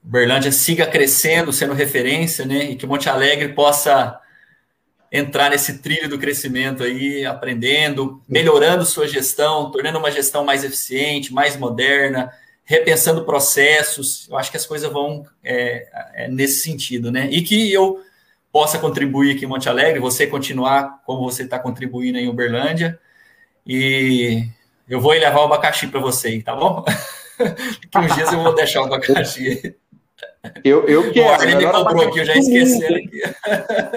Berlândia 0.00 0.52
siga 0.52 0.86
crescendo, 0.86 1.52
sendo 1.52 1.72
referência, 1.72 2.46
né? 2.46 2.70
E 2.70 2.76
que 2.76 2.86
Monte 2.86 3.08
Alegre 3.08 3.48
possa 3.54 4.20
entrar 5.10 5.50
nesse 5.50 5.78
trilho 5.78 6.08
do 6.08 6.16
crescimento 6.16 6.84
aí, 6.84 7.26
aprendendo, 7.26 8.22
melhorando 8.28 8.86
sua 8.86 9.08
gestão, 9.08 9.68
tornando 9.72 9.98
uma 9.98 10.12
gestão 10.12 10.44
mais 10.44 10.62
eficiente, 10.62 11.34
mais 11.34 11.56
moderna, 11.56 12.30
repensando 12.64 13.24
processos. 13.24 14.28
Eu 14.28 14.36
acho 14.36 14.50
que 14.50 14.56
as 14.56 14.66
coisas 14.66 14.90
vão 14.90 15.26
é, 15.42 15.88
é, 16.14 16.28
nesse 16.28 16.60
sentido, 16.60 17.12
né? 17.12 17.28
E 17.30 17.42
que 17.42 17.72
eu 17.72 18.00
possa 18.50 18.78
contribuir 18.78 19.34
aqui 19.34 19.44
em 19.44 19.48
Monte 19.48 19.68
Alegre, 19.68 20.00
você 20.00 20.26
continuar 20.26 21.02
como 21.04 21.24
você 21.24 21.42
está 21.42 21.58
contribuindo 21.58 22.18
em 22.18 22.28
Uberlândia. 22.28 22.98
E 23.66 24.46
eu 24.88 25.00
vou 25.00 25.12
levar 25.12 25.40
o 25.40 25.44
abacaxi 25.44 25.88
para 25.88 26.00
você, 26.00 26.40
tá 26.40 26.54
bom? 26.54 26.84
que 27.90 27.98
uns 27.98 28.14
dias 28.14 28.32
eu 28.32 28.42
vou 28.42 28.54
deixar 28.54 28.82
o 28.82 28.84
abacaxi. 28.84 29.74
Eu, 30.62 30.86
eu 30.86 31.12
quero. 31.12 31.28
O 31.28 31.32
Arley 31.32 31.56
me 31.56 31.72
cobrou 31.72 32.02
aqui, 32.08 32.18
eu 32.18 32.24
já 32.24 32.36
esqueci 32.36 32.84
aqui. 32.84 33.22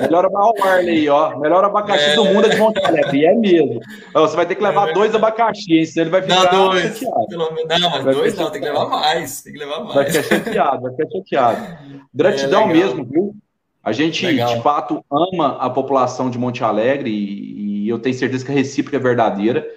Melhor 0.01 0.25
o 0.25 0.63
Arley, 0.63 1.09
ó. 1.09 1.37
Melhor 1.39 1.63
abacaxi 1.63 2.11
é... 2.11 2.15
do 2.15 2.25
mundo 2.25 2.45
é 2.47 2.49
de 2.49 2.57
Monte 2.57 2.83
Alegre. 2.85 3.19
E 3.19 3.25
é 3.25 3.35
mesmo. 3.35 3.79
Você 4.13 4.35
vai 4.35 4.45
ter 4.45 4.55
que 4.55 4.63
levar 4.63 4.89
é 4.89 4.93
dois 4.93 5.13
abacaxi, 5.13 5.73
hein? 5.73 5.85
Senão 5.85 6.03
ele 6.03 6.11
vai 6.11 6.21
ficar 6.21 6.53
não, 6.53 6.69
dois. 6.69 6.97
chateado. 6.97 7.27
Não, 7.31 7.89
mas 7.91 8.03
vai 8.03 8.13
dois 8.13 8.35
não, 8.35 8.49
tem 8.49 8.61
que 8.61 8.67
levar 8.67 8.85
mais. 8.87 9.41
Tem 9.41 9.53
que 9.53 9.59
levar 9.59 9.79
mais. 9.81 9.95
Vai 9.95 10.05
ficar 10.05 10.23
chateado, 10.23 10.81
vai 10.81 10.91
ficar 10.91 11.09
chateado. 11.09 11.77
Gratidão 12.13 12.69
é, 12.69 12.73
mesmo, 12.73 13.05
viu? 13.05 13.35
A 13.83 13.91
gente, 13.91 14.25
legal. 14.25 14.55
de 14.55 14.61
fato, 14.61 15.03
ama 15.11 15.57
a 15.59 15.69
população 15.69 16.29
de 16.29 16.37
Monte 16.37 16.63
Alegre 16.63 17.09
e, 17.09 17.85
e 17.85 17.89
eu 17.89 17.99
tenho 17.99 18.15
certeza 18.15 18.45
que 18.45 18.51
a 18.51 18.55
recíproca 18.55 18.97
é 18.97 18.99
verdadeira. 18.99 19.67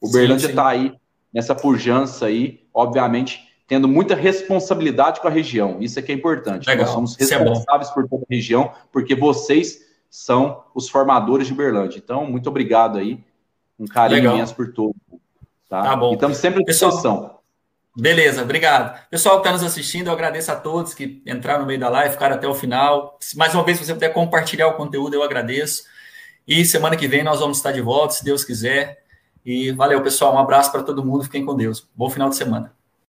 O 0.00 0.10
Berlândia 0.10 0.46
está 0.46 0.68
aí 0.68 0.94
nessa 1.32 1.54
pujança 1.54 2.26
aí, 2.26 2.60
obviamente, 2.72 3.47
tendo 3.68 3.86
muita 3.86 4.14
responsabilidade 4.14 5.20
com 5.20 5.28
a 5.28 5.30
região. 5.30 5.76
Isso 5.78 5.98
é 5.98 6.02
que 6.02 6.10
é 6.10 6.14
importante. 6.14 6.66
Legal. 6.66 6.86
Nós 6.86 6.94
somos 6.94 7.20
é 7.20 7.36
responsáveis 7.36 7.90
é 7.90 7.92
por 7.92 8.08
toda 8.08 8.22
a 8.22 8.34
região, 8.34 8.72
porque 8.90 9.14
vocês 9.14 9.86
são 10.10 10.64
os 10.74 10.88
formadores 10.88 11.46
de 11.46 11.52
Uberlândia. 11.52 11.98
Então, 11.98 12.24
muito 12.24 12.48
obrigado 12.48 12.96
aí. 12.96 13.22
Um 13.78 13.86
carinho 13.86 14.22
Legal. 14.22 14.36
imenso 14.36 14.54
por 14.54 14.72
todo. 14.72 14.96
Tá? 15.68 15.82
tá 15.82 15.94
bom. 15.94 16.12
E 16.12 16.14
estamos 16.14 16.38
sempre 16.38 16.62
à 16.62 16.64
disposição. 16.64 17.16
Pessoal, 17.16 17.44
beleza, 17.94 18.42
obrigado. 18.42 19.06
Pessoal 19.10 19.34
que 19.34 19.40
está 19.46 19.52
nos 19.52 19.62
assistindo, 19.62 20.06
eu 20.06 20.14
agradeço 20.14 20.50
a 20.50 20.56
todos 20.56 20.94
que 20.94 21.22
entraram 21.26 21.60
no 21.60 21.66
meio 21.66 21.78
da 21.78 21.90
live, 21.90 22.14
ficaram 22.14 22.36
até 22.36 22.48
o 22.48 22.54
final. 22.54 23.18
Mais 23.36 23.54
uma 23.54 23.64
vez, 23.64 23.76
se 23.76 23.84
você 23.84 23.92
puder 23.92 24.14
compartilhar 24.14 24.68
o 24.68 24.76
conteúdo, 24.76 25.12
eu 25.12 25.22
agradeço. 25.22 25.84
E 26.46 26.64
semana 26.64 26.96
que 26.96 27.06
vem 27.06 27.22
nós 27.22 27.40
vamos 27.40 27.58
estar 27.58 27.72
de 27.72 27.82
volta, 27.82 28.14
se 28.14 28.24
Deus 28.24 28.44
quiser. 28.44 29.04
E 29.44 29.70
valeu, 29.72 30.02
pessoal. 30.02 30.34
Um 30.34 30.38
abraço 30.38 30.72
para 30.72 30.82
todo 30.82 31.04
mundo. 31.04 31.24
Fiquem 31.24 31.44
com 31.44 31.54
Deus. 31.54 31.86
Bom 31.94 32.08
final 32.08 32.30
de 32.30 32.36
semana. 32.36 32.77